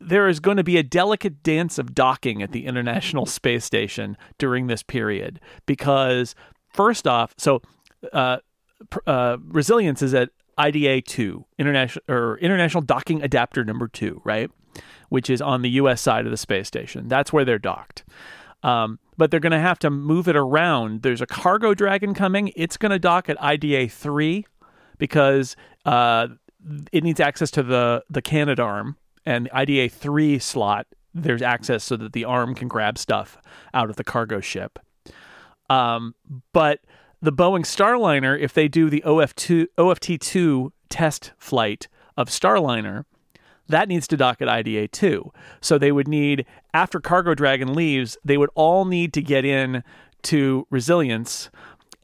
there 0.00 0.28
is 0.28 0.38
going 0.38 0.58
to 0.58 0.64
be 0.64 0.76
a 0.76 0.82
delicate 0.82 1.42
dance 1.42 1.78
of 1.78 1.94
docking 1.94 2.42
at 2.42 2.52
the 2.52 2.66
International 2.66 3.26
Space 3.26 3.64
Station 3.64 4.16
during 4.38 4.66
this 4.68 4.82
period 4.82 5.40
because, 5.66 6.34
first 6.72 7.08
off, 7.08 7.34
so 7.36 7.62
uh, 8.12 8.38
uh, 9.06 9.38
resilience 9.42 10.02
is 10.02 10.14
at 10.14 10.30
IDA 10.58 11.02
two, 11.02 11.46
international 11.58 12.04
or 12.08 12.38
International 12.38 12.82
Docking 12.82 13.22
Adapter 13.22 13.64
number 13.64 13.88
two, 13.88 14.20
right, 14.24 14.50
which 15.08 15.28
is 15.30 15.40
on 15.40 15.62
the 15.62 15.70
U.S. 15.70 16.00
side 16.00 16.26
of 16.26 16.30
the 16.30 16.36
space 16.36 16.68
station. 16.68 17.08
That's 17.08 17.32
where 17.32 17.44
they're 17.44 17.58
docked. 17.58 18.04
Um, 18.64 18.98
but 19.16 19.30
they're 19.30 19.40
going 19.40 19.52
to 19.52 19.60
have 19.60 19.78
to 19.80 19.90
move 19.90 20.26
it 20.26 20.36
around. 20.36 21.02
There's 21.02 21.20
a 21.20 21.26
cargo 21.26 21.74
dragon 21.74 22.14
coming. 22.14 22.50
It's 22.56 22.76
going 22.76 22.90
to 22.90 22.98
dock 22.98 23.28
at 23.28 23.40
IDA 23.40 23.88
three 23.88 24.46
because 24.98 25.54
uh, 25.84 26.28
it 26.90 27.04
needs 27.04 27.20
access 27.20 27.50
to 27.52 27.62
the 27.62 28.02
the 28.08 28.22
Canadarm 28.22 28.96
and 29.26 29.46
the 29.46 29.56
IDA 29.56 29.88
three 29.90 30.38
slot. 30.38 30.86
There's 31.12 31.42
access 31.42 31.84
so 31.84 31.96
that 31.98 32.12
the 32.12 32.24
arm 32.24 32.54
can 32.54 32.66
grab 32.66 32.98
stuff 32.98 33.38
out 33.72 33.90
of 33.90 33.96
the 33.96 34.04
cargo 34.04 34.40
ship. 34.40 34.78
Um, 35.70 36.14
but 36.52 36.80
the 37.22 37.32
Boeing 37.32 37.64
Starliner, 37.64 38.38
if 38.38 38.52
they 38.52 38.66
do 38.66 38.90
the 38.90 39.02
OF2 39.06 39.66
OFT2 39.78 40.70
test 40.88 41.32
flight 41.38 41.88
of 42.16 42.28
Starliner, 42.28 43.04
that 43.68 43.88
needs 43.88 44.06
to 44.08 44.16
dock 44.16 44.42
at 44.42 44.48
IDA 44.48 44.88
2. 44.88 45.32
So 45.60 45.78
they 45.78 45.92
would 45.92 46.08
need, 46.08 46.46
after 46.72 47.00
Cargo 47.00 47.34
Dragon 47.34 47.74
leaves, 47.74 48.16
they 48.24 48.36
would 48.36 48.50
all 48.54 48.84
need 48.84 49.12
to 49.14 49.22
get 49.22 49.44
in 49.44 49.82
to 50.24 50.66
Resilience 50.70 51.50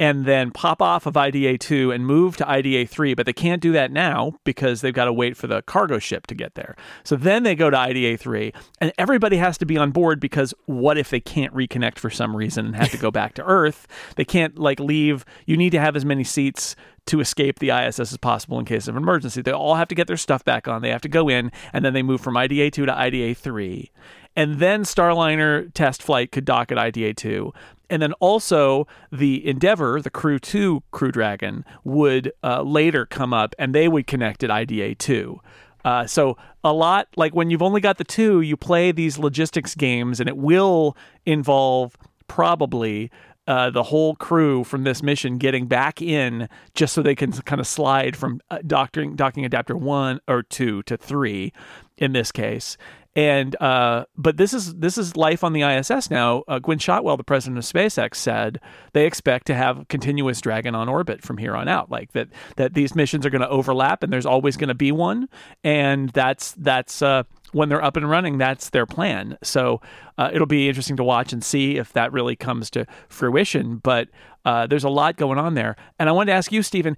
and 0.00 0.24
then 0.24 0.50
pop 0.50 0.80
off 0.80 1.04
of 1.04 1.14
IDA 1.14 1.58
2 1.58 1.92
and 1.92 2.06
move 2.06 2.38
to 2.38 2.50
IDA 2.50 2.86
3. 2.86 3.12
But 3.12 3.26
they 3.26 3.34
can't 3.34 3.60
do 3.60 3.70
that 3.72 3.92
now 3.92 4.32
because 4.44 4.80
they've 4.80 4.94
got 4.94 5.04
to 5.04 5.12
wait 5.12 5.36
for 5.36 5.46
the 5.46 5.60
cargo 5.62 5.98
ship 5.98 6.26
to 6.28 6.34
get 6.34 6.54
there. 6.54 6.74
So 7.04 7.16
then 7.16 7.42
they 7.42 7.54
go 7.54 7.68
to 7.68 7.78
IDA 7.78 8.16
3, 8.16 8.52
and 8.80 8.92
everybody 8.96 9.36
has 9.36 9.58
to 9.58 9.66
be 9.66 9.76
on 9.76 9.90
board 9.90 10.18
because 10.18 10.54
what 10.64 10.96
if 10.96 11.10
they 11.10 11.20
can't 11.20 11.54
reconnect 11.54 11.98
for 11.98 12.08
some 12.08 12.34
reason 12.34 12.66
and 12.66 12.76
have 12.76 12.90
to 12.90 12.98
go 12.98 13.10
back 13.20 13.34
to 13.34 13.44
Earth? 13.44 13.86
They 14.16 14.24
can't 14.24 14.58
like 14.58 14.80
leave. 14.80 15.26
You 15.44 15.58
need 15.58 15.70
to 15.70 15.80
have 15.80 15.94
as 15.94 16.04
many 16.04 16.24
seats 16.24 16.74
to 17.06 17.20
escape 17.20 17.58
the 17.58 17.70
ISS 17.70 18.00
as 18.00 18.16
possible 18.16 18.58
in 18.58 18.64
case 18.64 18.88
of 18.88 18.96
an 18.96 19.02
emergency. 19.02 19.42
They 19.42 19.52
all 19.52 19.74
have 19.74 19.88
to 19.88 19.94
get 19.94 20.06
their 20.06 20.16
stuff 20.16 20.44
back 20.44 20.66
on. 20.66 20.80
They 20.80 20.90
have 20.90 21.02
to 21.02 21.08
go 21.08 21.28
in, 21.28 21.52
and 21.74 21.84
then 21.84 21.92
they 21.92 22.02
move 22.02 22.22
from 22.22 22.38
IDA 22.38 22.70
2 22.70 22.86
to 22.86 22.98
IDA 22.98 23.34
3. 23.34 23.90
And 24.36 24.60
then 24.60 24.84
Starliner 24.84 25.72
test 25.74 26.02
flight 26.02 26.32
could 26.32 26.44
dock 26.44 26.72
at 26.72 26.78
IDA 26.78 27.14
2. 27.14 27.52
And 27.90 28.00
then 28.00 28.12
also 28.14 28.86
the 29.12 29.46
Endeavor, 29.46 30.00
the 30.00 30.10
Crew 30.10 30.38
2 30.38 30.82
Crew 30.92 31.12
Dragon, 31.12 31.64
would 31.84 32.32
uh, 32.42 32.62
later 32.62 33.04
come 33.04 33.34
up 33.34 33.54
and 33.58 33.74
they 33.74 33.88
would 33.88 34.06
connect 34.06 34.42
at 34.42 34.50
IDA 34.50 34.94
2. 34.94 35.40
Uh, 35.84 36.06
so 36.06 36.36
a 36.62 36.72
lot 36.72 37.08
like 37.16 37.34
when 37.34 37.50
you've 37.50 37.62
only 37.62 37.80
got 37.80 37.98
the 37.98 38.04
two, 38.04 38.40
you 38.40 38.56
play 38.56 38.92
these 38.92 39.18
logistics 39.18 39.74
games, 39.74 40.20
and 40.20 40.28
it 40.28 40.36
will 40.36 40.96
involve 41.24 41.96
probably 42.28 43.10
uh, 43.46 43.70
the 43.70 43.82
whole 43.82 44.14
crew 44.14 44.62
from 44.62 44.84
this 44.84 45.02
mission 45.02 45.38
getting 45.38 45.66
back 45.66 46.00
in 46.00 46.48
just 46.74 46.92
so 46.92 47.02
they 47.02 47.14
can 47.14 47.32
kind 47.32 47.60
of 47.60 47.66
slide 47.66 48.16
from 48.16 48.40
uh, 48.50 48.58
docking 48.66 49.16
docking 49.16 49.44
adapter 49.44 49.76
one 49.76 50.20
or 50.28 50.42
two 50.42 50.82
to 50.84 50.96
three 50.96 51.52
in 51.96 52.12
this 52.12 52.30
case. 52.30 52.76
And 53.16 53.60
uh, 53.60 54.04
but 54.16 54.36
this 54.36 54.54
is 54.54 54.74
this 54.76 54.96
is 54.96 55.16
life 55.16 55.42
on 55.42 55.52
the 55.52 55.62
ISS 55.62 56.10
now. 56.10 56.44
Uh, 56.46 56.60
Gwynne 56.60 56.78
Shotwell, 56.78 57.16
the 57.16 57.24
president 57.24 57.58
of 57.58 57.64
SpaceX, 57.64 58.14
said 58.14 58.60
they 58.92 59.04
expect 59.04 59.48
to 59.48 59.54
have 59.54 59.88
continuous 59.88 60.40
Dragon 60.40 60.76
on 60.76 60.88
orbit 60.88 61.20
from 61.20 61.36
here 61.36 61.56
on 61.56 61.66
out. 61.66 61.90
Like 61.90 62.12
that 62.12 62.28
that 62.56 62.74
these 62.74 62.94
missions 62.94 63.26
are 63.26 63.30
going 63.30 63.42
to 63.42 63.48
overlap, 63.48 64.04
and 64.04 64.12
there's 64.12 64.26
always 64.26 64.56
going 64.56 64.68
to 64.68 64.74
be 64.74 64.92
one, 64.92 65.28
and 65.64 66.10
that's 66.10 66.52
that's 66.52 67.02
uh, 67.02 67.24
when 67.50 67.68
they're 67.68 67.82
up 67.82 67.96
and 67.96 68.08
running. 68.08 68.38
That's 68.38 68.70
their 68.70 68.86
plan. 68.86 69.36
So 69.42 69.80
uh, 70.16 70.30
it'll 70.32 70.46
be 70.46 70.68
interesting 70.68 70.96
to 70.98 71.04
watch 71.04 71.32
and 71.32 71.42
see 71.42 71.78
if 71.78 71.92
that 71.94 72.12
really 72.12 72.36
comes 72.36 72.70
to 72.70 72.86
fruition. 73.08 73.78
But 73.78 74.08
uh, 74.44 74.68
there's 74.68 74.84
a 74.84 74.88
lot 74.88 75.16
going 75.16 75.38
on 75.38 75.54
there, 75.54 75.74
and 75.98 76.08
I 76.08 76.12
wanted 76.12 76.30
to 76.30 76.36
ask 76.36 76.52
you, 76.52 76.62
Stephen. 76.62 76.96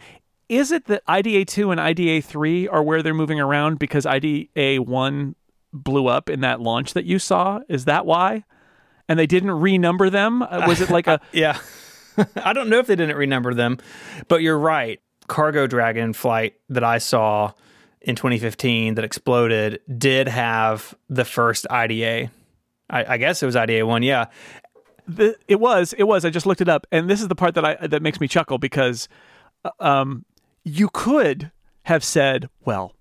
Is 0.48 0.70
it 0.70 0.84
that 0.86 1.02
IDA 1.08 1.46
2 1.46 1.70
and 1.70 1.80
IDA 1.80 2.20
3 2.20 2.68
are 2.68 2.82
where 2.82 3.02
they're 3.02 3.14
moving 3.14 3.40
around 3.40 3.78
because 3.78 4.04
IDA 4.04 4.82
1 4.82 5.34
blew 5.72 6.06
up 6.06 6.28
in 6.28 6.40
that 6.40 6.60
launch 6.60 6.92
that 6.94 7.04
you 7.04 7.18
saw? 7.18 7.60
Is 7.68 7.84
that 7.86 8.06
why? 8.06 8.44
And 9.08 9.18
they 9.18 9.26
didn't 9.26 9.50
renumber 9.50 10.10
them? 10.10 10.42
Uh, 10.42 10.64
Was 10.66 10.80
it 10.80 10.90
like 10.90 11.06
a 11.06 11.20
Yeah. 11.32 11.58
I 12.44 12.52
don't 12.52 12.68
know 12.68 12.78
if 12.78 12.86
they 12.86 12.96
didn't 12.96 13.16
renumber 13.16 13.54
them, 13.56 13.78
but 14.28 14.42
you're 14.42 14.58
right. 14.58 15.00
Cargo 15.28 15.66
Dragon 15.66 16.12
flight 16.12 16.54
that 16.68 16.84
I 16.84 16.98
saw 16.98 17.52
in 18.02 18.16
2015 18.16 18.96
that 18.96 19.04
exploded 19.04 19.80
did 19.98 20.28
have 20.28 20.94
the 21.08 21.24
first 21.24 21.66
IDA. 21.70 22.30
I, 22.90 23.14
I 23.14 23.16
guess 23.16 23.42
it 23.42 23.46
was 23.46 23.56
IDA 23.56 23.86
one. 23.86 24.02
Yeah. 24.02 24.26
the, 25.08 25.36
it 25.48 25.58
was 25.58 25.94
it 25.94 26.04
was 26.04 26.24
I 26.24 26.30
just 26.30 26.44
looked 26.46 26.60
it 26.60 26.68
up 26.68 26.86
and 26.92 27.08
this 27.08 27.20
is 27.22 27.28
the 27.28 27.34
part 27.34 27.54
that 27.54 27.64
I 27.64 27.86
that 27.86 28.02
makes 28.02 28.20
me 28.20 28.28
chuckle 28.28 28.58
because 28.58 29.08
uh, 29.64 29.70
um 29.80 30.24
you 30.64 30.88
could 30.92 31.50
have 31.84 32.04
said, 32.04 32.48
well, 32.64 32.94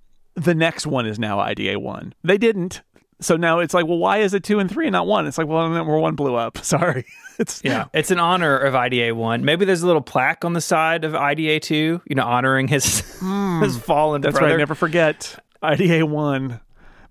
the 0.44 0.56
next 0.56 0.88
one 0.88 1.06
is 1.06 1.20
now 1.20 1.40
IDA 1.40 1.80
1. 1.80 2.14
They 2.24 2.38
didn't. 2.38 2.82
So 3.20 3.36
now 3.38 3.60
it's 3.60 3.74
like, 3.74 3.86
well, 3.86 4.00
why 4.00 4.18
is 4.18 4.34
it 4.34 4.44
2 4.44 4.58
and 4.60 4.70
3 4.70 4.88
and 4.88 4.94
not 4.94 5.06
1? 5.06 5.28
It's 5.28 5.38
like, 5.38 5.48
well, 5.48 5.70
number 5.70 5.98
1 5.98 6.16
blew 6.16 6.34
up. 6.36 6.58
Sorry. 6.64 7.06
It's 7.38 7.62
Yeah. 7.64 7.86
It's 7.94 8.10
in 8.12 8.20
honor 8.20 8.58
of 8.58 8.74
IDA 8.76 9.14
one. 9.16 9.46
Maybe 9.46 9.64
there's 9.66 9.84
a 9.84 9.88
little 9.88 10.02
plaque 10.02 10.44
on 10.44 10.54
the 10.54 10.62
side 10.62 11.04
of 11.04 11.16
IDA 11.16 11.60
two, 11.60 12.02
you 12.06 12.16
know, 12.16 12.24
honoring 12.26 12.68
his 12.68 13.00
his 13.62 13.78
fallen 13.78 14.22
That's 14.22 14.34
brother. 14.38 14.54
right. 14.54 14.58
Never 14.60 14.76
forget 14.76 15.38
IDA 15.62 16.06
1. 16.06 16.60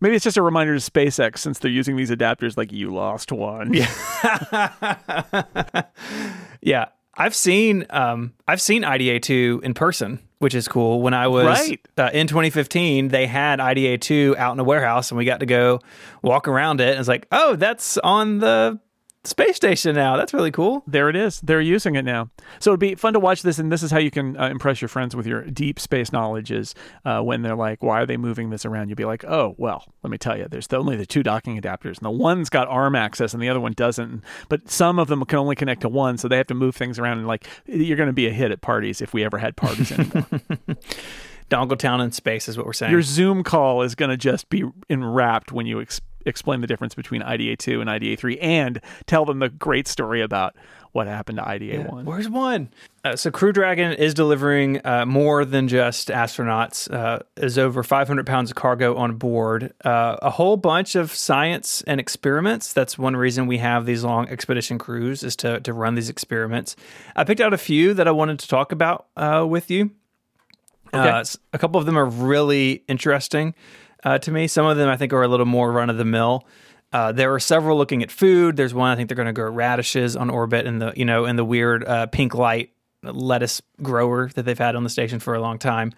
Maybe 0.02 0.16
it's 0.16 0.24
just 0.24 0.36
a 0.36 0.42
reminder 0.42 0.76
to 0.78 0.90
SpaceX 0.90 1.38
since 1.38 1.58
they're 1.58 1.70
using 1.70 1.94
these 1.96 2.10
adapters 2.10 2.56
like 2.56 2.72
you 2.72 2.92
lost 2.92 3.32
one. 3.32 3.72
Yeah. 3.74 3.90
Yeah, 6.62 6.86
I've 7.16 7.34
seen 7.34 7.86
um, 7.90 8.34
I've 8.46 8.60
seen 8.60 8.84
IDA 8.84 9.20
two 9.20 9.60
in 9.64 9.72
person, 9.74 10.18
which 10.40 10.54
is 10.54 10.66
cool. 10.68 11.00
When 11.00 11.14
I 11.14 11.28
was 11.28 11.46
Right. 11.46 11.80
uh, 11.96 12.10
in 12.12 12.26
2015, 12.26 13.08
they 13.08 13.26
had 13.26 13.60
IDA 13.60 13.98
two 13.98 14.34
out 14.36 14.52
in 14.52 14.58
a 14.58 14.64
warehouse, 14.64 15.10
and 15.10 15.18
we 15.18 15.24
got 15.24 15.40
to 15.40 15.46
go 15.46 15.78
walk 16.22 16.48
around 16.48 16.80
it. 16.80 16.88
And 16.90 16.98
it's 16.98 17.08
like, 17.08 17.26
oh, 17.30 17.54
that's 17.56 17.96
on 17.98 18.38
the 18.38 18.80
space 19.24 19.56
station 19.56 19.94
now. 19.94 20.16
That's 20.16 20.32
really 20.32 20.50
cool. 20.50 20.82
There 20.86 21.08
it 21.08 21.16
is. 21.16 21.40
They're 21.40 21.60
using 21.60 21.94
it 21.94 22.04
now. 22.04 22.30
So 22.58 22.70
it'd 22.70 22.80
be 22.80 22.94
fun 22.94 23.12
to 23.12 23.20
watch 23.20 23.42
this, 23.42 23.58
and 23.58 23.70
this 23.70 23.82
is 23.82 23.90
how 23.90 23.98
you 23.98 24.10
can 24.10 24.36
uh, 24.38 24.48
impress 24.48 24.80
your 24.80 24.88
friends 24.88 25.14
with 25.14 25.26
your 25.26 25.42
deep 25.44 25.78
space 25.78 26.12
knowledge. 26.12 26.50
Is 26.50 26.74
uh, 27.04 27.20
when 27.20 27.42
they're 27.42 27.56
like, 27.56 27.82
"Why 27.82 28.00
are 28.00 28.06
they 28.06 28.16
moving 28.16 28.50
this 28.50 28.64
around?" 28.64 28.88
You'd 28.88 28.96
be 28.96 29.04
like, 29.04 29.24
"Oh, 29.24 29.54
well, 29.58 29.84
let 30.02 30.10
me 30.10 30.18
tell 30.18 30.36
you. 30.36 30.48
There's 30.48 30.66
the, 30.66 30.78
only 30.78 30.96
the 30.96 31.06
two 31.06 31.22
docking 31.22 31.60
adapters, 31.60 31.98
and 31.98 32.04
the 32.04 32.10
one's 32.10 32.48
got 32.50 32.68
arm 32.68 32.94
access, 32.94 33.34
and 33.34 33.42
the 33.42 33.48
other 33.48 33.60
one 33.60 33.72
doesn't. 33.72 34.22
But 34.48 34.70
some 34.70 34.98
of 34.98 35.08
them 35.08 35.24
can 35.24 35.38
only 35.38 35.56
connect 35.56 35.82
to 35.82 35.88
one, 35.88 36.18
so 36.18 36.28
they 36.28 36.36
have 36.36 36.46
to 36.48 36.54
move 36.54 36.74
things 36.74 36.98
around. 36.98 37.18
And 37.18 37.26
like, 37.26 37.46
you're 37.66 37.96
going 37.96 38.08
to 38.08 38.12
be 38.12 38.26
a 38.26 38.32
hit 38.32 38.50
at 38.50 38.60
parties 38.60 39.00
if 39.00 39.12
we 39.12 39.24
ever 39.24 39.38
had 39.38 39.56
parties 39.56 39.92
anymore. 39.92 40.26
Dongletown 41.50 42.02
in 42.02 42.12
space 42.12 42.48
is 42.48 42.56
what 42.56 42.64
we're 42.64 42.72
saying. 42.72 42.92
your 42.92 43.02
Zoom 43.02 43.42
call 43.42 43.82
is 43.82 43.96
going 43.96 44.10
to 44.10 44.16
just 44.16 44.48
be 44.50 44.62
enwrapped 44.88 45.50
when 45.50 45.66
you 45.66 45.80
ex- 45.80 46.00
explain 46.26 46.60
the 46.60 46.66
difference 46.66 46.94
between 46.94 47.22
IDA 47.22 47.56
two 47.56 47.80
and 47.80 47.90
IDA 47.90 48.16
three, 48.16 48.38
and 48.38 48.80
tell 49.06 49.24
them 49.24 49.38
the 49.38 49.48
great 49.48 49.88
story 49.88 50.20
about 50.20 50.56
what 50.92 51.06
happened 51.06 51.38
to 51.38 51.48
IDA 51.48 51.82
one. 51.82 52.04
Where's 52.04 52.28
one? 52.28 52.68
Uh, 53.04 53.16
so 53.16 53.30
Crew 53.30 53.52
Dragon 53.52 53.92
is 53.92 54.12
delivering 54.12 54.84
uh, 54.84 55.06
more 55.06 55.44
than 55.44 55.68
just 55.68 56.08
astronauts. 56.08 56.92
Uh, 56.92 57.20
is 57.36 57.58
over 57.58 57.82
500 57.82 58.26
pounds 58.26 58.50
of 58.50 58.56
cargo 58.56 58.96
on 58.96 59.16
board. 59.16 59.72
Uh, 59.84 60.16
a 60.20 60.30
whole 60.30 60.56
bunch 60.56 60.96
of 60.96 61.14
science 61.14 61.82
and 61.86 62.00
experiments. 62.00 62.72
That's 62.72 62.98
one 62.98 63.16
reason 63.16 63.46
we 63.46 63.58
have 63.58 63.86
these 63.86 64.04
long 64.04 64.28
expedition 64.28 64.78
crews 64.78 65.22
is 65.22 65.36
to 65.36 65.60
to 65.60 65.72
run 65.72 65.94
these 65.94 66.08
experiments. 66.08 66.76
I 67.14 67.24
picked 67.24 67.40
out 67.40 67.54
a 67.54 67.58
few 67.58 67.94
that 67.94 68.08
I 68.08 68.10
wanted 68.10 68.40
to 68.40 68.48
talk 68.48 68.72
about 68.72 69.06
uh, 69.16 69.46
with 69.48 69.70
you. 69.70 69.90
Okay. 70.92 71.08
Uh, 71.08 71.24
a 71.52 71.58
couple 71.58 71.78
of 71.78 71.86
them 71.86 71.96
are 71.96 72.06
really 72.06 72.82
interesting 72.88 73.54
uh, 74.04 74.18
to 74.18 74.30
me. 74.30 74.46
Some 74.46 74.66
of 74.66 74.76
them 74.76 74.88
I 74.88 74.96
think 74.96 75.12
are 75.12 75.22
a 75.22 75.28
little 75.28 75.46
more 75.46 75.70
run 75.72 75.90
of 75.90 75.96
the 75.96 76.04
mill. 76.04 76.46
Uh, 76.92 77.12
there 77.12 77.32
are 77.32 77.40
several 77.40 77.76
looking 77.76 78.02
at 78.02 78.10
food. 78.10 78.56
There's 78.56 78.74
one 78.74 78.90
I 78.90 78.96
think 78.96 79.08
they're 79.08 79.16
going 79.16 79.26
to 79.26 79.32
grow 79.32 79.50
radishes 79.50 80.16
on 80.16 80.28
orbit 80.28 80.66
in 80.66 80.78
the 80.78 80.92
you 80.96 81.04
know 81.04 81.24
in 81.24 81.36
the 81.36 81.44
weird 81.44 81.84
uh, 81.86 82.06
pink 82.06 82.34
light 82.34 82.72
lettuce 83.02 83.62
grower 83.82 84.28
that 84.34 84.42
they've 84.42 84.58
had 84.58 84.76
on 84.76 84.84
the 84.84 84.90
station 84.90 85.20
for 85.20 85.34
a 85.34 85.40
long 85.40 85.58
time. 85.58 85.92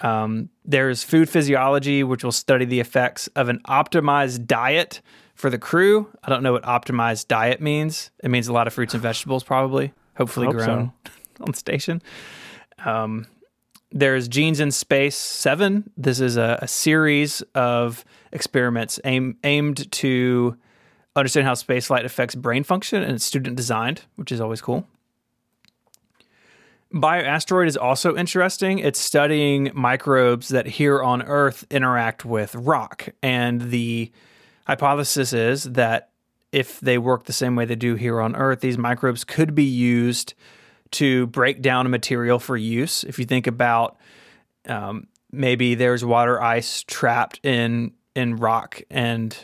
Um, 0.00 0.50
there's 0.64 1.02
food 1.04 1.28
physiology, 1.28 2.02
which 2.02 2.24
will 2.24 2.32
study 2.32 2.64
the 2.64 2.80
effects 2.80 3.28
of 3.28 3.48
an 3.48 3.60
optimized 3.66 4.46
diet 4.46 5.00
for 5.34 5.50
the 5.50 5.58
crew. 5.58 6.08
I 6.22 6.30
don't 6.30 6.42
know 6.42 6.52
what 6.52 6.64
optimized 6.64 7.28
diet 7.28 7.60
means. 7.60 8.10
It 8.22 8.30
means 8.30 8.48
a 8.48 8.52
lot 8.52 8.66
of 8.66 8.74
fruits 8.74 8.94
and 8.94 9.02
vegetables, 9.02 9.44
probably, 9.44 9.92
hopefully 10.16 10.46
Hope 10.46 10.58
so. 10.58 10.64
grown 10.64 10.92
on 11.40 11.52
the 11.52 11.56
station. 11.56 12.02
Um, 12.84 13.26
there's 13.94 14.26
Genes 14.26 14.58
in 14.58 14.72
Space 14.72 15.16
7. 15.16 15.88
This 15.96 16.18
is 16.18 16.36
a, 16.36 16.58
a 16.60 16.68
series 16.68 17.42
of 17.54 18.04
experiments 18.32 18.98
aim, 19.04 19.36
aimed 19.44 19.90
to 19.92 20.56
understand 21.14 21.46
how 21.46 21.54
spaceflight 21.54 22.04
affects 22.04 22.34
brain 22.34 22.64
function 22.64 23.04
and 23.04 23.12
it's 23.12 23.24
student 23.24 23.54
designed, 23.56 24.02
which 24.16 24.32
is 24.32 24.40
always 24.40 24.60
cool. 24.60 24.84
Bioasteroid 26.92 27.68
is 27.68 27.76
also 27.76 28.16
interesting. 28.16 28.80
It's 28.80 28.98
studying 28.98 29.70
microbes 29.74 30.48
that 30.48 30.66
here 30.66 31.00
on 31.00 31.22
Earth 31.22 31.64
interact 31.70 32.24
with 32.24 32.54
rock. 32.56 33.08
And 33.22 33.70
the 33.70 34.10
hypothesis 34.66 35.32
is 35.32 35.64
that 35.64 36.10
if 36.50 36.80
they 36.80 36.98
work 36.98 37.24
the 37.24 37.32
same 37.32 37.54
way 37.54 37.64
they 37.64 37.76
do 37.76 37.94
here 37.94 38.20
on 38.20 38.34
Earth, 38.34 38.60
these 38.60 38.78
microbes 38.78 39.22
could 39.22 39.54
be 39.54 39.64
used 39.64 40.34
to 40.94 41.26
break 41.28 41.60
down 41.60 41.86
a 41.86 41.88
material 41.88 42.38
for 42.38 42.56
use. 42.56 43.04
If 43.04 43.18
you 43.18 43.24
think 43.24 43.46
about 43.46 43.96
um, 44.66 45.06
maybe 45.30 45.74
there's 45.74 46.04
water 46.04 46.40
ice 46.40 46.82
trapped 46.84 47.40
in 47.44 47.92
in 48.14 48.36
rock 48.36 48.82
and 48.90 49.36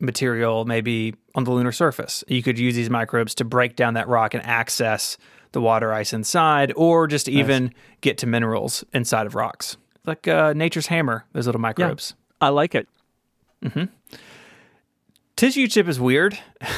material, 0.00 0.64
maybe 0.64 1.14
on 1.34 1.44
the 1.44 1.52
lunar 1.52 1.72
surface, 1.72 2.24
you 2.26 2.42
could 2.42 2.58
use 2.58 2.74
these 2.74 2.90
microbes 2.90 3.34
to 3.36 3.44
break 3.44 3.76
down 3.76 3.94
that 3.94 4.08
rock 4.08 4.34
and 4.34 4.44
access 4.44 5.16
the 5.52 5.60
water 5.60 5.92
ice 5.92 6.12
inside, 6.12 6.72
or 6.76 7.06
just 7.06 7.28
even 7.28 7.72
get 8.00 8.18
to 8.18 8.26
minerals 8.26 8.84
inside 8.92 9.26
of 9.26 9.34
rocks, 9.34 9.76
like 10.04 10.28
uh, 10.28 10.52
nature's 10.54 10.88
hammer. 10.88 11.24
Those 11.32 11.46
little 11.46 11.60
microbes. 11.60 12.14
I 12.40 12.48
like 12.48 12.74
it. 12.74 12.86
Tissue 15.36 15.68
chip 15.68 15.88
is 15.88 15.98
weird. 16.00 16.38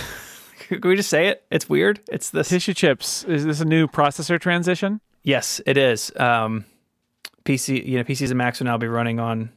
Can 0.80 0.88
we 0.88 0.96
just 0.96 1.10
say 1.10 1.28
it? 1.28 1.44
It's 1.50 1.68
weird. 1.68 2.00
It's 2.10 2.30
this. 2.30 2.48
Tissue 2.48 2.74
chips. 2.74 3.24
Is 3.24 3.44
this 3.44 3.60
a 3.60 3.64
new 3.64 3.88
processor 3.88 4.40
transition? 4.40 5.00
Yes, 5.22 5.60
it 5.66 5.76
is. 5.76 6.12
Um, 6.16 6.64
PC, 7.44 7.84
you 7.84 7.98
know, 7.98 8.04
PCs 8.04 8.28
and 8.28 8.38
Macs 8.38 8.60
will 8.60 8.66
now 8.66 8.78
be 8.78 8.86
running 8.86 9.18
on 9.18 9.50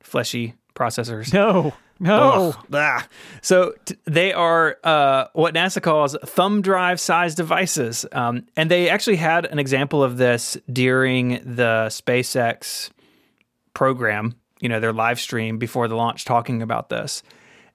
fleshy 0.00 0.54
processors. 0.74 1.32
No, 1.32 1.74
no. 1.98 2.54
Ugh, 2.56 2.66
ah. 2.72 3.06
So 3.42 3.74
t- 3.84 3.96
they 4.04 4.32
are 4.32 4.76
uh, 4.84 5.26
what 5.32 5.54
NASA 5.54 5.82
calls 5.82 6.16
thumb 6.24 6.62
drive 6.62 7.00
size 7.00 7.34
devices. 7.34 8.06
Um, 8.12 8.46
and 8.56 8.70
they 8.70 8.88
actually 8.88 9.16
had 9.16 9.46
an 9.46 9.58
example 9.58 10.02
of 10.02 10.16
this 10.16 10.56
during 10.72 11.40
the 11.44 11.86
SpaceX 11.88 12.90
program, 13.74 14.36
you 14.60 14.68
know, 14.68 14.80
their 14.80 14.92
live 14.92 15.18
stream 15.18 15.58
before 15.58 15.88
the 15.88 15.96
launch 15.96 16.24
talking 16.24 16.62
about 16.62 16.88
this. 16.88 17.22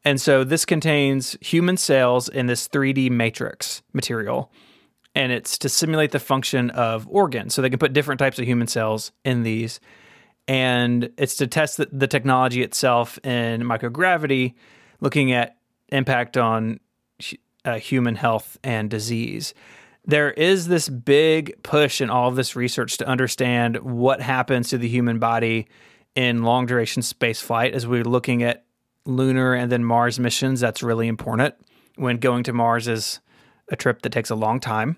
And 0.05 0.21
so 0.21 0.43
this 0.43 0.65
contains 0.65 1.37
human 1.41 1.77
cells 1.77 2.29
in 2.29 2.45
this 2.45 2.67
3D 2.67 3.09
matrix 3.11 3.81
material. 3.93 4.51
And 5.15 5.31
it's 5.31 5.57
to 5.59 5.69
simulate 5.69 6.11
the 6.11 6.19
function 6.19 6.69
of 6.69 7.07
organs. 7.09 7.53
So 7.53 7.61
they 7.61 7.69
can 7.69 7.79
put 7.79 7.93
different 7.93 8.19
types 8.19 8.39
of 8.39 8.45
human 8.45 8.67
cells 8.67 9.11
in 9.25 9.43
these 9.43 9.79
and 10.47 11.09
it's 11.17 11.35
to 11.35 11.47
test 11.47 11.77
the, 11.77 11.89
the 11.91 12.07
technology 12.07 12.63
itself 12.63 13.19
in 13.25 13.61
microgravity, 13.61 14.53
looking 15.01 15.31
at 15.31 15.57
impact 15.89 16.37
on 16.37 16.79
uh, 17.65 17.79
human 17.79 18.15
health 18.15 18.57
and 18.63 18.89
disease. 18.89 19.53
There 20.05 20.31
is 20.31 20.69
this 20.69 20.87
big 20.87 21.61
push 21.63 21.99
in 21.99 22.09
all 22.09 22.29
of 22.29 22.37
this 22.37 22.55
research 22.55 22.97
to 22.97 23.07
understand 23.07 23.77
what 23.77 24.21
happens 24.21 24.69
to 24.69 24.77
the 24.77 24.87
human 24.87 25.19
body 25.19 25.67
in 26.15 26.43
long 26.43 26.65
duration 26.65 27.01
space 27.01 27.41
flight 27.41 27.73
as 27.73 27.85
we're 27.85 28.05
looking 28.05 28.41
at 28.41 28.65
lunar 29.07 29.53
and 29.53 29.71
then 29.71 29.83
Mars 29.83 30.19
missions. 30.19 30.59
That's 30.59 30.83
really 30.83 31.07
important 31.07 31.55
when 31.95 32.17
going 32.17 32.43
to 32.43 32.53
Mars 32.53 32.87
is 32.87 33.19
a 33.69 33.75
trip 33.75 34.01
that 34.03 34.11
takes 34.11 34.29
a 34.29 34.35
long 34.35 34.59
time. 34.59 34.97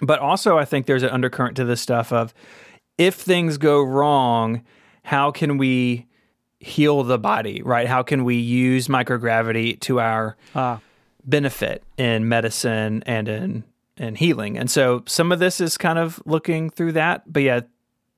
But 0.00 0.18
also, 0.20 0.58
I 0.58 0.64
think 0.64 0.86
there's 0.86 1.02
an 1.02 1.10
undercurrent 1.10 1.56
to 1.56 1.64
this 1.64 1.80
stuff 1.80 2.12
of 2.12 2.32
if 2.98 3.14
things 3.14 3.58
go 3.58 3.82
wrong, 3.82 4.62
how 5.04 5.30
can 5.30 5.58
we 5.58 6.06
heal 6.60 7.02
the 7.02 7.18
body, 7.18 7.60
right? 7.62 7.88
How 7.88 8.02
can 8.02 8.24
we 8.24 8.36
use 8.36 8.86
microgravity 8.88 9.80
to 9.80 10.00
our 10.00 10.36
Ah. 10.54 10.80
benefit 11.24 11.82
in 11.96 12.28
medicine 12.28 13.02
and 13.06 13.28
in 13.28 13.64
in 13.96 14.14
healing? 14.14 14.56
And 14.56 14.70
so 14.70 15.02
some 15.06 15.32
of 15.32 15.38
this 15.38 15.60
is 15.60 15.76
kind 15.76 15.98
of 15.98 16.22
looking 16.24 16.70
through 16.70 16.92
that. 16.92 17.30
But 17.32 17.42
yeah, 17.42 17.60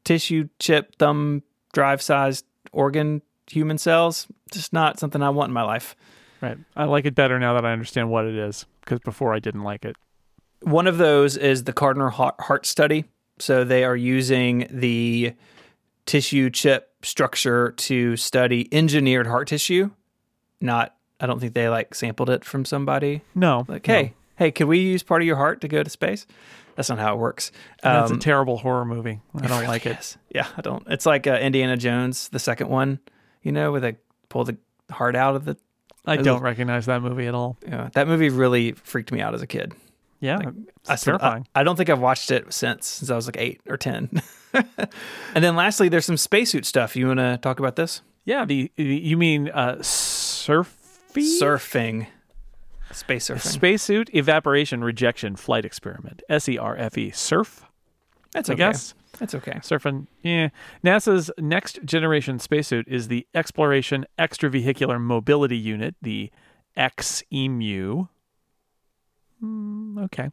tissue 0.04 0.48
chip 0.60 0.96
thumb 0.98 1.42
drive 1.72 2.00
sized 2.02 2.44
organ 2.72 3.22
human 3.50 3.78
cells, 3.78 4.26
just 4.52 4.72
not 4.72 4.98
something 4.98 5.22
I 5.22 5.30
want 5.30 5.50
in 5.50 5.54
my 5.54 5.62
life. 5.62 5.96
Right. 6.40 6.58
I 6.76 6.84
like 6.84 7.04
it 7.06 7.14
better 7.14 7.38
now 7.38 7.54
that 7.54 7.64
I 7.64 7.72
understand 7.72 8.10
what 8.10 8.26
it 8.26 8.34
is 8.34 8.66
because 8.80 9.00
before 9.00 9.32
I 9.34 9.38
didn't 9.38 9.62
like 9.62 9.84
it. 9.84 9.96
One 10.62 10.86
of 10.86 10.98
those 10.98 11.36
is 11.36 11.64
the 11.64 11.72
Cardinal 11.72 12.10
Heart 12.10 12.66
Study. 12.66 13.04
So 13.38 13.64
they 13.64 13.82
are 13.84 13.96
using 13.96 14.66
the 14.70 15.34
tissue 16.06 16.50
chip 16.50 16.90
structure 17.02 17.72
to 17.72 18.16
study 18.16 18.68
engineered 18.72 19.26
heart 19.26 19.48
tissue. 19.48 19.90
Not, 20.60 20.94
I 21.20 21.26
don't 21.26 21.40
think 21.40 21.54
they 21.54 21.68
like 21.68 21.94
sampled 21.94 22.30
it 22.30 22.44
from 22.44 22.64
somebody. 22.64 23.22
No. 23.34 23.64
Like, 23.68 23.86
no. 23.88 23.94
hey, 23.94 24.14
hey, 24.36 24.50
can 24.52 24.68
we 24.68 24.78
use 24.78 25.02
part 25.02 25.22
of 25.22 25.26
your 25.26 25.36
heart 25.36 25.60
to 25.62 25.68
go 25.68 25.82
to 25.82 25.90
space? 25.90 26.26
That's 26.76 26.88
not 26.88 26.98
how 26.98 27.14
it 27.14 27.18
works. 27.18 27.52
That's 27.82 28.10
a 28.10 28.14
Um, 28.14 28.20
terrible 28.20 28.56
horror 28.58 28.84
movie. 28.84 29.20
I 29.40 29.46
don't 29.46 29.64
like 29.66 29.86
it. 29.86 30.16
Yeah, 30.34 30.46
I 30.56 30.60
don't. 30.60 30.84
It's 30.88 31.06
like 31.06 31.26
uh, 31.26 31.34
Indiana 31.34 31.76
Jones, 31.76 32.28
the 32.30 32.38
second 32.40 32.68
one, 32.68 32.98
you 33.44 33.52
know, 33.52 33.70
where 33.70 33.80
they 33.80 33.96
pull 34.28 34.42
the 34.42 34.56
heart 34.90 35.14
out 35.14 35.36
of 35.36 35.44
the. 35.44 35.56
I 36.04 36.16
don't 36.16 36.38
it- 36.38 36.42
recognize 36.42 36.86
that 36.86 37.00
movie 37.00 37.26
at 37.28 37.34
all. 37.34 37.56
Yeah, 37.66 37.90
that 37.92 38.08
movie 38.08 38.28
really 38.30 38.72
freaked 38.72 39.12
me 39.12 39.20
out 39.20 39.34
as 39.34 39.42
a 39.42 39.46
kid. 39.46 39.72
Yeah. 40.20 40.38
I 40.38 40.48
it's 40.90 40.90
I- 40.90 40.96
terrifying. 40.96 41.46
I, 41.54 41.62
don't 41.62 41.76
think 41.76 41.90
I've 41.90 42.00
watched 42.00 42.30
it 42.30 42.52
since 42.52 42.86
since 42.86 43.10
I 43.10 43.16
was 43.16 43.26
like 43.26 43.36
eight 43.38 43.60
or 43.68 43.76
ten. 43.76 44.20
and 44.54 45.44
then 45.44 45.54
lastly, 45.54 45.88
there's 45.88 46.04
some 46.06 46.16
spacesuit 46.16 46.66
stuff. 46.66 46.96
You 46.96 47.06
want 47.06 47.20
to 47.20 47.38
talk 47.40 47.58
about 47.60 47.76
this? 47.76 48.00
yeah. 48.24 48.44
The, 48.44 48.70
the 48.76 48.84
you 48.84 49.16
mean 49.16 49.50
uh, 49.50 49.82
surfy? 49.82 51.20
Surfing, 51.20 52.06
space 52.90 53.28
surfing. 53.28 53.40
Spacesuit 53.40 54.10
evaporation 54.14 54.82
rejection 54.82 55.36
flight 55.36 55.64
experiment. 55.64 56.22
S 56.28 56.48
E 56.48 56.58
R 56.58 56.76
F 56.76 56.98
E. 56.98 57.10
Surf. 57.10 57.64
That's 58.32 58.50
I 58.50 58.54
okay. 58.54 58.58
guess. 58.58 58.94
That's 59.18 59.34
okay. 59.34 59.54
Surfing. 59.60 60.06
Yeah. 60.22 60.48
NASA's 60.84 61.30
next 61.38 61.78
generation 61.84 62.38
spacesuit 62.38 62.86
is 62.88 63.08
the 63.08 63.26
Exploration 63.34 64.06
Extravehicular 64.18 65.00
Mobility 65.00 65.56
Unit, 65.56 65.94
the 66.02 66.30
XEMU. 66.76 68.08
Hmm, 69.40 69.98
okay. 69.98 70.30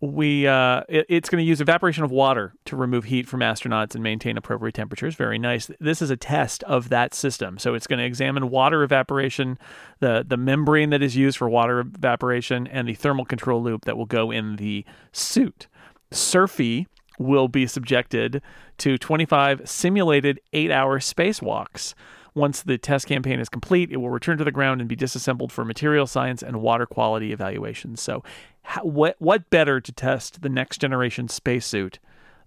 we 0.00 0.46
uh, 0.46 0.82
it, 0.88 1.04
it's 1.08 1.28
going 1.28 1.42
to 1.42 1.46
use 1.48 1.60
evaporation 1.60 2.04
of 2.04 2.10
water 2.10 2.54
to 2.64 2.76
remove 2.76 3.04
heat 3.04 3.28
from 3.28 3.40
astronauts 3.40 3.94
and 3.94 4.02
maintain 4.02 4.36
appropriate 4.38 4.74
temperatures. 4.74 5.14
Very 5.14 5.38
nice. 5.38 5.70
This 5.78 6.00
is 6.00 6.10
a 6.10 6.16
test 6.16 6.62
of 6.64 6.88
that 6.88 7.12
system. 7.12 7.58
So 7.58 7.74
it's 7.74 7.86
going 7.86 7.98
to 7.98 8.04
examine 8.04 8.48
water 8.50 8.82
evaporation, 8.82 9.58
the 10.00 10.24
the 10.26 10.38
membrane 10.38 10.90
that 10.90 11.02
is 11.02 11.16
used 11.16 11.36
for 11.36 11.48
water 11.48 11.80
evaporation, 11.80 12.66
and 12.66 12.88
the 12.88 12.94
thermal 12.94 13.24
control 13.24 13.62
loop 13.62 13.84
that 13.84 13.96
will 13.96 14.06
go 14.06 14.30
in 14.30 14.56
the 14.56 14.84
suit. 15.12 15.68
SURFY 16.12 16.86
will 17.20 17.48
be 17.48 17.66
subjected 17.66 18.42
to 18.78 18.98
25 18.98 19.68
simulated 19.68 20.40
eight-hour 20.52 20.98
spacewalks. 20.98 21.94
Once 22.34 22.62
the 22.62 22.78
test 22.78 23.06
campaign 23.06 23.38
is 23.38 23.48
complete, 23.48 23.90
it 23.92 23.98
will 23.98 24.10
return 24.10 24.38
to 24.38 24.44
the 24.44 24.52
ground 24.52 24.80
and 24.80 24.88
be 24.88 24.96
disassembled 24.96 25.52
for 25.52 25.64
material 25.64 26.06
science 26.06 26.42
and 26.42 26.62
water 26.62 26.86
quality 26.86 27.32
evaluations. 27.32 28.00
So, 28.00 28.22
how, 28.62 28.82
what 28.82 29.16
what 29.18 29.50
better 29.50 29.80
to 29.80 29.92
test 29.92 30.42
the 30.42 30.48
next 30.48 30.80
generation 30.80 31.28
spacesuit 31.28 31.98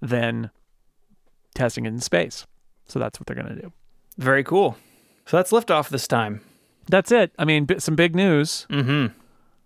than 0.01 0.49
testing 1.53 1.85
it 1.85 1.89
in 1.89 1.99
space? 1.99 2.47
So 2.87 2.99
that's 2.99 3.19
what 3.19 3.27
they're 3.27 3.35
going 3.35 3.55
to 3.55 3.61
do. 3.61 3.71
Very 4.17 4.43
cool. 4.43 4.77
So 5.25 5.37
that's 5.37 5.51
liftoff 5.51 5.89
this 5.89 6.07
time. 6.07 6.41
That's 6.87 7.11
it. 7.11 7.31
I 7.37 7.45
mean, 7.45 7.67
some 7.79 7.95
big 7.95 8.15
news. 8.15 8.67
Mm-hmm. 8.69 9.13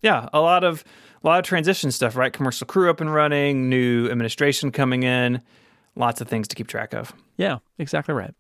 Yeah, 0.02 0.30
a 0.34 0.40
lot 0.40 0.64
of 0.64 0.84
a 1.28 1.30
lot 1.30 1.40
of 1.40 1.46
transition 1.46 1.92
stuff, 1.92 2.16
right? 2.16 2.32
Commercial 2.32 2.66
crew 2.66 2.90
up 2.90 3.02
and 3.02 3.14
running, 3.14 3.70
new 3.70 4.10
administration 4.10 4.72
coming 4.72 5.04
in, 5.04 5.42
lots 5.96 6.22
of 6.22 6.28
things 6.30 6.48
to 6.48 6.56
keep 6.56 6.68
track 6.68 6.94
of. 6.94 7.14
Yeah, 7.36 7.58
exactly 7.78 8.14
right. 8.14 8.34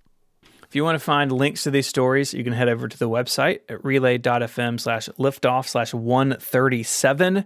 If 0.67 0.75
you 0.75 0.83
want 0.83 0.95
to 0.95 1.03
find 1.03 1.31
links 1.31 1.63
to 1.63 1.71
these 1.71 1.87
stories, 1.87 2.33
you 2.33 2.43
can 2.43 2.53
head 2.53 2.69
over 2.69 2.87
to 2.87 2.97
the 2.97 3.09
website 3.09 3.59
at 3.67 3.83
relay.fm 3.83 4.79
slash 4.79 5.09
liftoff 5.17 5.67
slash 5.67 5.93
137. 5.93 7.45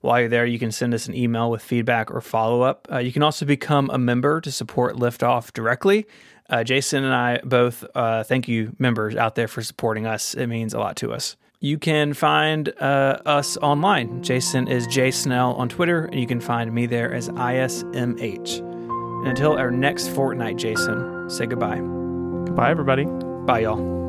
While 0.00 0.20
you're 0.20 0.28
there, 0.28 0.46
you 0.46 0.60
can 0.60 0.70
send 0.70 0.94
us 0.94 1.08
an 1.08 1.14
email 1.14 1.50
with 1.50 1.62
feedback 1.62 2.12
or 2.12 2.20
follow 2.20 2.62
up. 2.62 2.86
Uh, 2.90 2.98
you 2.98 3.12
can 3.12 3.24
also 3.24 3.44
become 3.44 3.90
a 3.92 3.98
member 3.98 4.40
to 4.40 4.52
support 4.52 4.94
Liftoff 4.94 5.52
directly. 5.52 6.06
Uh, 6.48 6.62
Jason 6.62 7.02
and 7.02 7.12
I 7.12 7.40
both 7.44 7.84
uh, 7.96 8.22
thank 8.22 8.46
you, 8.46 8.76
members 8.78 9.16
out 9.16 9.34
there, 9.34 9.48
for 9.48 9.60
supporting 9.62 10.06
us. 10.06 10.34
It 10.34 10.46
means 10.46 10.72
a 10.72 10.78
lot 10.78 10.96
to 10.96 11.12
us. 11.12 11.36
You 11.60 11.76
can 11.76 12.14
find 12.14 12.72
uh, 12.80 13.18
us 13.26 13.56
online. 13.56 14.22
Jason 14.22 14.68
is 14.68 14.86
J 14.86 15.10
Snell 15.10 15.54
on 15.54 15.68
Twitter, 15.68 16.04
and 16.04 16.20
you 16.20 16.26
can 16.26 16.40
find 16.40 16.72
me 16.72 16.86
there 16.86 17.12
as 17.12 17.28
ISMH. 17.30 18.60
And 18.60 19.26
until 19.26 19.58
our 19.58 19.72
next 19.72 20.08
fortnight, 20.10 20.56
Jason, 20.56 21.28
say 21.28 21.46
goodbye. 21.46 21.78
Goodbye, 21.78 22.70
everybody. 22.70 23.06
Bye, 23.44 23.60
y'all. 23.60 24.07